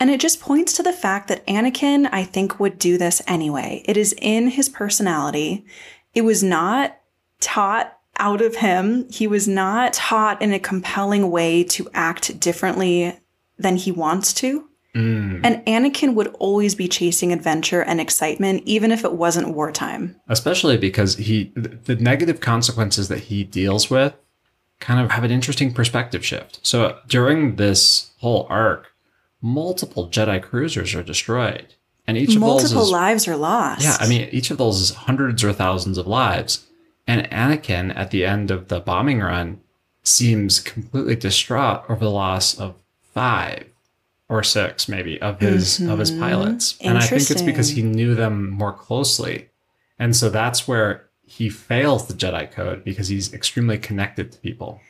And 0.00 0.10
it 0.10 0.18
just 0.18 0.40
points 0.40 0.72
to 0.72 0.82
the 0.82 0.92
fact 0.92 1.28
that 1.28 1.46
Anakin, 1.46 2.08
I 2.10 2.24
think, 2.24 2.58
would 2.58 2.78
do 2.78 2.98
this 2.98 3.22
anyway. 3.28 3.84
It 3.84 3.96
is 3.96 4.14
in 4.18 4.48
his 4.48 4.68
personality. 4.68 5.64
It 6.12 6.22
was 6.22 6.42
not 6.42 6.98
taught 7.38 7.99
out 8.20 8.40
of 8.40 8.56
him. 8.56 9.10
He 9.10 9.26
was 9.26 9.48
not 9.48 9.92
taught 9.94 10.40
in 10.40 10.52
a 10.52 10.58
compelling 10.60 11.30
way 11.30 11.64
to 11.64 11.88
act 11.94 12.38
differently 12.38 13.18
than 13.58 13.76
he 13.76 13.90
wants 13.90 14.32
to. 14.34 14.68
Mm. 14.94 15.40
And 15.44 15.64
Anakin 15.66 16.14
would 16.14 16.28
always 16.38 16.74
be 16.74 16.88
chasing 16.88 17.32
adventure 17.32 17.80
and 17.82 18.00
excitement, 18.00 18.62
even 18.66 18.90
if 18.92 19.04
it 19.04 19.12
wasn't 19.12 19.54
wartime. 19.54 20.16
especially 20.28 20.76
because 20.76 21.16
he 21.16 21.52
the 21.54 21.96
negative 21.96 22.40
consequences 22.40 23.08
that 23.08 23.20
he 23.20 23.44
deals 23.44 23.88
with 23.90 24.14
kind 24.80 24.98
of 25.04 25.10
have 25.12 25.24
an 25.24 25.30
interesting 25.30 25.72
perspective 25.74 26.24
shift 26.24 26.58
so 26.62 26.96
during 27.06 27.56
this 27.56 28.10
whole 28.18 28.46
arc 28.48 28.86
multiple 29.42 30.08
jedi 30.08 30.42
cruisers 30.42 30.94
are 30.94 31.02
destroyed 31.02 31.74
and 32.06 32.16
each 32.16 32.34
of 32.34 32.40
Multiple 32.40 32.74
those 32.80 32.86
is 32.86 32.92
lives 32.92 33.28
are 33.28 33.36
lost. 33.36 33.82
yeah 33.84 33.96
i 34.00 34.08
mean 34.08 34.28
each 34.32 34.50
of 34.50 34.56
those 34.58 34.80
is 34.80 34.90
hundreds 34.90 35.44
or 35.44 35.52
thousands 35.52 35.98
of 35.98 36.06
lives 36.06 36.66
and 37.06 37.28
anakin 37.30 37.94
at 37.96 38.10
the 38.10 38.24
end 38.24 38.50
of 38.50 38.68
the 38.68 38.80
bombing 38.80 39.20
run 39.20 39.60
seems 40.02 40.60
completely 40.60 41.16
distraught 41.16 41.82
over 41.88 42.04
the 42.04 42.10
loss 42.10 42.58
of 42.58 42.74
five 43.02 43.66
or 44.28 44.42
six 44.42 44.88
maybe 44.88 45.20
of 45.20 45.40
his 45.40 45.80
of 45.80 45.98
his 45.98 46.12
Mhm. 46.12 46.20
pilots. 46.20 46.76
And 46.80 46.96
i 46.96 47.00
think 47.00 47.30
it's 47.30 47.42
because 47.42 47.70
he 47.70 47.82
knew 47.82 48.14
them 48.14 48.50
more 48.50 48.72
closely. 48.72 49.48
And 49.98 50.16
so 50.16 50.30
that's 50.30 50.66
where 50.68 51.06
he 51.26 51.48
fails 51.48 52.06
the 52.06 52.14
jedi 52.14 52.50
code 52.50 52.84
because 52.84 53.08
he's 53.08 53.32
extremely 53.34 53.76
connected 53.78 54.32
to 54.32 54.38
people. 54.38 54.80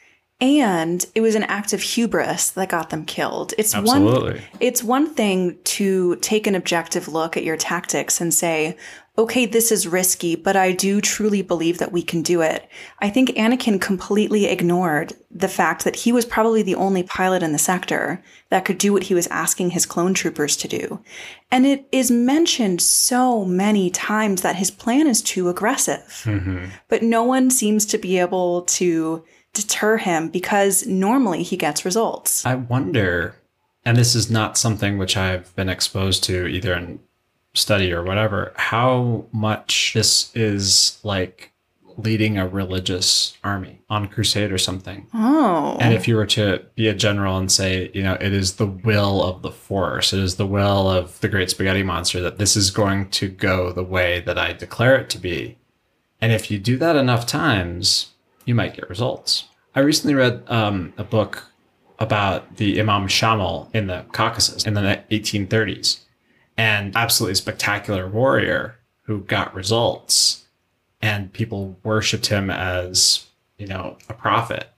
And 0.43 1.05
it 1.15 1.21
was 1.21 1.35
an 1.35 1.43
act 1.45 1.73
of 1.75 1.83
hubris 1.83 2.51
that 2.51 2.71
got 2.71 2.89
them 2.91 3.05
killed. 3.05 3.53
It's 3.59 3.75
one 3.77 4.41
it's 4.59 4.83
one 4.83 5.13
thing 5.15 5.59
to 5.65 6.17
take 6.17 6.47
an 6.47 6.55
objective 6.55 7.09
look 7.09 7.37
at 7.37 7.45
your 7.45 7.57
tactics 7.59 8.21
and 8.23 8.33
say, 8.33 8.77
okay, 9.21 9.45
this 9.45 9.71
is 9.71 9.87
risky, 9.87 10.35
but 10.35 10.57
I 10.57 10.73
do 10.73 11.01
truly 11.01 11.43
believe 11.43 11.79
that 11.79 11.93
we 11.93 12.03
can 12.03 12.23
do 12.23 12.41
it. 12.41 12.68
I 13.01 13.11
think 13.11 13.31
Anakin 13.31 13.81
completely 13.81 14.47
ignored 14.47 15.12
the 15.31 15.49
fact 15.49 15.85
that 15.85 15.95
he 15.95 16.11
was 16.11 16.25
probably 16.25 16.62
the 16.62 16.75
only 16.75 17.03
pilot 17.03 17.43
in 17.43 17.53
the 17.53 17.59
sector 17.59 18.23
that 18.49 18.64
could 18.64 18.79
do 18.79 18.95
what 18.95 19.05
he 19.05 19.14
was 19.14 19.27
asking 19.27 19.71
his 19.71 19.85
clone 19.85 20.14
troopers 20.14 20.57
to 20.57 20.68
do. 20.68 21.03
And 21.51 21.66
it 21.66 21.87
is 21.93 22.11
mentioned 22.11 22.81
so 22.81 23.45
many 23.45 23.91
times 23.91 24.41
that 24.41 24.57
his 24.57 24.71
plan 24.71 25.07
is 25.07 25.21
too 25.21 25.51
aggressive. 25.51 26.23
Mm-hmm. 26.25 26.71
But 26.89 27.03
no 27.03 27.23
one 27.23 27.51
seems 27.51 27.85
to 27.87 27.99
be 27.99 28.18
able 28.18 28.62
to 28.62 29.23
deter 29.53 29.99
him 29.99 30.31
because 30.31 30.87
normally 30.87 31.43
he 31.43 31.59
gets 31.59 31.85
results. 31.85 32.47
I 32.47 32.55
wonder, 32.55 33.35
and 33.85 33.99
this 33.99 34.14
is 34.14 34.31
not 34.31 34.57
something 34.57 34.97
which 34.97 35.18
I've 35.18 35.55
been 35.57 35.68
exposed 35.68 36.25
to 36.25 36.47
either 36.47 36.73
in 36.75 37.01
study 37.55 37.93
or 37.93 38.03
whatever, 38.03 38.53
how 38.57 39.27
much 39.33 39.93
this 39.95 40.35
is 40.35 40.99
like 41.03 41.53
leading 41.97 42.39
a 42.39 42.49
religious 42.49 43.37
army 43.45 43.81
on 43.89 44.09
crusade 44.09 44.53
or 44.53 44.59
something. 44.59 45.07
Oh. 45.13 45.77
And 45.81 45.95
if 45.95 46.09
you 46.09 46.17
were 46.17 46.27
to 46.27 46.65
be 46.75 46.89
a 46.89 46.95
general 46.95 47.37
and 47.37 47.51
say, 47.51 47.91
you 47.93 48.03
know, 48.03 48.15
it 48.15 48.33
is 48.33 48.55
the 48.55 48.67
will 48.67 49.23
of 49.23 49.43
the 49.43 49.51
force, 49.51 50.13
it 50.13 50.21
is 50.21 50.37
the 50.37 50.47
will 50.47 50.89
of 50.91 51.21
the 51.21 51.29
great 51.29 51.51
spaghetti 51.51 51.83
monster 51.83 52.21
that 52.23 52.39
this 52.39 52.57
is 52.57 52.71
going 52.71 53.11
to 53.11 53.29
go 53.29 53.73
the 53.73 53.85
way 53.85 54.21
that 54.21 54.39
I 54.39 54.53
declare 54.53 54.97
it 54.97 55.11
to 55.11 55.19
be. 55.19 55.59
And 56.21 56.33
if 56.33 56.51
you 56.51 56.59
do 56.59 56.77
that 56.79 56.97
enough 56.97 57.27
times, 57.27 58.11
you 58.45 58.55
might 58.55 58.75
get 58.75 58.89
results. 58.89 59.45
I 59.75 59.81
recently 59.81 60.15
read 60.15 60.43
um, 60.49 60.93
a 60.99 61.05
book 61.05 61.45
about 61.99 62.57
the 62.57 62.81
Imam 62.81 63.07
Shamil 63.07 63.73
in 63.75 63.87
the 63.87 64.05
Caucasus 64.13 64.67
in 64.67 64.75
the 64.75 64.81
1830s, 65.11 66.01
and 66.61 66.95
absolutely 66.95 67.35
spectacular 67.37 68.07
warrior 68.07 68.77
who 69.05 69.21
got 69.21 69.55
results, 69.55 70.45
and 71.01 71.33
people 71.33 71.79
worshipped 71.83 72.27
him 72.27 72.51
as 72.51 73.25
you 73.57 73.67
know 73.67 73.97
a 74.11 74.13
prophet. 74.13 74.69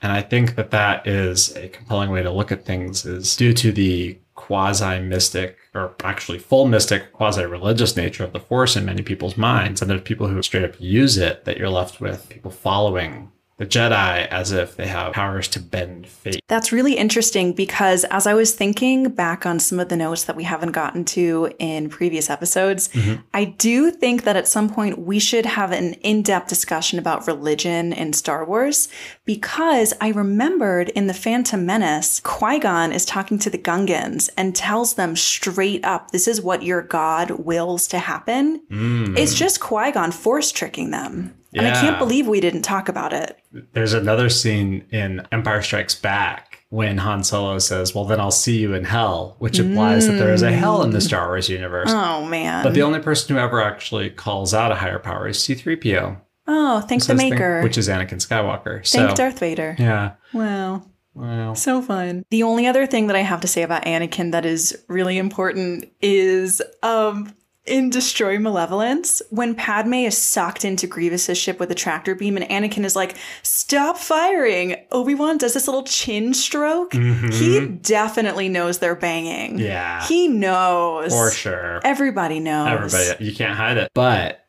And 0.00 0.12
I 0.12 0.22
think 0.22 0.54
that 0.54 0.70
that 0.70 1.06
is 1.06 1.54
a 1.56 1.68
compelling 1.68 2.08
way 2.08 2.22
to 2.22 2.30
look 2.30 2.50
at 2.50 2.64
things 2.64 3.04
is 3.04 3.36
due 3.36 3.52
to 3.52 3.70
the 3.70 4.16
quasi 4.34 4.98
mystic 4.98 5.58
or 5.74 5.94
actually 6.02 6.38
full 6.38 6.66
mystic 6.66 7.12
quasi 7.12 7.44
religious 7.44 7.98
nature 7.98 8.24
of 8.24 8.32
the 8.32 8.40
force 8.40 8.74
in 8.74 8.86
many 8.86 9.02
people's 9.02 9.36
minds. 9.36 9.82
And 9.82 9.90
there's 9.90 10.00
people 10.00 10.26
who 10.26 10.42
straight 10.42 10.64
up 10.64 10.80
use 10.80 11.18
it 11.18 11.44
that 11.44 11.58
you're 11.58 11.68
left 11.68 12.00
with 12.00 12.30
people 12.30 12.50
following 12.50 13.30
the 13.60 13.66
Jedi 13.66 14.26
as 14.28 14.52
if 14.52 14.76
they 14.76 14.86
have 14.86 15.12
powers 15.12 15.46
to 15.48 15.60
bend 15.60 16.06
fate. 16.06 16.40
That's 16.48 16.72
really 16.72 16.94
interesting 16.94 17.52
because 17.52 18.04
as 18.04 18.26
I 18.26 18.32
was 18.32 18.54
thinking 18.54 19.10
back 19.10 19.44
on 19.44 19.60
some 19.60 19.78
of 19.78 19.90
the 19.90 19.98
notes 19.98 20.24
that 20.24 20.34
we 20.34 20.44
haven't 20.44 20.72
gotten 20.72 21.04
to 21.04 21.52
in 21.58 21.90
previous 21.90 22.30
episodes, 22.30 22.88
mm-hmm. 22.88 23.20
I 23.34 23.44
do 23.44 23.90
think 23.90 24.24
that 24.24 24.34
at 24.34 24.48
some 24.48 24.70
point 24.70 25.00
we 25.00 25.18
should 25.18 25.44
have 25.44 25.72
an 25.72 25.92
in 25.92 26.22
depth 26.22 26.48
discussion 26.48 26.98
about 26.98 27.26
religion 27.26 27.92
in 27.92 28.14
Star 28.14 28.46
Wars 28.46 28.88
because 29.26 29.92
I 30.00 30.08
remembered 30.08 30.88
in 30.88 31.06
The 31.06 31.12
Phantom 31.12 31.66
Menace, 31.66 32.18
Qui 32.20 32.60
Gon 32.60 32.92
is 32.92 33.04
talking 33.04 33.38
to 33.40 33.50
the 33.50 33.58
Gungans 33.58 34.30
and 34.38 34.56
tells 34.56 34.94
them 34.94 35.14
straight 35.16 35.84
up, 35.84 36.12
this 36.12 36.26
is 36.26 36.40
what 36.40 36.62
your 36.62 36.80
God 36.80 37.32
wills 37.32 37.88
to 37.88 37.98
happen. 37.98 38.62
Mm. 38.70 39.18
It's 39.18 39.34
just 39.34 39.60
Qui 39.60 39.92
Gon 39.92 40.12
force 40.12 40.50
tricking 40.50 40.92
them. 40.92 41.34
And 41.54 41.66
I 41.66 41.80
can't 41.80 41.98
believe 41.98 42.26
we 42.28 42.40
didn't 42.40 42.62
talk 42.62 42.88
about 42.88 43.12
it. 43.12 43.36
There's 43.72 43.92
another 43.92 44.28
scene 44.28 44.84
in 44.90 45.26
Empire 45.32 45.62
Strikes 45.62 45.94
Back 45.94 46.64
when 46.68 46.98
Han 46.98 47.24
Solo 47.24 47.58
says, 47.58 47.94
Well, 47.94 48.04
then 48.04 48.20
I'll 48.20 48.30
see 48.30 48.58
you 48.58 48.74
in 48.74 48.84
hell, 48.84 49.34
which 49.40 49.58
implies 49.58 50.06
that 50.06 50.12
there 50.14 50.32
is 50.32 50.42
a 50.42 50.52
hell 50.52 50.82
in 50.82 50.90
the 50.90 51.00
Star 51.00 51.26
Wars 51.28 51.48
universe. 51.48 51.90
Oh, 51.90 52.24
man. 52.26 52.62
But 52.62 52.74
the 52.74 52.82
only 52.82 53.00
person 53.00 53.34
who 53.34 53.42
ever 53.42 53.60
actually 53.60 54.10
calls 54.10 54.54
out 54.54 54.70
a 54.70 54.76
higher 54.76 55.00
power 55.00 55.26
is 55.28 55.38
C3PO. 55.38 56.20
oh, 56.46 56.80
thank 56.82 57.02
the 57.02 57.06
Says 57.06 57.18
thing- 57.18 57.30
Maker. 57.30 57.62
which 57.62 57.76
is 57.76 57.88
Anakin 57.88 58.24
Skywalker. 58.24 58.88
Thank 58.88 59.10
so, 59.10 59.14
Darth 59.16 59.38
Vader. 59.40 59.74
yeah. 59.78 60.12
Wow. 60.32 60.82
Wow. 61.14 61.54
So 61.54 61.82
fun. 61.82 62.24
The 62.30 62.44
only 62.44 62.68
other 62.68 62.86
thing 62.86 63.08
that 63.08 63.16
I 63.16 63.20
have 63.22 63.40
to 63.40 63.48
say 63.48 63.62
about 63.62 63.84
Anakin 63.84 64.30
that 64.30 64.46
is 64.46 64.80
really 64.88 65.18
important 65.18 65.86
is 66.00 66.62
um 66.84 67.34
in 67.66 67.90
Destroy 67.90 68.38
Malevolence, 68.38 69.20
when 69.30 69.54
Padme 69.54 69.94
is 69.94 70.16
sucked 70.16 70.64
into 70.64 70.86
Grievous's 70.86 71.36
ship 71.38 71.60
with 71.60 71.70
a 71.70 71.74
tractor 71.74 72.14
beam 72.14 72.36
and 72.36 72.48
Anakin 72.48 72.84
is 72.84 72.96
like, 72.96 73.16
stop 73.42 73.98
firing. 73.98 74.76
Obi-Wan 74.90 75.38
does 75.38 75.54
this 75.54 75.68
little 75.68 75.82
chin 75.84 76.32
stroke. 76.34 76.92
He 76.94 77.66
definitely 77.82 78.48
knows 78.48 78.78
they're 78.78 78.94
banging. 78.94 79.52
Mm-hmm. 79.58 79.66
Yeah. 79.66 80.06
He 80.06 80.26
knows. 80.26 81.12
for 81.12 81.30
sure. 81.30 81.80
Everybody 81.84 82.40
knows. 82.40 82.68
Everybody, 82.94 83.24
you 83.24 83.34
can't 83.34 83.56
hide 83.56 83.76
it. 83.76 83.90
But 83.94 84.46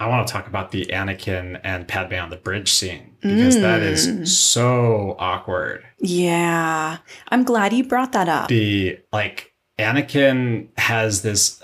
I 0.00 0.08
want 0.08 0.26
to 0.26 0.32
talk 0.32 0.46
about 0.46 0.70
the 0.72 0.86
Anakin 0.86 1.60
and 1.64 1.86
Padme 1.88 2.14
on 2.16 2.30
the 2.30 2.36
bridge 2.36 2.70
scene 2.72 3.16
because 3.20 3.56
that 3.60 3.80
Mm. 3.80 4.20
is 4.22 4.36
so 4.38 5.16
awkward. 5.18 5.84
Yeah. 6.00 6.98
I'm 7.30 7.44
glad 7.44 7.72
you 7.72 7.84
brought 7.84 8.12
that 8.12 8.28
up. 8.28 8.48
the 8.48 8.98
like 9.12 9.54
Anakin 9.78 10.68
has 10.78 11.22
this 11.22 11.60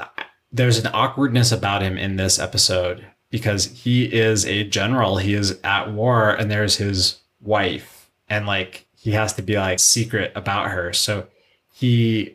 there's 0.55 0.79
an 0.79 0.89
awkwardness 0.95 1.51
about 1.51 1.83
him 1.83 1.99
in 1.99 2.15
this 2.15 2.39
episode 2.39 3.05
because 3.29 3.67
he 3.67 4.05
is 4.05 4.47
a 4.47 4.63
general, 4.63 5.17
he 5.17 5.35
is 5.35 5.59
at 5.65 5.93
war 5.93 6.31
and 6.31 6.49
there's 6.49 6.77
his 6.77 7.19
wife 7.41 8.09
and 8.29 8.47
like 8.47 8.87
he 8.97 9.11
has 9.11 9.33
to 9.33 9.43
be 9.43 9.57
like 9.57 9.81
secret 9.81 10.31
about 10.37 10.71
her. 10.71 10.93
So 10.93 11.27
he 11.73 12.34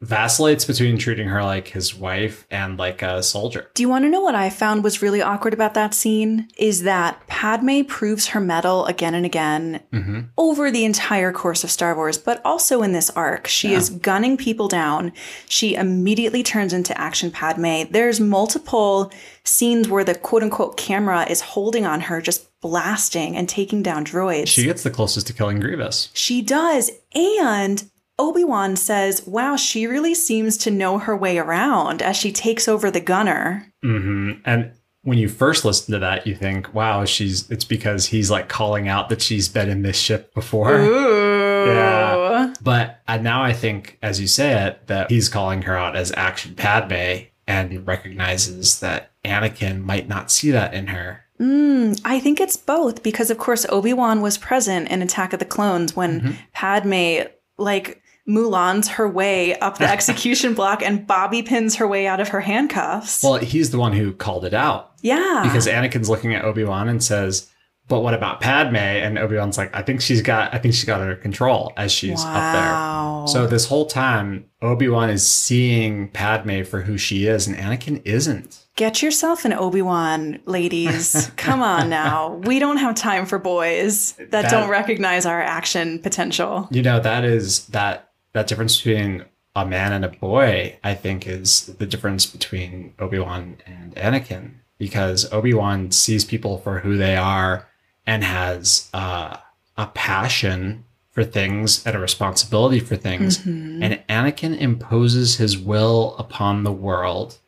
vacillates 0.00 0.64
between 0.64 0.96
treating 0.96 1.28
her 1.28 1.42
like 1.42 1.68
his 1.68 1.94
wife 1.94 2.46
and 2.50 2.78
like 2.78 3.02
a 3.02 3.22
soldier. 3.22 3.68
Do 3.74 3.82
you 3.82 3.88
want 3.88 4.04
to 4.04 4.08
know 4.08 4.20
what 4.20 4.34
I 4.36 4.48
found 4.48 4.84
was 4.84 5.02
really 5.02 5.20
awkward 5.20 5.52
about 5.52 5.74
that 5.74 5.92
scene? 5.92 6.48
Is 6.56 6.84
that 6.84 7.26
Padme 7.26 7.82
proves 7.82 8.28
her 8.28 8.40
mettle 8.40 8.86
again 8.86 9.14
and 9.14 9.26
again 9.26 9.80
Mm-hmm. 9.92 10.20
over 10.36 10.70
the 10.70 10.84
entire 10.84 11.32
course 11.32 11.64
of 11.64 11.70
Star 11.70 11.96
Wars, 11.96 12.18
but 12.18 12.40
also 12.44 12.82
in 12.82 12.92
this 12.92 13.10
arc. 13.10 13.46
She 13.48 13.72
is 13.74 13.90
gunning 13.90 14.36
people 14.36 14.68
down. 14.68 15.12
She 15.48 15.74
immediately 15.74 16.42
turns 16.42 16.72
into 16.72 16.98
action 16.98 17.30
Padme. 17.30 17.82
There's 17.90 18.20
multiple 18.20 19.10
scenes 19.44 19.88
where 19.88 20.04
the 20.04 20.14
quote 20.14 20.42
unquote 20.42 20.76
camera 20.76 21.24
is 21.28 21.40
holding 21.40 21.86
on 21.86 22.02
her, 22.02 22.20
just 22.20 22.48
blasting 22.60 23.36
and 23.36 23.48
taking 23.48 23.82
down 23.82 24.04
droids. 24.04 24.48
She 24.48 24.64
gets 24.64 24.82
the 24.82 24.90
closest 24.90 25.26
to 25.28 25.32
killing 25.32 25.58
Grievous. 25.58 26.10
She 26.12 26.42
does. 26.42 26.90
And 27.14 27.88
Obi-Wan 28.18 28.76
says, 28.76 29.26
wow, 29.26 29.56
she 29.56 29.86
really 29.86 30.14
seems 30.14 30.56
to 30.58 30.70
know 30.70 30.98
her 30.98 31.16
way 31.16 31.38
around 31.38 32.02
as 32.02 32.16
she 32.16 32.32
takes 32.32 32.66
over 32.66 32.90
the 32.90 33.00
gunner. 33.00 33.72
Mm-hmm. 33.84 34.40
And 34.44 34.72
when 35.02 35.18
you 35.18 35.28
first 35.28 35.64
listen 35.64 35.92
to 35.92 36.00
that, 36.00 36.26
you 36.26 36.34
think, 36.34 36.74
wow, 36.74 37.04
she's 37.04 37.48
it's 37.50 37.64
because 37.64 38.06
he's 38.06 38.30
like 38.30 38.48
calling 38.48 38.88
out 38.88 39.08
that 39.08 39.22
she's 39.22 39.48
been 39.48 39.68
in 39.68 39.82
this 39.82 39.98
ship 39.98 40.34
before. 40.34 40.74
Ooh. 40.74 41.66
Yeah. 41.66 42.54
But 42.60 43.00
uh, 43.06 43.18
now 43.18 43.42
I 43.42 43.52
think, 43.52 43.98
as 44.02 44.20
you 44.20 44.26
say 44.26 44.66
it, 44.66 44.86
that 44.88 45.10
he's 45.10 45.28
calling 45.28 45.62
her 45.62 45.76
out 45.76 45.96
as 45.96 46.12
Action 46.16 46.54
Padme 46.54 47.26
and 47.46 47.86
recognizes 47.86 48.80
that 48.80 49.12
Anakin 49.24 49.82
might 49.84 50.08
not 50.08 50.30
see 50.30 50.50
that 50.50 50.74
in 50.74 50.88
her. 50.88 51.24
Mm, 51.40 52.00
I 52.04 52.18
think 52.20 52.40
it's 52.40 52.56
both 52.56 53.02
because, 53.02 53.30
of 53.30 53.38
course, 53.38 53.64
Obi 53.68 53.92
Wan 53.92 54.20
was 54.20 54.36
present 54.36 54.88
in 54.88 55.02
Attack 55.02 55.32
of 55.32 55.38
the 55.38 55.44
Clones 55.44 55.94
when 55.94 56.20
Mm-hmm. 56.20 56.32
Padme, 56.52 57.28
like, 57.56 58.02
Mulan's 58.28 58.88
her 58.88 59.08
way 59.08 59.58
up 59.58 59.78
the 59.78 59.90
execution 59.90 60.54
block 60.54 60.82
and 60.82 61.06
Bobby 61.06 61.42
pins 61.42 61.76
her 61.76 61.88
way 61.88 62.06
out 62.06 62.20
of 62.20 62.28
her 62.28 62.40
handcuffs. 62.40 63.22
Well, 63.22 63.36
he's 63.36 63.70
the 63.70 63.78
one 63.78 63.92
who 63.92 64.12
called 64.12 64.44
it 64.44 64.54
out 64.54 64.92
yeah. 65.02 65.40
because 65.44 65.66
Anakin's 65.66 66.10
looking 66.10 66.34
at 66.34 66.44
Obi 66.44 66.64
Wan 66.64 66.88
and 66.88 67.02
says, 67.02 67.50
"But 67.88 68.00
what 68.00 68.14
about 68.14 68.40
Padme?" 68.40 68.76
And 68.76 69.18
Obi 69.18 69.36
Wan's 69.36 69.56
like, 69.56 69.74
"I 69.74 69.82
think 69.82 70.00
she's 70.00 70.20
got, 70.22 70.54
I 70.54 70.58
think 70.58 70.74
she's 70.74 70.84
got 70.84 71.00
her 71.00 71.16
control 71.16 71.72
as 71.76 71.90
she's 71.90 72.22
up 72.22 72.52
there." 72.52 73.08
So 73.28 73.46
this 73.46 73.66
whole 73.66 73.86
time, 73.86 74.44
Obi 74.62 74.88
Wan 74.88 75.10
is 75.10 75.26
seeing 75.26 76.08
Padme 76.08 76.62
for 76.62 76.82
who 76.82 76.98
she 76.98 77.26
is, 77.26 77.46
and 77.46 77.56
Anakin 77.56 78.02
isn't. 78.04 78.64
Get 78.76 79.02
yourself 79.02 79.44
an 79.44 79.52
Obi 79.52 79.82
Wan, 79.82 80.38
ladies. 80.46 81.30
Come 81.36 81.62
on 81.62 81.90
now. 81.90 82.34
We 82.44 82.58
don't 82.58 82.76
have 82.76 82.94
time 82.94 83.26
for 83.26 83.38
boys 83.38 84.12
that, 84.12 84.30
That- 84.30 84.50
don't 84.50 84.68
recognize 84.68 85.26
our 85.26 85.42
action 85.42 85.98
potential. 85.98 86.68
You 86.70 86.82
know, 86.82 87.00
that 87.00 87.24
is 87.24 87.66
that 87.68 88.07
that 88.32 88.46
difference 88.46 88.76
between 88.76 89.24
a 89.56 89.66
man 89.66 89.92
and 89.92 90.04
a 90.04 90.08
boy, 90.08 90.78
I 90.84 90.94
think, 90.94 91.26
is 91.26 91.66
the 91.66 91.86
difference 91.86 92.26
between 92.26 92.94
Obi 92.98 93.18
Wan 93.18 93.56
and 93.66 93.94
Anakin. 93.96 94.54
Because 94.78 95.30
Obi 95.32 95.52
Wan 95.52 95.90
sees 95.90 96.24
people 96.24 96.58
for 96.58 96.80
who 96.80 96.96
they 96.96 97.16
are 97.16 97.68
and 98.06 98.22
has 98.22 98.88
uh, 98.94 99.38
a 99.76 99.86
passion 99.88 100.84
for 101.10 101.24
things 101.24 101.84
and 101.84 101.96
a 101.96 101.98
responsibility 101.98 102.78
for 102.78 102.94
things. 102.94 103.44
And 103.82 104.00
Anakin 104.08 104.56
imposes 104.56 105.36
his 105.36 105.58
will 105.58 106.14
upon 106.16 106.62
the 106.62 106.70
world 106.72 107.38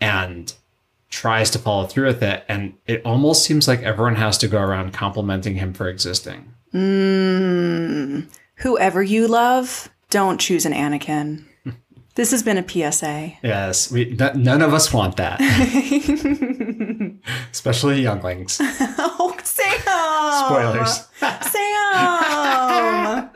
and 0.00 0.54
tries 1.10 1.50
to 1.50 1.58
follow 1.58 1.86
through 1.86 2.06
with 2.06 2.22
it. 2.22 2.44
And 2.48 2.74
it 2.86 3.02
almost 3.04 3.44
seems 3.44 3.68
like 3.68 3.82
everyone 3.82 4.16
has 4.16 4.38
to 4.38 4.48
go 4.48 4.58
around 4.58 4.94
complimenting 4.94 5.56
him 5.56 5.74
for 5.74 5.88
existing. 5.88 6.54
Mm, 6.72 8.26
whoever 8.56 9.02
you 9.02 9.28
love, 9.28 9.90
don't 10.10 10.38
choose 10.38 10.66
an 10.66 10.72
Anakin. 10.72 11.44
This 12.16 12.32
has 12.32 12.42
been 12.42 12.58
a 12.58 12.68
PSA. 12.68 13.34
Yes, 13.42 13.90
we 13.90 14.16
n- 14.20 14.42
none 14.42 14.62
of 14.62 14.74
us 14.74 14.92
want 14.92 15.16
that, 15.16 15.40
especially 17.52 18.02
younglings. 18.02 18.58
oh, 18.60 19.36
Sam! 19.44 19.78
Spoilers. 20.44 21.06
Sam! 21.52 23.30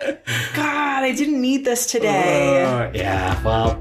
God, 0.55 1.05
I 1.05 1.15
didn't 1.17 1.41
need 1.41 1.65
this 1.65 1.87
today. 1.87 2.65
Uh, 2.65 2.91
yeah, 2.93 3.41
well. 3.45 3.79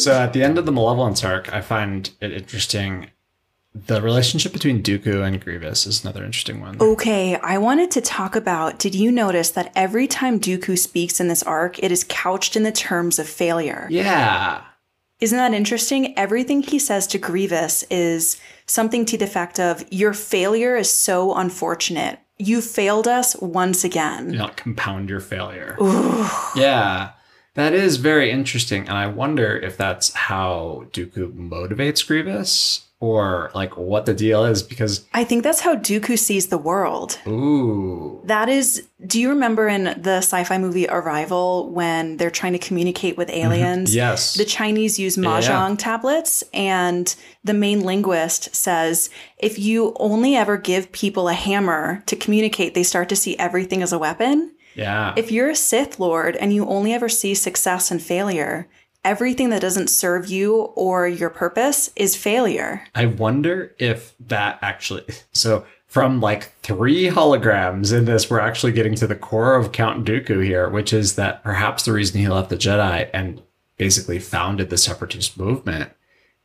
So 0.00 0.12
at 0.12 0.32
the 0.32 0.42
end 0.42 0.58
of 0.58 0.66
the 0.66 0.72
Malevolence 0.72 1.22
arc, 1.24 1.52
I 1.52 1.60
find 1.60 2.10
it 2.20 2.32
interesting. 2.32 3.10
The 3.72 4.02
relationship 4.02 4.52
between 4.52 4.82
Dooku 4.82 5.24
and 5.24 5.40
Grievous 5.40 5.86
is 5.86 6.02
another 6.02 6.24
interesting 6.24 6.60
one. 6.60 6.80
Okay, 6.80 7.36
I 7.36 7.58
wanted 7.58 7.90
to 7.92 8.00
talk 8.00 8.34
about 8.34 8.78
did 8.78 8.94
you 8.94 9.12
notice 9.12 9.50
that 9.50 9.70
every 9.76 10.08
time 10.08 10.40
Dooku 10.40 10.76
speaks 10.76 11.20
in 11.20 11.28
this 11.28 11.42
arc, 11.44 11.78
it 11.78 11.92
is 11.92 12.04
couched 12.08 12.56
in 12.56 12.64
the 12.64 12.72
terms 12.72 13.18
of 13.18 13.28
failure? 13.28 13.86
Yeah. 13.90 14.62
Isn't 15.20 15.38
that 15.38 15.52
interesting? 15.52 16.18
Everything 16.18 16.62
he 16.62 16.78
says 16.78 17.06
to 17.08 17.18
Grievous 17.18 17.84
is 17.90 18.40
something 18.66 19.04
to 19.04 19.18
the 19.18 19.26
effect 19.26 19.60
of, 19.60 19.84
Your 19.92 20.14
failure 20.14 20.76
is 20.76 20.90
so 20.90 21.34
unfortunate. 21.34 22.18
You 22.38 22.62
failed 22.62 23.06
us 23.06 23.36
once 23.36 23.84
again. 23.84 24.32
You 24.32 24.38
not 24.38 24.56
compound 24.56 25.10
your 25.10 25.20
failure. 25.20 25.76
Yeah. 26.56 27.10
That 27.54 27.72
is 27.72 27.96
very 27.96 28.30
interesting. 28.30 28.88
And 28.88 28.96
I 28.96 29.06
wonder 29.06 29.56
if 29.56 29.76
that's 29.76 30.12
how 30.12 30.86
Dooku 30.92 31.32
motivates 31.32 32.06
Grievous 32.06 32.86
or 33.00 33.50
like 33.54 33.78
what 33.78 34.04
the 34.04 34.12
deal 34.12 34.44
is 34.44 34.62
because, 34.62 35.06
I 35.14 35.24
think 35.24 35.42
that's 35.42 35.60
how 35.60 35.74
Dooku 35.74 36.18
sees 36.18 36.48
the 36.48 36.58
world. 36.58 37.18
ooh. 37.26 38.20
That 38.24 38.50
is, 38.50 38.86
do 39.06 39.18
you 39.18 39.30
remember 39.30 39.66
in 39.68 39.84
the 39.84 40.18
sci 40.18 40.44
fi 40.44 40.58
movie 40.58 40.86
Arrival 40.86 41.70
when 41.70 42.18
they're 42.18 42.30
trying 42.30 42.52
to 42.52 42.58
communicate 42.58 43.16
with 43.16 43.28
mm-hmm. 43.28 43.52
aliens? 43.52 43.94
Yes. 43.94 44.34
The 44.34 44.44
Chinese 44.44 44.98
use 44.98 45.16
mahjong 45.16 45.78
tablets, 45.78 46.44
and 46.52 47.14
the 47.42 47.54
main 47.54 47.80
linguist 47.80 48.54
says 48.54 49.08
if 49.38 49.58
you 49.58 49.96
only 49.98 50.36
ever 50.36 50.58
give 50.58 50.92
people 50.92 51.28
a 51.28 51.34
hammer 51.34 52.02
to 52.04 52.16
communicate, 52.16 52.74
they 52.74 52.82
start 52.82 53.08
to 53.08 53.16
see 53.16 53.36
everything 53.38 53.82
as 53.82 53.94
a 53.94 53.98
weapon. 53.98 54.52
Yeah. 54.74 55.14
If 55.16 55.30
you're 55.30 55.50
a 55.50 55.56
Sith 55.56 55.98
Lord 55.98 56.36
and 56.36 56.52
you 56.52 56.66
only 56.66 56.92
ever 56.92 57.08
see 57.08 57.34
success 57.34 57.90
and 57.90 58.02
failure, 58.02 58.68
everything 59.04 59.50
that 59.50 59.62
doesn't 59.62 59.88
serve 59.88 60.28
you 60.28 60.56
or 60.76 61.08
your 61.08 61.30
purpose 61.30 61.90
is 61.96 62.16
failure. 62.16 62.86
I 62.94 63.06
wonder 63.06 63.74
if 63.78 64.14
that 64.20 64.58
actually. 64.62 65.04
So, 65.32 65.64
from 65.86 66.20
like 66.20 66.52
three 66.62 67.08
holograms 67.08 67.92
in 67.96 68.04
this, 68.04 68.30
we're 68.30 68.38
actually 68.38 68.70
getting 68.70 68.94
to 68.94 69.08
the 69.08 69.16
core 69.16 69.56
of 69.56 69.72
Count 69.72 70.06
Dooku 70.06 70.44
here, 70.44 70.68
which 70.68 70.92
is 70.92 71.16
that 71.16 71.42
perhaps 71.42 71.84
the 71.84 71.92
reason 71.92 72.20
he 72.20 72.28
left 72.28 72.48
the 72.48 72.56
Jedi 72.56 73.10
and 73.12 73.42
basically 73.76 74.20
founded 74.20 74.70
the 74.70 74.78
Separatist 74.78 75.36
movement 75.36 75.90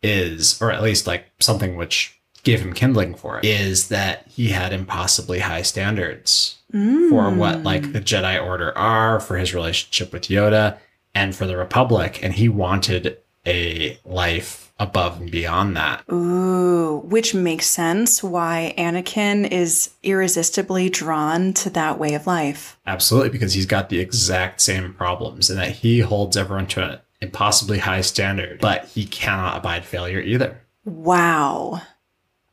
is, 0.02 0.60
or 0.60 0.72
at 0.72 0.82
least 0.82 1.06
like 1.06 1.26
something 1.40 1.76
which 1.76 2.20
gave 2.46 2.62
him 2.62 2.74
kindling 2.74 3.16
for 3.16 3.40
it, 3.40 3.46
is 3.46 3.90
that 3.90 4.26
he 4.28 4.50
had 4.50 4.72
impossibly 4.72 5.40
high 5.40 5.64
standards 5.64 6.60
for 6.72 7.30
hmm. 7.30 7.38
what 7.38 7.64
like 7.64 7.92
the 7.92 8.02
Jedi 8.02 8.42
Order 8.44 8.76
are, 8.78 9.20
for 9.20 9.38
his 9.38 9.54
relationship 9.54 10.14
with 10.14 10.24
Yoda, 10.24 10.78
and 11.14 11.36
for 11.36 11.46
the 11.46 11.58
Republic. 11.58 12.24
And 12.24 12.34
he 12.34 12.48
wanted 12.48 13.18
a 13.46 14.00
life 14.06 14.74
above 14.80 15.20
and 15.20 15.32
beyond 15.32 15.76
that. 15.78 16.04
Ooh, 16.12 17.02
which 17.06 17.34
makes 17.34 17.66
sense 17.66 18.22
why 18.22 18.74
Anakin 18.78 19.50
is 19.50 19.92
irresistibly 20.04 20.90
drawn 20.90 21.54
to 21.54 21.70
that 21.72 21.98
way 21.98 22.14
of 22.14 22.28
life. 22.28 22.78
Absolutely, 22.86 23.30
because 23.30 23.54
he's 23.54 23.66
got 23.66 23.90
the 23.90 24.00
exact 24.00 24.62
same 24.62 24.94
problems 24.94 25.50
and 25.50 25.58
that 25.60 25.72
he 25.72 26.00
holds 26.00 26.36
everyone 26.36 26.68
to 26.68 26.84
an 26.84 27.00
impossibly 27.22 27.80
high 27.80 28.02
standard, 28.02 28.60
but 28.60 28.86
he 28.86 29.06
cannot 29.06 29.58
abide 29.58 29.86
failure 29.86 30.20
either. 30.20 30.62
Wow. 30.84 31.82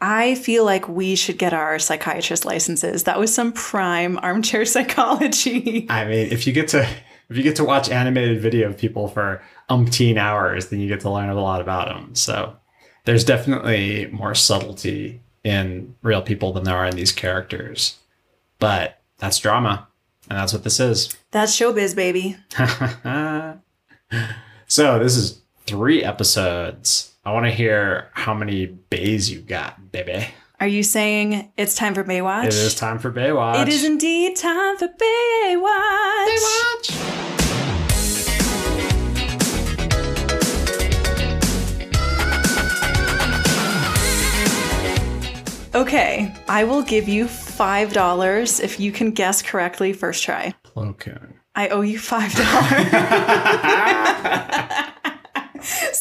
I 0.02 0.34
feel 0.34 0.64
like 0.64 0.88
we 0.88 1.14
should 1.14 1.38
get 1.38 1.54
our 1.54 1.78
psychiatrist 1.78 2.44
licenses. 2.44 3.04
That 3.04 3.20
was 3.20 3.32
some 3.32 3.52
prime 3.52 4.18
armchair 4.18 4.64
psychology. 4.64 5.86
I 5.88 6.04
mean, 6.04 6.32
if 6.32 6.44
you 6.44 6.52
get 6.52 6.68
to 6.68 6.82
if 7.30 7.36
you 7.36 7.44
get 7.44 7.54
to 7.56 7.64
watch 7.64 7.88
animated 7.88 8.42
video 8.42 8.68
of 8.68 8.76
people 8.76 9.06
for 9.06 9.42
umpteen 9.70 10.18
hours, 10.18 10.68
then 10.68 10.80
you 10.80 10.88
get 10.88 11.00
to 11.00 11.10
learn 11.10 11.30
a 11.30 11.40
lot 11.40 11.60
about 11.60 11.86
them. 11.86 12.16
So 12.16 12.56
there's 13.04 13.24
definitely 13.24 14.08
more 14.12 14.34
subtlety 14.34 15.22
in 15.44 15.94
real 16.02 16.20
people 16.20 16.52
than 16.52 16.64
there 16.64 16.76
are 16.76 16.86
in 16.86 16.96
these 16.96 17.12
characters. 17.12 17.96
But 18.58 19.00
that's 19.18 19.38
drama, 19.38 19.86
and 20.28 20.36
that's 20.36 20.52
what 20.52 20.64
this 20.64 20.80
is. 20.80 21.16
That's 21.30 21.56
showbiz, 21.56 21.94
baby. 21.94 22.36
so 24.66 24.98
this 24.98 25.16
is 25.16 25.40
three 25.64 26.02
episodes. 26.02 27.11
I 27.24 27.32
want 27.32 27.46
to 27.46 27.52
hear 27.52 28.10
how 28.14 28.34
many 28.34 28.66
bays 28.66 29.30
you 29.30 29.42
got, 29.42 29.92
baby. 29.92 30.26
Are 30.58 30.66
you 30.66 30.82
saying 30.82 31.52
it's 31.56 31.76
time 31.76 31.94
for 31.94 32.02
Baywatch? 32.02 32.46
It 32.46 32.54
is 32.54 32.74
time 32.74 32.98
for 32.98 33.12
Baywatch. 33.12 33.62
It 33.62 33.68
is 33.68 33.84
indeed 33.84 34.34
time 34.34 34.76
for 34.76 34.88
Baywatch. 34.88 36.26
Baywatch. 36.26 36.98
Okay, 45.76 46.34
I 46.48 46.64
will 46.64 46.82
give 46.82 47.08
you 47.08 47.26
$5 47.26 48.60
if 48.64 48.80
you 48.80 48.90
can 48.90 49.12
guess 49.12 49.42
correctly 49.42 49.92
first 49.92 50.24
try. 50.24 50.54
Koon. 50.74 51.34
I 51.54 51.68
owe 51.68 51.82
you 51.82 52.00
$5. 52.00 53.42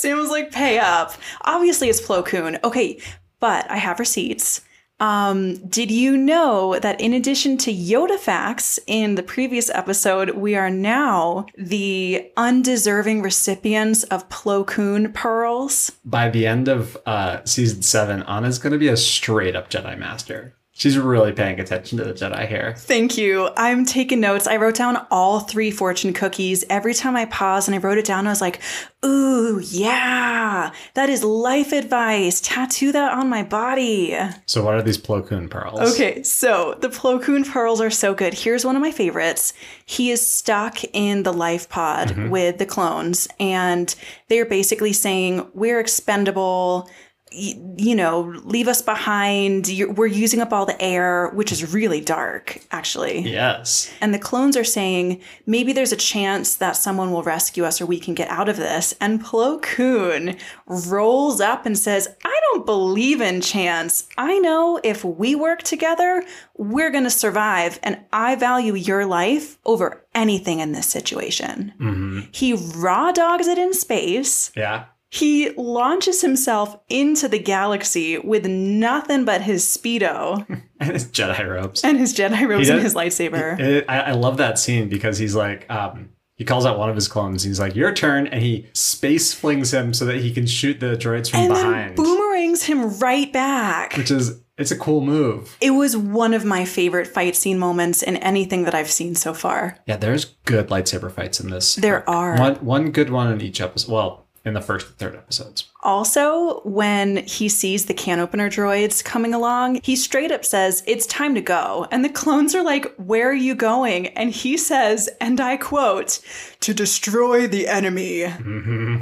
Sam 0.02 0.18
was 0.18 0.32
like, 0.32 0.52
pay 0.52 0.80
up. 0.80 1.14
Obviously, 1.42 1.88
it's 1.88 2.02
Plo 2.02 2.26
Koon. 2.26 2.58
Okay, 2.64 3.00
but 3.40 3.70
I 3.70 3.78
have 3.78 4.00
receipts. 4.00 4.62
Um, 5.00 5.56
did 5.68 5.90
you 5.90 6.16
know 6.16 6.78
that 6.80 7.00
in 7.02 7.14
addition 7.14 7.58
to 7.60 7.74
Yoda 7.74 8.20
facts 8.20 8.80
in 8.86 9.16
the 9.16 9.24
previous 9.24 9.70
episode, 9.72 10.32
we 10.32 10.56
are 10.56 10.70
now 10.70 11.48
the 11.58 12.32
undeserving 12.38 13.22
recipients 13.22 14.04
of 14.06 14.28
Plo 14.30 14.66
Koon 14.66 15.12
pearls? 15.14 15.92
By 16.04 16.30
the 16.30 16.46
end 16.46 16.68
of 16.68 16.98
uh, 17.06 17.44
season 17.46 17.82
seven, 17.84 18.24
Anna's 18.24 18.60
going 18.60 18.74
to 18.74 18.80
be 18.80 18.90
a 18.90 18.98
straight 18.98 19.56
up 19.56 19.70
Jedi 19.70 19.98
Master. 19.98 20.56
She's 20.82 20.98
really 20.98 21.32
paying 21.32 21.60
attention 21.60 22.00
to 22.00 22.06
the 22.06 22.14
Jedi 22.14 22.48
here. 22.48 22.74
Thank 22.76 23.16
you. 23.16 23.52
I'm 23.56 23.86
taking 23.86 24.20
notes. 24.20 24.48
I 24.48 24.56
wrote 24.56 24.74
down 24.74 25.06
all 25.12 25.42
three 25.42 25.70
fortune 25.70 26.12
cookies. 26.12 26.66
Every 26.72 26.96
time 26.96 27.16
I 27.16 27.26
paused 27.26 27.68
and 27.68 27.76
I 27.76 27.78
wrote 27.78 28.00
it 28.00 28.06
down, 28.06 28.26
I 28.26 28.32
was 28.32 28.42
like, 28.42 28.60
ooh, 29.06 29.60
yeah, 29.60 30.72
that 30.96 31.08
is 31.08 31.24
life 31.24 31.72
advice. 31.72 32.42
Tattoo 32.42 32.92
that 32.94 33.14
on 33.14 33.30
my 33.30 33.44
body. 33.44 34.18
So, 34.48 34.66
what 34.66 34.74
are 34.74 34.82
these 34.82 34.98
Plo 34.98 35.24
Koon 35.24 35.50
pearls? 35.50 35.94
Okay, 35.94 36.24
so 36.24 36.76
the 36.82 36.90
Plo 36.90 37.22
Koon 37.22 37.44
pearls 37.44 37.80
are 37.80 37.92
so 37.92 38.16
good. 38.16 38.34
Here's 38.34 38.66
one 38.66 38.76
of 38.76 38.82
my 38.82 38.92
favorites. 38.92 39.54
He 39.86 40.10
is 40.10 40.26
stuck 40.26 40.84
in 40.94 41.22
the 41.22 41.32
life 41.32 41.70
pod 41.70 42.08
mm-hmm. 42.08 42.32
with 42.32 42.58
the 42.58 42.66
clones, 42.66 43.28
and 43.40 43.94
they're 44.30 44.48
basically 44.48 44.94
saying, 44.94 45.48
We're 45.54 45.80
expendable. 45.80 46.90
You 47.34 47.96
know, 47.96 48.22
leave 48.44 48.68
us 48.68 48.82
behind. 48.82 49.70
You're, 49.70 49.92
we're 49.94 50.08
using 50.08 50.42
up 50.42 50.52
all 50.52 50.66
the 50.66 50.82
air, 50.82 51.30
which 51.30 51.52
is 51.52 51.74
really 51.74 52.02
dark, 52.02 52.60
actually. 52.72 53.20
Yes. 53.22 53.90
And 54.02 54.14
the 54.14 54.20
clones 54.20 54.58
are 54.58 54.66
saying, 54.66 55.22
maybe 55.46 55.72
there's 55.72 55.94
a 55.94 55.98
chance 55.98 56.56
that 56.56 56.76
someone 56.76 57.12
will 57.12 57.24
rescue 57.24 57.64
us 57.64 57.80
or 57.80 57.86
we 57.86 58.00
can 58.00 58.14
get 58.16 58.28
out 58.30 58.50
of 58.50 58.58
this. 58.58 58.94
And 59.00 59.24
Plo 59.24 59.62
Koon 59.62 60.38
rolls 60.66 61.40
up 61.40 61.66
and 61.66 61.78
says, 61.78 62.10
I 62.26 62.40
don't 62.52 62.66
believe 62.66 63.22
in 63.22 63.40
chance. 63.40 64.10
I 64.18 64.38
know 64.40 64.82
if 64.84 65.06
we 65.06 65.34
work 65.34 65.64
together, 65.64 66.26
we're 66.58 66.92
going 66.92 67.06
to 67.06 67.10
survive. 67.10 67.80
And 67.82 68.00
I 68.12 68.36
value 68.36 68.76
your 68.76 69.06
life 69.06 69.58
over 69.66 70.04
anything 70.14 70.60
in 70.60 70.74
this 70.74 70.88
situation. 70.88 71.74
Mm-hmm. 71.80 72.20
He 72.32 72.54
raw 72.54 73.14
dogs 73.14 73.48
it 73.48 73.58
in 73.58 73.74
space. 73.74 74.52
Yeah. 74.56 74.86
He 75.14 75.50
launches 75.58 76.22
himself 76.22 76.78
into 76.88 77.28
the 77.28 77.38
galaxy 77.38 78.18
with 78.18 78.46
nothing 78.48 79.26
but 79.26 79.42
his 79.42 79.64
Speedo 79.66 80.46
And 80.80 80.92
his 80.94 81.06
Jedi 81.06 81.48
robes. 81.48 81.84
and 81.84 82.00
his 82.00 82.14
Jedi 82.16 82.48
robes 82.48 82.70
and 82.70 82.82
his 82.82 82.96
lightsaber. 82.96 83.60
It- 83.60 83.86
I, 83.90 84.00
I 84.00 84.12
love 84.14 84.38
that 84.38 84.58
scene 84.58 84.88
because 84.90 85.18
he's 85.18 85.36
like, 85.36 85.70
um, 85.70 86.10
he 86.38 86.46
calls 86.46 86.66
out 86.66 86.80
one 86.80 86.90
of 86.90 86.96
his 86.96 87.08
clones. 87.10 87.44
He's 87.44 87.60
like, 87.60 87.76
"Your 87.76 87.94
turn," 87.94 88.26
and 88.26 88.42
he 88.42 88.68
space 88.74 89.32
flings 89.32 89.72
him 89.72 89.94
so 89.94 90.06
that 90.06 90.16
he 90.22 90.32
can 90.34 90.48
shoot 90.48 90.80
the 90.80 90.96
droids 90.96 91.30
from 91.30 91.42
and 91.42 91.50
behind, 91.50 91.90
then 91.90 91.96
boomerangs 91.98 92.64
him 92.64 92.98
right 92.98 93.32
back. 93.32 93.96
which 93.96 94.10
is 94.10 94.42
It's 94.58 94.72
a 94.72 94.78
cool 94.78 95.02
move. 95.02 95.56
It 95.62 95.72
was 95.72 95.96
one 95.96 96.34
of 96.34 96.44
my 96.46 96.66
favorite 96.66 97.06
fight 97.08 97.36
scene 97.36 97.60
moments 97.60 98.02
in 98.02 98.16
anything 98.18 98.64
that 98.64 98.74
I've 98.74 98.90
seen 98.90 99.14
so 99.14 99.34
far. 99.36 99.78
Yeah, 99.86 99.98
there's 99.98 100.26
good 100.46 100.70
lightsaber 100.70 101.12
fights 101.12 101.40
in 101.40 101.52
this. 101.52 101.76
There 101.76 102.10
are. 102.10 102.40
One 102.40 102.56
one 102.56 102.92
good 102.92 103.12
one 103.12 103.32
in 103.32 103.40
each 103.42 103.62
episode. 103.62 103.92
Well, 103.92 104.26
in 104.44 104.54
the 104.54 104.62
first 104.62 104.88
and 104.88 104.98
third 104.98 105.16
episodes. 105.16 105.70
Also, 105.84 106.62
when 106.62 107.18
he 107.18 107.48
sees 107.50 107.86
the 107.86 107.94
can 107.94 108.20
opener 108.20 108.50
droids 108.50 109.04
coming 109.04 109.34
along, 109.34 109.80
he 109.84 109.96
straight 109.96 110.32
up 110.32 110.44
says, 110.46 110.84
It's 110.88 111.06
time 111.06 111.36
to 111.36 111.42
go. 111.42 111.88
And 111.92 112.04
the 112.04 112.10
clones 112.10 112.56
are 112.56 112.64
like, 112.64 112.94
Where 112.96 113.30
are 113.30 113.34
you 113.34 113.56
going? 113.56 114.08
And 114.08 114.32
he 114.32 114.58
says, 114.58 115.10
and 115.20 115.40
I 115.40 115.58
quote, 115.58 116.20
To 116.62 116.74
destroy 116.74 117.48
the 117.48 117.68
enemy. 117.68 118.26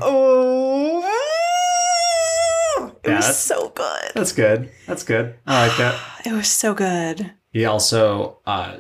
Oh. 0.02 1.16
It 3.04 3.12
was 3.12 3.40
so 3.40 3.70
good. 3.70 4.12
That's 4.14 4.32
good. 4.32 4.70
That's 4.86 5.04
good. 5.04 5.36
I 5.48 5.68
like 5.68 5.78
that. 5.78 6.00
It 6.26 6.34
was 6.34 6.50
so 6.50 6.74
good. 6.74 7.32
He 7.52 7.64
also 7.66 8.40
uh, 8.46 8.78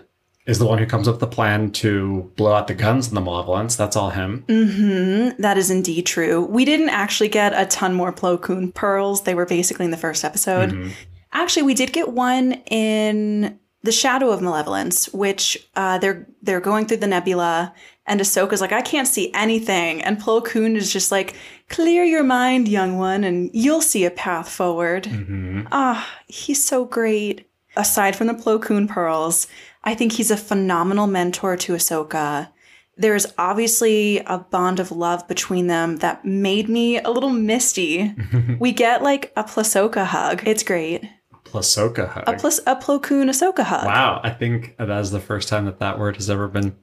is 0.50 0.58
the 0.60 0.66
one 0.66 0.78
who 0.80 0.86
comes 0.86 1.08
up 1.08 1.14
with 1.16 1.20
the 1.22 1.28
plan 1.28 1.72
to 1.72 2.32
blow 2.36 2.54
out 2.54 2.68
the 2.68 2.74
guns 2.74 3.08
in 3.08 3.16
the 3.16 3.22
Malevolence. 3.22 3.76
That's 3.76 3.96
all 3.96 4.10
him. 4.10 4.44
hmm 4.48 5.30
That 5.42 5.58
is 5.58 5.70
indeed 5.70 6.06
true. 6.06 6.42
We 6.46 6.66
didn't 6.66 6.90
actually 6.90 7.30
get 7.30 7.54
a 7.56 7.66
ton 7.66 7.94
more 7.94 8.12
Plo 8.12 8.42
Koon 8.42 8.72
pearls. 8.72 9.24
They 9.24 9.36
were 9.36 9.46
basically 9.46 9.86
in 9.86 9.92
the 9.92 9.98
first 9.98 10.26
episode. 10.26 10.72
Mhm. 10.72 10.92
Actually, 11.32 11.64
we 11.64 11.74
did 11.76 11.94
get 11.94 12.10
one 12.10 12.54
in 12.72 13.60
the 13.84 13.92
Shadow 13.92 14.32
of 14.32 14.42
Malevolence, 14.42 15.08
which 15.14 15.70
uh, 15.76 15.98
they're 16.00 16.28
they're 16.42 16.60
going 16.60 16.86
through 16.88 16.98
the 16.98 17.08
nebula, 17.08 17.74
and 18.08 18.20
Ahsoka's 18.20 18.60
like, 18.62 18.72
I 18.74 18.82
can't 18.82 19.08
see 19.08 19.32
anything, 19.34 20.02
and 20.02 20.20
Plo 20.20 20.44
Koon 20.44 20.76
is 20.76 20.92
just 20.92 21.12
like, 21.12 21.36
clear 21.70 22.04
your 22.04 22.24
mind, 22.24 22.68
young 22.68 22.98
one, 22.98 23.24
and 23.24 23.50
you'll 23.54 23.82
see 23.82 24.04
a 24.06 24.12
path 24.12 24.50
forward. 24.50 25.04
Mhm. 25.06 25.68
Ah, 25.72 26.10
he's 26.28 26.62
so 26.66 26.84
great. 26.86 27.46
Aside 27.78 28.16
from 28.16 28.28
the 28.28 28.34
Plo 28.34 28.60
Koon 28.60 28.88
pearls, 28.88 29.46
I 29.84 29.96
think 29.96 30.14
he's 30.14 30.32
a 30.32 30.38
phenomenal 30.38 31.08
mentor 31.08 31.56
to 31.58 31.74
Ahsoka. 31.74 32.50
There's 32.98 33.28
obviously 33.38 34.20
a 34.20 34.40
bond 34.40 34.80
of 34.80 34.92
love 34.92 35.28
between 35.28 35.68
them 35.68 35.98
that 35.98 36.26
made 36.26 36.68
me 36.68 37.00
a 37.00 37.10
little 37.10 37.30
misty. 37.30 38.14
we 38.60 38.74
get 38.74 39.02
like 39.02 39.32
a 39.38 39.44
Plasoka 39.44 40.06
hug. 40.06 40.44
It's 40.46 40.64
great. 40.64 41.04
Plasoka 41.46 42.10
hug. 42.10 42.26
A, 42.28 42.34
plus, 42.34 42.60
a 42.68 42.76
Plo 42.76 43.02
Koon 43.02 43.30
Ahsoka 43.30 43.64
hug. 43.64 43.86
wow, 43.86 44.20
I 44.24 44.30
think 44.30 44.76
that 44.78 44.90
is 44.90 45.12
the 45.12 45.22
first 45.22 45.48
time 45.48 45.66
that 45.66 45.80
that 45.80 45.98
word 45.98 46.18
has 46.18 46.30
ever 46.30 46.48
been 46.48 46.76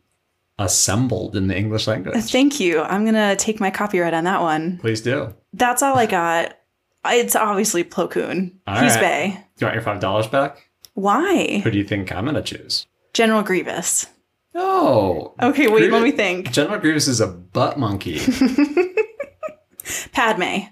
assembled 0.58 1.36
in 1.36 1.48
the 1.48 1.56
English 1.56 1.86
language. 1.86 2.16
Thank 2.24 2.58
you. 2.60 2.80
I'm 2.80 3.04
going 3.04 3.14
to 3.14 3.36
take 3.36 3.60
my 3.60 3.70
copyright 3.70 4.14
on 4.14 4.24
that 4.24 4.40
one. 4.40 4.78
Please 4.78 5.02
do. 5.02 5.34
That's 5.52 5.82
all 5.82 5.98
I 5.98 6.06
got. 6.06 6.56
It's 7.04 7.36
obviously 7.36 7.84
Plo 7.84 8.10
Koon. 8.10 8.58
All 8.66 8.82
He's 8.82 8.94
right. 8.94 9.00
Bay. 9.00 9.44
Do 9.56 9.64
you 9.64 9.66
want 9.66 9.74
your 9.74 9.82
five 9.82 10.00
dollars 10.00 10.26
back? 10.26 10.65
Why? 10.96 11.60
Who 11.62 11.70
do 11.70 11.76
you 11.76 11.84
think 11.84 12.10
I'm 12.10 12.24
gonna 12.24 12.40
choose? 12.42 12.86
General 13.12 13.42
Grievous. 13.42 14.06
Oh. 14.54 15.34
Okay, 15.42 15.68
wait, 15.68 15.90
let 15.90 16.02
me 16.02 16.10
think. 16.10 16.50
General 16.52 16.80
Grievous 16.80 17.06
is 17.06 17.20
a 17.20 17.26
butt 17.26 17.78
monkey. 17.78 18.18
Padme. 20.12 20.68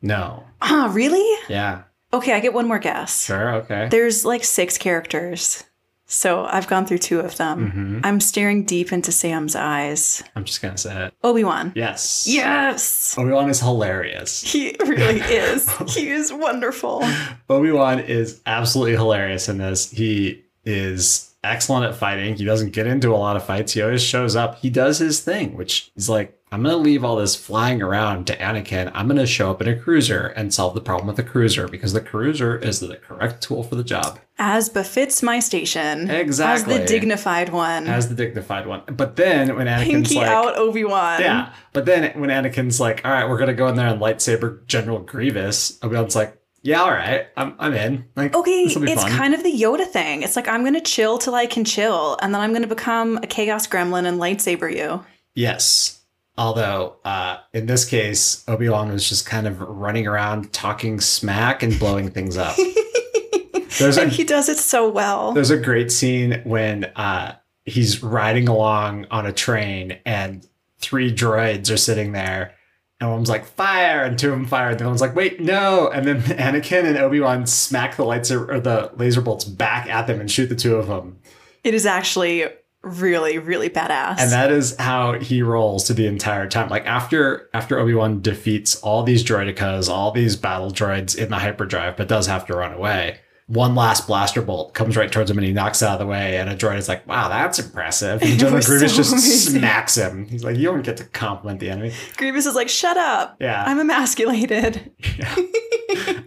no. 0.00 0.44
Ah, 0.62 0.90
really? 0.94 1.38
Yeah. 1.50 1.82
Okay, 2.14 2.32
I 2.32 2.40
get 2.40 2.54
one 2.54 2.66
more 2.66 2.78
guess. 2.78 3.26
Sure. 3.26 3.56
Okay. 3.56 3.88
There's 3.90 4.24
like 4.24 4.44
six 4.44 4.78
characters. 4.78 5.62
So 6.08 6.44
I've 6.44 6.68
gone 6.68 6.86
through 6.86 6.98
two 6.98 7.18
of 7.20 7.36
them. 7.36 7.70
hmm 7.70 8.00
I'm 8.04 8.20
staring 8.20 8.64
deep 8.64 8.92
into 8.92 9.10
Sam's 9.10 9.56
eyes. 9.56 10.22
I'm 10.36 10.44
just 10.44 10.62
gonna 10.62 10.78
say 10.78 11.06
it. 11.06 11.14
Obi 11.24 11.42
Wan. 11.44 11.72
Yes. 11.74 12.26
Yes! 12.28 13.16
Obi 13.18 13.32
Wan 13.32 13.50
is 13.50 13.60
hilarious. 13.60 14.40
He 14.42 14.76
really 14.80 15.20
is. 15.20 15.68
He 15.94 16.08
is 16.10 16.32
wonderful. 16.32 17.02
Obi 17.50 17.72
Wan 17.72 17.98
is 18.00 18.40
absolutely 18.46 18.92
hilarious 18.92 19.48
in 19.48 19.58
this. 19.58 19.90
He 19.90 20.44
is 20.64 21.34
excellent 21.42 21.84
at 21.86 21.94
fighting. 21.96 22.34
He 22.36 22.44
doesn't 22.44 22.70
get 22.72 22.86
into 22.86 23.12
a 23.12 23.16
lot 23.16 23.36
of 23.36 23.44
fights. 23.44 23.72
He 23.72 23.82
always 23.82 24.02
shows 24.02 24.34
up. 24.36 24.58
He 24.58 24.70
does 24.70 24.98
his 24.98 25.20
thing, 25.20 25.56
which 25.56 25.90
is 25.96 26.08
like, 26.08 26.35
I'm 26.52 26.62
going 26.62 26.72
to 26.74 26.80
leave 26.80 27.04
all 27.04 27.16
this 27.16 27.34
flying 27.34 27.82
around 27.82 28.28
to 28.28 28.36
Anakin. 28.36 28.90
I'm 28.94 29.08
going 29.08 29.18
to 29.18 29.26
show 29.26 29.50
up 29.50 29.60
in 29.60 29.66
a 29.66 29.76
cruiser 29.76 30.28
and 30.28 30.54
solve 30.54 30.74
the 30.74 30.80
problem 30.80 31.08
with 31.08 31.16
the 31.16 31.24
cruiser 31.24 31.66
because 31.66 31.92
the 31.92 32.00
cruiser 32.00 32.56
is 32.56 32.78
the 32.78 32.96
correct 32.96 33.42
tool 33.42 33.64
for 33.64 33.74
the 33.74 33.82
job 33.82 34.20
As 34.38 34.68
befits 34.68 35.24
my 35.24 35.40
station. 35.40 36.08
Exactly. 36.08 36.74
As 36.74 36.80
the 36.80 36.86
dignified 36.86 37.48
one. 37.48 37.88
as 37.88 38.08
the 38.08 38.14
dignified 38.14 38.66
one. 38.68 38.82
But 38.86 39.16
then 39.16 39.56
when 39.56 39.66
Anakin's 39.66 39.86
Pinky 39.88 40.14
like, 40.16 40.28
out 40.28 40.56
Obi 40.56 40.84
Wan. 40.84 41.20
yeah, 41.20 41.52
but 41.72 41.84
then 41.84 42.18
when 42.20 42.30
Anakin's 42.30 42.78
like, 42.78 43.04
all 43.04 43.10
right, 43.10 43.28
we're 43.28 43.38
going 43.38 43.48
to 43.48 43.54
go 43.54 43.66
in 43.66 43.74
there 43.74 43.88
and 43.88 44.00
lightsaber 44.00 44.64
General 44.66 45.00
Grievous, 45.00 45.78
Obi 45.82 45.96
Wan's 45.96 46.14
like, 46.14 46.40
yeah, 46.62 46.80
all 46.80 46.90
right, 46.90 47.26
I'm, 47.36 47.54
I'm 47.58 47.74
in. 47.74 48.06
Like, 48.16 48.34
Okay, 48.36 48.62
it's 48.64 49.02
fun. 49.02 49.10
kind 49.12 49.34
of 49.34 49.42
the 49.44 49.52
Yoda 49.52 49.86
thing. 49.86 50.22
It's 50.22 50.34
like 50.34 50.48
I'm 50.48 50.64
gonna 50.64 50.80
chill 50.80 51.16
till 51.16 51.36
I 51.36 51.46
can 51.46 51.64
chill, 51.64 52.18
and 52.20 52.34
then 52.34 52.40
I'm 52.40 52.52
gonna 52.52 52.66
become 52.66 53.18
a 53.18 53.26
chaos 53.28 53.68
gremlin 53.68 54.04
and 54.04 54.18
lightsaber 54.18 54.74
you. 54.76 55.04
Yes. 55.34 55.95
Although, 56.38 56.96
uh, 57.04 57.38
in 57.54 57.66
this 57.66 57.84
case, 57.84 58.44
Obi 58.46 58.68
Wan 58.68 58.92
was 58.92 59.08
just 59.08 59.24
kind 59.26 59.46
of 59.46 59.60
running 59.60 60.06
around 60.06 60.52
talking 60.52 61.00
smack 61.00 61.62
and 61.62 61.78
blowing 61.78 62.10
things 62.10 62.36
up. 62.36 62.56
there's, 63.78 63.96
And 63.96 64.10
a, 64.10 64.14
he 64.14 64.24
does 64.24 64.48
it 64.48 64.58
so 64.58 64.88
well. 64.88 65.32
there's 65.32 65.50
a 65.50 65.56
great 65.56 65.90
scene 65.90 66.42
when 66.44 66.84
uh, 66.96 67.36
he's 67.64 68.02
riding 68.02 68.48
along 68.48 69.06
on 69.10 69.24
a 69.26 69.32
train 69.32 69.98
and 70.04 70.46
three 70.78 71.12
droids 71.12 71.72
are 71.72 71.76
sitting 71.78 72.12
there. 72.12 72.52
And 73.00 73.10
one's 73.10 73.28
like, 73.28 73.44
fire! 73.44 74.02
And 74.04 74.18
two 74.18 74.32
of 74.32 74.38
them 74.38 74.46
fire. 74.46 74.70
And 74.70 74.78
the 74.78 74.86
one's 74.86 75.02
like, 75.02 75.14
wait, 75.14 75.38
no! 75.40 75.90
And 75.90 76.06
then 76.06 76.20
Anakin 76.22 76.84
and 76.84 76.96
Obi 76.96 77.20
Wan 77.20 77.46
smack 77.46 77.96
the 77.96 78.04
lightsaber 78.04 78.48
or 78.48 78.60
the 78.60 78.90
laser 78.96 79.20
bolts 79.20 79.44
back 79.44 79.86
at 79.88 80.06
them 80.06 80.18
and 80.20 80.30
shoot 80.30 80.46
the 80.46 80.54
two 80.54 80.76
of 80.76 80.86
them. 80.86 81.18
It 81.62 81.74
is 81.74 81.84
actually 81.84 82.46
really, 82.86 83.38
really 83.38 83.68
badass. 83.68 84.16
and 84.18 84.30
that 84.32 84.50
is 84.50 84.76
how 84.78 85.12
he 85.18 85.42
rolls 85.42 85.84
to 85.84 85.92
the 85.94 86.06
entire 86.06 86.48
time 86.48 86.68
like 86.68 86.86
after 86.86 87.48
after 87.52 87.78
obi-wan 87.78 88.20
defeats 88.22 88.76
all 88.82 89.02
these 89.02 89.24
droidekas 89.24 89.88
all 89.88 90.10
these 90.12 90.36
battle 90.36 90.70
droids 90.70 91.16
in 91.16 91.28
the 91.30 91.38
hyperdrive 91.38 91.96
but 91.96 92.08
does 92.08 92.26
have 92.26 92.46
to 92.46 92.54
run 92.54 92.72
away 92.72 93.18
one 93.48 93.74
last 93.76 94.06
blaster 94.08 94.42
bolt 94.42 94.74
comes 94.74 94.96
right 94.96 95.12
towards 95.12 95.30
him 95.30 95.38
and 95.38 95.46
he 95.46 95.52
knocks 95.52 95.80
it 95.82 95.86
out 95.86 95.94
of 95.94 95.98
the 96.00 96.06
way 96.06 96.36
and 96.38 96.50
a 96.50 96.56
droid 96.56 96.78
is 96.78 96.88
like 96.88 97.06
wow 97.06 97.28
that's 97.28 97.58
impressive 97.58 98.20
and 98.22 98.38
general 98.40 98.60
grievous 98.62 98.90
so 98.92 98.96
just 98.96 99.12
amazing. 99.12 99.58
smacks 99.60 99.96
him 99.96 100.26
he's 100.26 100.42
like 100.44 100.56
you 100.56 100.64
don't 100.64 100.82
get 100.82 100.96
to 100.96 101.04
compliment 101.04 101.60
the 101.60 101.70
enemy 101.70 101.92
Grievous 102.16 102.46
is 102.46 102.54
like, 102.56 102.68
"Shut 102.68 102.96
up! 102.96 103.36
yeah 103.40 103.62
I'm 103.66 103.78
emasculated." 103.78 104.92
yeah. 105.18 105.34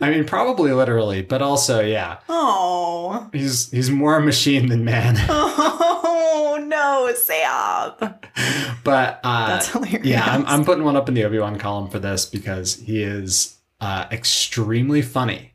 i 0.01 0.09
mean 0.09 0.25
probably 0.35 0.71
literally 0.71 1.21
but 1.21 1.41
also 1.41 1.81
yeah 1.81 2.19
Oh, 2.29 3.27
he's 3.33 3.69
he's 3.71 3.89
more 3.91 4.15
a 4.17 4.21
machine 4.21 4.67
than 4.67 4.85
man 4.85 5.15
oh 5.29 5.98
no, 6.65 7.11
Sam. 7.15 7.93
but 8.83 9.19
uh 9.23 9.47
That's 9.47 9.69
hilarious. 9.69 10.05
Yeah, 10.05 10.25
I'm, 10.25 10.45
I'm 10.45 10.65
putting 10.65 10.83
one 10.83 10.95
up 10.95 11.07
in 11.09 11.15
the 11.15 11.23
Obi 11.23 11.39
Wan 11.39 11.57
column 11.57 11.89
for 11.89 11.99
this 11.99 12.25
because 12.25 12.75
he 12.75 13.01
is 13.03 13.57
uh, 13.81 14.05
extremely 14.11 15.01
funny. 15.01 15.53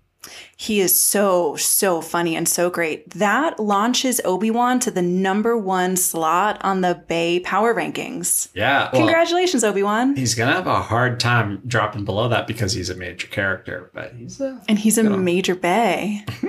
He 0.56 0.80
is 0.80 0.98
so, 0.98 1.56
so 1.56 2.00
funny 2.00 2.34
and 2.36 2.48
so 2.48 2.70
great. 2.70 3.10
That 3.10 3.60
launches 3.60 4.20
Obi 4.24 4.50
Wan 4.50 4.78
to 4.80 4.90
the 4.90 5.02
number 5.02 5.58
one 5.58 5.96
slot 5.96 6.58
on 6.64 6.80
the 6.80 6.94
Bay 7.06 7.40
Power 7.40 7.74
Rankings. 7.74 8.48
Yeah, 8.54 8.88
well, 8.92 9.02
Congratulations, 9.02 9.62
Obi 9.64 9.82
Wan. 9.82 10.16
he's 10.16 10.34
gonna 10.34 10.52
have 10.54 10.66
a 10.66 10.80
hard 10.80 11.20
time 11.20 11.60
dropping 11.66 12.04
below 12.06 12.28
that 12.28 12.46
because 12.46 12.72
he's 12.72 12.88
a 12.88 12.94
major 12.94 13.26
character. 13.26 13.90
But 13.92 14.14
he's 14.14 14.40
a. 14.40 14.62
And 14.68 14.78
he's 14.78 14.96
a 14.96 15.02
major 15.04 15.54
Bay. 15.54 16.24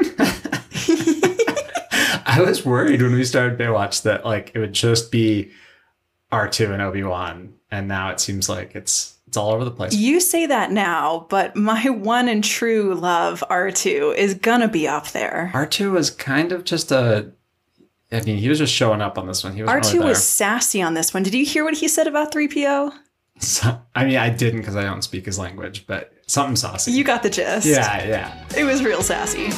I 2.35 2.41
was 2.41 2.65
worried 2.65 3.01
when 3.01 3.13
we 3.13 3.23
started 3.23 3.57
Baywatch 3.57 4.03
that 4.03 4.25
like 4.25 4.51
it 4.53 4.59
would 4.59 4.73
just 4.73 5.11
be 5.11 5.51
R 6.31 6.47
two 6.49 6.71
and 6.73 6.81
Obi 6.81 7.03
Wan, 7.03 7.53
and 7.71 7.87
now 7.87 8.09
it 8.09 8.19
seems 8.19 8.49
like 8.49 8.75
it's 8.75 9.15
it's 9.27 9.37
all 9.37 9.51
over 9.51 9.65
the 9.65 9.71
place. 9.71 9.93
You 9.93 10.19
say 10.19 10.45
that 10.45 10.71
now, 10.71 11.27
but 11.29 11.55
my 11.55 11.89
one 11.89 12.27
and 12.27 12.43
true 12.43 12.93
love, 12.93 13.43
R2, 13.49 14.15
is 14.15 14.33
gonna 14.33 14.67
be 14.67 14.87
up 14.87 15.09
there. 15.09 15.51
R 15.53 15.65
two 15.65 15.91
was 15.91 16.09
kind 16.09 16.51
of 16.51 16.63
just 16.63 16.91
a. 16.91 17.31
I 18.11 18.21
mean, 18.21 18.37
he 18.37 18.49
was 18.49 18.59
just 18.59 18.73
showing 18.73 19.01
up 19.01 19.17
on 19.17 19.27
this 19.27 19.43
one. 19.43 19.53
He 19.53 19.61
was 19.61 19.71
R2 19.71 19.93
really 19.93 20.05
was 20.09 20.23
sassy 20.23 20.81
on 20.81 20.93
this 20.93 21.13
one. 21.13 21.23
Did 21.23 21.33
you 21.33 21.43
hear 21.43 21.63
what 21.63 21.73
he 21.73 21.87
said 21.87 22.07
about 22.07 22.31
3PO? 22.31 22.93
So, 23.39 23.81
I 23.95 24.05
mean, 24.05 24.17
I 24.17 24.29
didn't 24.29 24.61
because 24.61 24.75
I 24.77 24.83
don't 24.83 25.01
speak 25.01 25.25
his 25.25 25.37
language, 25.37 25.85
but 25.87 26.13
something 26.27 26.55
saucy. 26.55 26.91
You 26.91 27.03
got 27.03 27.23
the 27.23 27.29
gist. 27.29 27.65
yeah, 27.65 28.07
yeah. 28.07 28.45
It 28.55 28.63
was 28.63 28.83
real 28.83 29.01
sassy. 29.01 29.49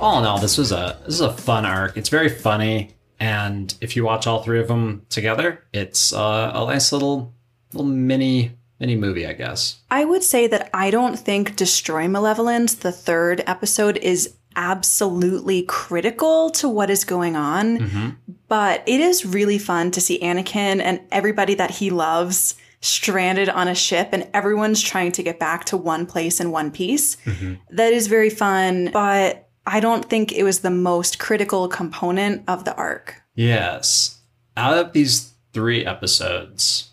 All 0.00 0.18
in 0.18 0.24
all, 0.24 0.38
this 0.38 0.58
was 0.58 0.72
a 0.72 0.98
this 1.04 1.14
is 1.14 1.20
a 1.20 1.32
fun 1.32 1.64
arc. 1.64 1.96
It's 1.96 2.08
very 2.08 2.28
funny, 2.28 2.94
and 3.18 3.74
if 3.80 3.96
you 3.96 4.04
watch 4.04 4.26
all 4.26 4.42
three 4.42 4.60
of 4.60 4.68
them 4.68 5.06
together, 5.08 5.62
it's 5.72 6.12
uh, 6.12 6.52
a 6.54 6.66
nice 6.66 6.92
little 6.92 7.34
little 7.72 7.86
mini 7.86 8.52
mini 8.80 8.96
movie, 8.96 9.26
I 9.26 9.34
guess. 9.34 9.80
I 9.90 10.04
would 10.04 10.24
say 10.24 10.46
that 10.46 10.70
I 10.74 10.90
don't 10.90 11.18
think 11.18 11.56
Destroy 11.56 12.08
Malevolence, 12.08 12.74
the 12.74 12.92
third 12.92 13.44
episode, 13.46 13.98
is 13.98 14.34
absolutely 14.56 15.62
critical 15.62 16.50
to 16.50 16.68
what 16.68 16.90
is 16.90 17.04
going 17.04 17.36
on. 17.36 17.78
Mm-hmm. 17.78 18.08
But 18.48 18.82
it 18.86 19.00
is 19.00 19.24
really 19.24 19.58
fun 19.58 19.90
to 19.92 20.00
see 20.00 20.18
Anakin 20.18 20.80
and 20.80 21.00
everybody 21.12 21.54
that 21.54 21.70
he 21.70 21.90
loves 21.90 22.56
stranded 22.80 23.48
on 23.48 23.68
a 23.68 23.74
ship 23.74 24.08
and 24.12 24.26
everyone's 24.32 24.80
trying 24.80 25.12
to 25.12 25.22
get 25.22 25.38
back 25.38 25.66
to 25.66 25.76
one 25.76 26.06
place 26.06 26.40
in 26.40 26.50
one 26.50 26.70
piece. 26.70 27.16
Mm-hmm. 27.16 27.54
That 27.70 27.92
is 27.92 28.06
very 28.06 28.30
fun, 28.30 28.90
but 28.92 29.49
I 29.72 29.78
don't 29.78 30.04
think 30.04 30.32
it 30.32 30.42
was 30.42 30.60
the 30.60 30.70
most 30.70 31.20
critical 31.20 31.68
component 31.68 32.42
of 32.48 32.64
the 32.64 32.74
arc. 32.74 33.22
Yes. 33.36 34.18
Out 34.56 34.76
of 34.76 34.92
these 34.92 35.34
three 35.52 35.86
episodes, 35.86 36.90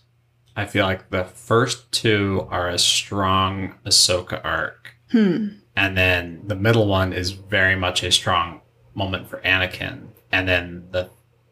I 0.56 0.68
feel 0.68 0.86
like 0.86 1.10
the 1.10 1.24
first 1.24 1.92
two 1.92 2.48
are 2.52 2.70
a 2.70 2.78
strong 2.78 3.74
Ahsoka 3.84 4.40
arc. 4.46 4.94
Hmm. 5.12 5.48
And 5.76 5.98
then 5.98 6.44
the 6.46 6.56
middle 6.56 6.86
one 6.86 7.14
is 7.14 7.32
very 7.32 7.76
much 7.76 8.04
a 8.04 8.12
strong 8.12 8.62
moment 8.94 9.28
for 9.28 9.38
Anakin. 9.42 10.10
And 10.32 10.48
then 10.48 10.88
the 10.92 11.10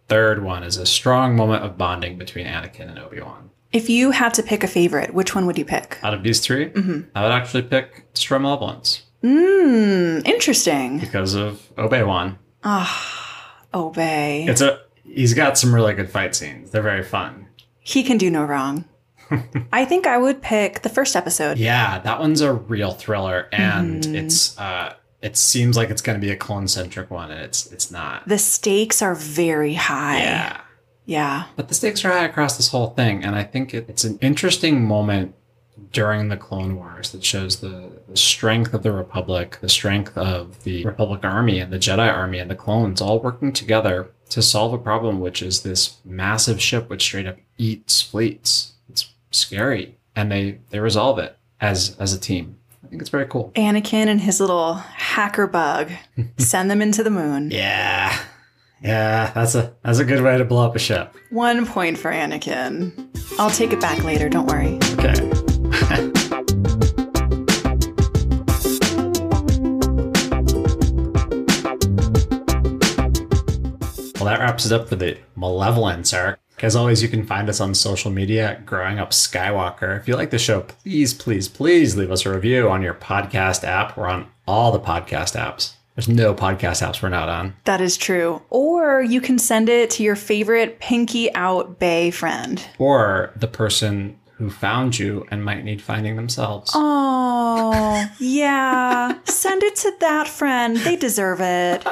third 0.08 0.44
one 0.44 0.62
is 0.62 0.78
a 0.78 0.86
strong 0.86 1.36
moment 1.36 1.64
of 1.64 1.76
bonding 1.76 2.20
between 2.20 2.46
Anakin 2.46 2.88
and 2.88 3.00
Obi 3.00 3.22
Wan. 3.22 3.50
If 3.72 3.90
you 3.90 4.12
had 4.12 4.36
to 4.36 4.44
pick 4.44 4.64
a 4.64 4.68
favorite, 4.68 5.16
which 5.16 5.34
one 5.34 5.48
would 5.48 5.58
you 5.58 5.66
pick? 5.66 5.98
Out 6.04 6.14
of 6.14 6.22
these 6.22 6.40
3 6.40 6.68
Mhm. 6.70 7.08
I 7.16 7.24
would 7.24 7.32
actually 7.32 7.64
pick 7.64 8.14
Destroy 8.14 8.38
Malevolence 8.38 9.02
Mmm, 9.26 10.26
interesting. 10.26 11.00
because 11.00 11.34
of 11.34 11.62
Obi 11.78 12.04
Wan. 12.04 12.38
Ah, 12.64 13.56
Obey. 13.74 14.46
It's 14.48 14.62
a 14.62 14.82
he's 15.04 15.34
got 15.34 15.58
some 15.58 15.74
really 15.74 15.94
good 15.94 16.10
fight 16.10 16.36
scenes. 16.36 16.72
They're 16.72 16.82
very 16.82 17.04
fun. 17.04 17.48
He 17.80 18.04
can 18.04 18.18
do 18.18 18.30
no 18.30 18.44
wrong. 18.44 18.86
I 19.74 19.86
think 19.86 20.06
I 20.08 20.18
would 20.18 20.42
pick 20.42 20.82
the 20.84 20.90
first 20.90 21.16
episode. 21.16 21.58
Yeah, 21.58 22.00
that 22.00 22.20
one's 22.20 22.42
a 22.42 22.54
real 22.54 22.92
thriller, 22.92 23.48
and 23.52 24.04
Mhm. 24.04 24.16
it's 24.16 24.58
uh, 24.60 24.94
it 25.22 25.36
seems 25.38 25.76
like 25.76 25.90
it's 25.90 26.02
going 26.02 26.20
to 26.20 26.26
be 26.26 26.32
a 26.32 26.36
clone 26.38 26.68
centric 26.68 27.10
one, 27.10 27.32
and 27.32 27.42
it's 27.42 27.66
it's 27.72 27.90
not. 27.92 28.28
The 28.28 28.38
stakes 28.38 29.02
are 29.02 29.16
very 29.16 29.74
high. 29.74 30.20
Yeah, 30.20 30.58
Yeah. 31.06 31.44
but 31.56 31.68
the 31.68 31.74
stakes 31.74 32.06
are 32.06 32.12
high 32.12 32.26
across 32.26 32.58
this 32.58 32.68
whole 32.70 32.92
thing, 32.92 33.24
and 33.24 33.36
I 33.36 33.44
think 33.44 33.74
it, 33.74 33.86
it's 33.90 34.04
an 34.04 34.20
interesting 34.22 34.86
moment 34.88 35.34
during 35.92 36.30
the 36.30 36.38
Clone 36.38 36.76
Wars 36.76 37.12
that 37.12 37.24
shows 37.24 37.60
the, 37.60 37.90
the 38.08 38.18
strength 38.18 38.74
of 38.74 38.84
the 38.84 38.92
Republic, 38.92 39.58
the 39.62 39.70
strength 39.70 40.18
of 40.18 40.64
the 40.64 40.86
Republic 40.86 41.24
Army 41.24 41.60
and 41.60 41.72
the 41.72 41.80
Jedi 41.80 42.12
Army 42.12 42.40
and 42.40 42.50
the 42.50 42.56
clones 42.56 43.02
all 43.02 43.20
working 43.20 43.52
together 43.52 44.10
to 44.30 44.42
solve 44.42 44.74
a 44.74 44.78
problem, 44.78 45.20
which 45.20 45.42
is 45.42 45.64
this 45.64 45.98
massive 46.06 46.62
ship 46.62 46.90
which 46.90 47.04
straight 47.04 47.28
up 47.28 47.38
eats 47.58 48.02
fleets. 48.02 48.74
It's 48.90 49.08
scary, 49.32 49.98
and 50.16 50.32
they 50.32 50.60
they 50.70 50.80
resolve 50.80 51.20
it 51.20 51.38
as 51.60 51.96
as 52.00 52.14
a 52.14 52.20
team. 52.20 52.58
I 52.84 52.88
think 52.88 53.02
it's 53.02 53.10
very 53.10 53.26
cool. 53.28 53.52
Anakin 53.56 54.08
and 54.08 54.22
his 54.22 54.40
little 54.40 54.76
hacker 54.76 55.48
bug 55.48 55.92
send 56.38 56.70
them 56.70 56.82
into 56.82 57.04
the 57.04 57.10
moon. 57.10 57.52
Yeah. 57.52 58.18
Yeah, 58.82 59.32
that's 59.34 59.56
a 59.56 59.74
that's 59.84 60.00
a 60.00 60.06
good 60.06 60.22
way 60.22 60.38
to 60.38 60.46
blow 60.46 60.66
up 60.66 60.76
a 60.76 60.80
ship. 60.80 61.16
One 61.32 61.66
point 61.66 61.98
for 61.98 62.12
Anakin. 62.12 63.08
I'll 63.40 63.50
take 63.50 63.74
it 63.74 63.82
back 63.82 64.04
later, 64.04 64.30
don't 64.30 64.46
worry. 64.48 64.78
Okay. 64.94 65.45
well, 74.16 74.26
that 74.26 74.40
wraps 74.40 74.66
it 74.66 74.72
up 74.72 74.88
for 74.88 74.96
the 74.96 75.18
Malevolence 75.36 76.14
arc. 76.14 76.40
As 76.62 76.76
always, 76.76 77.04
you 77.04 77.10
can 77.10 77.26
find 77.26 77.50
us 77.50 77.60
on 77.60 77.76
social 77.76 78.10
media 78.10 78.52
at 78.52 78.66
Growing 78.66 79.00
Up 79.00 79.12
Skywalker. 79.12 80.00
If 80.00 80.08
you 80.08 80.16
like 80.16 80.30
the 80.30 80.40
show, 80.40 80.62
please, 80.62 81.14
please, 81.14 81.50
please 81.50 81.98
leave 81.98 82.10
us 82.10 82.26
a 82.26 82.34
review 82.34 82.70
on 82.70 82.82
your 82.82 82.94
podcast 82.94 83.66
app. 83.66 83.98
We're 83.98 84.08
on 84.08 84.28
all 84.48 84.72
the 84.72 84.80
podcast 84.80 85.36
apps. 85.36 85.74
There's 85.96 86.08
no 86.08 86.34
podcast 86.34 86.82
apps 86.86 87.02
we're 87.02 87.10
not 87.10 87.30
on. 87.30 87.56
That 87.66 87.82
is 87.82 87.98
true. 87.98 88.42
Or 88.50 89.02
you 89.02 89.20
can 89.20 89.38
send 89.38 89.68
it 89.70 89.90
to 89.92 90.04
your 90.04 90.16
favorite 90.16 90.80
pinky 90.80 91.34
out 91.36 91.80
bay 91.80 92.10
friend. 92.12 92.66
Or 92.80 93.34
the 93.36 93.48
person 93.48 94.18
who 94.38 94.50
found 94.50 95.00
you 95.00 95.26
and 95.32 95.44
might 95.46 95.64
need 95.64 95.82
finding 95.82 96.16
themselves. 96.16 96.72
Oh, 96.74 98.06
yeah. 98.20 99.18
Send 99.26 99.64
it 99.64 99.76
to 99.78 99.94
that 100.02 100.28
friend. 100.28 100.78
They 100.78 100.96
deserve 100.96 101.40
it. 101.42 101.86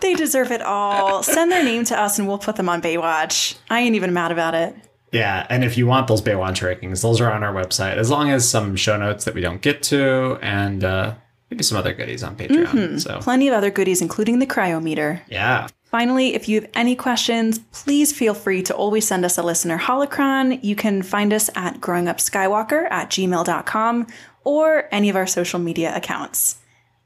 They 0.00 0.14
deserve 0.14 0.50
it 0.52 0.60
all. 0.62 1.22
Send 1.22 1.50
their 1.52 1.62
name 1.64 1.84
to 1.84 1.98
us 2.00 2.18
and 2.18 2.26
we'll 2.28 2.38
put 2.38 2.56
them 2.56 2.68
on 2.68 2.82
Baywatch. 2.82 3.56
I 3.70 3.80
ain't 3.80 3.94
even 3.96 4.12
mad 4.12 4.32
about 4.32 4.54
it. 4.54 4.74
Yeah, 5.12 5.46
and 5.48 5.64
if 5.64 5.78
you 5.78 5.86
want 5.86 6.06
those 6.06 6.20
Baywatch 6.20 6.60
rankings, 6.62 7.00
those 7.00 7.18
are 7.20 7.32
on 7.32 7.42
our 7.42 7.54
website, 7.54 7.96
as 7.96 8.10
long 8.10 8.28
as 8.30 8.46
some 8.46 8.76
show 8.76 8.98
notes 8.98 9.24
that 9.24 9.34
we 9.34 9.40
don't 9.40 9.62
get 9.62 9.82
to, 9.84 10.38
and 10.42 10.84
uh, 10.84 11.14
maybe 11.50 11.62
some 11.64 11.78
other 11.78 11.94
goodies 11.94 12.22
on 12.22 12.36
Patreon. 12.36 13.00
So 13.00 13.18
Plenty 13.20 13.48
of 13.48 13.54
other 13.54 13.70
goodies, 13.70 14.02
including 14.02 14.38
the 14.38 14.46
cryometer. 14.46 15.22
yeah, 15.28 15.68
Finally, 15.90 16.34
if 16.34 16.48
you 16.48 16.60
have 16.60 16.70
any 16.74 16.94
questions, 16.94 17.60
please 17.72 18.12
feel 18.12 18.34
free 18.34 18.62
to 18.62 18.74
always 18.74 19.06
send 19.06 19.24
us 19.24 19.38
a 19.38 19.42
listener 19.42 19.78
holocron. 19.78 20.62
You 20.62 20.76
can 20.76 21.02
find 21.02 21.32
us 21.32 21.48
at 21.56 21.80
growingupskywalker 21.80 22.90
at 22.90 23.08
gmail.com 23.08 24.06
or 24.44 24.88
any 24.92 25.08
of 25.08 25.16
our 25.16 25.26
social 25.26 25.58
media 25.58 25.96
accounts. 25.96 26.58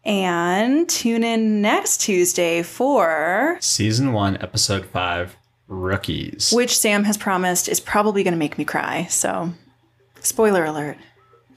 And 0.05 0.89
tune 0.89 1.23
in 1.23 1.63
next 1.63 2.01
Tuesday 2.01 2.65
for 2.65 3.57
season 3.61 4.13
one, 4.13 4.37
episode 4.43 4.85
five, 4.87 5.37
rookies. 5.69 6.51
which 6.53 6.77
Sam 6.77 7.05
has 7.05 7.17
promised 7.17 7.69
is 7.69 7.79
probably 7.79 8.25
going 8.25 8.33
to 8.33 8.39
make 8.39 8.59
me 8.59 8.65
cry. 8.65 9.07
So, 9.09 9.53
spoiler 10.21 10.65
alert. 10.65 10.97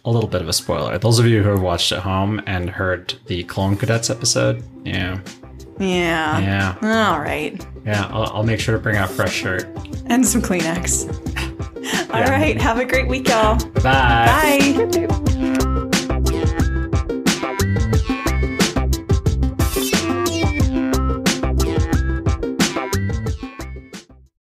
A 0.05 0.11
little 0.11 0.29
bit 0.29 0.43
of 0.43 0.47
a 0.47 0.53
spoiler. 0.53 0.99
Those 0.99 1.17
of 1.17 1.25
you 1.25 1.41
who 1.41 1.49
have 1.49 1.61
watched 1.63 1.91
at 1.91 2.03
home 2.03 2.39
and 2.45 2.69
heard 2.69 3.15
the 3.25 3.43
Clone 3.45 3.75
Cadets 3.77 4.11
episode, 4.11 4.63
yeah, 4.83 5.19
Yeah. 5.79 6.39
yeah, 6.81 7.11
All 7.11 7.19
right. 7.19 7.65
yeah. 7.85 8.07
I'll, 8.11 8.23
I'll 8.37 8.43
make 8.43 8.59
sure 8.59 8.75
to 8.75 8.81
bring 8.81 8.95
out 8.97 9.09
fresh 9.09 9.33
shirt. 9.33 9.65
And 10.07 10.25
some 10.25 10.41
Kleenex. 10.41 11.09
All 12.13 12.21
right. 12.23 12.59
Have 12.61 12.79
a 12.79 12.85
great 12.85 13.07
week, 13.07 13.27
y'all. 13.27 13.57
Bye. 13.83 14.87
Bye. 14.91 15.21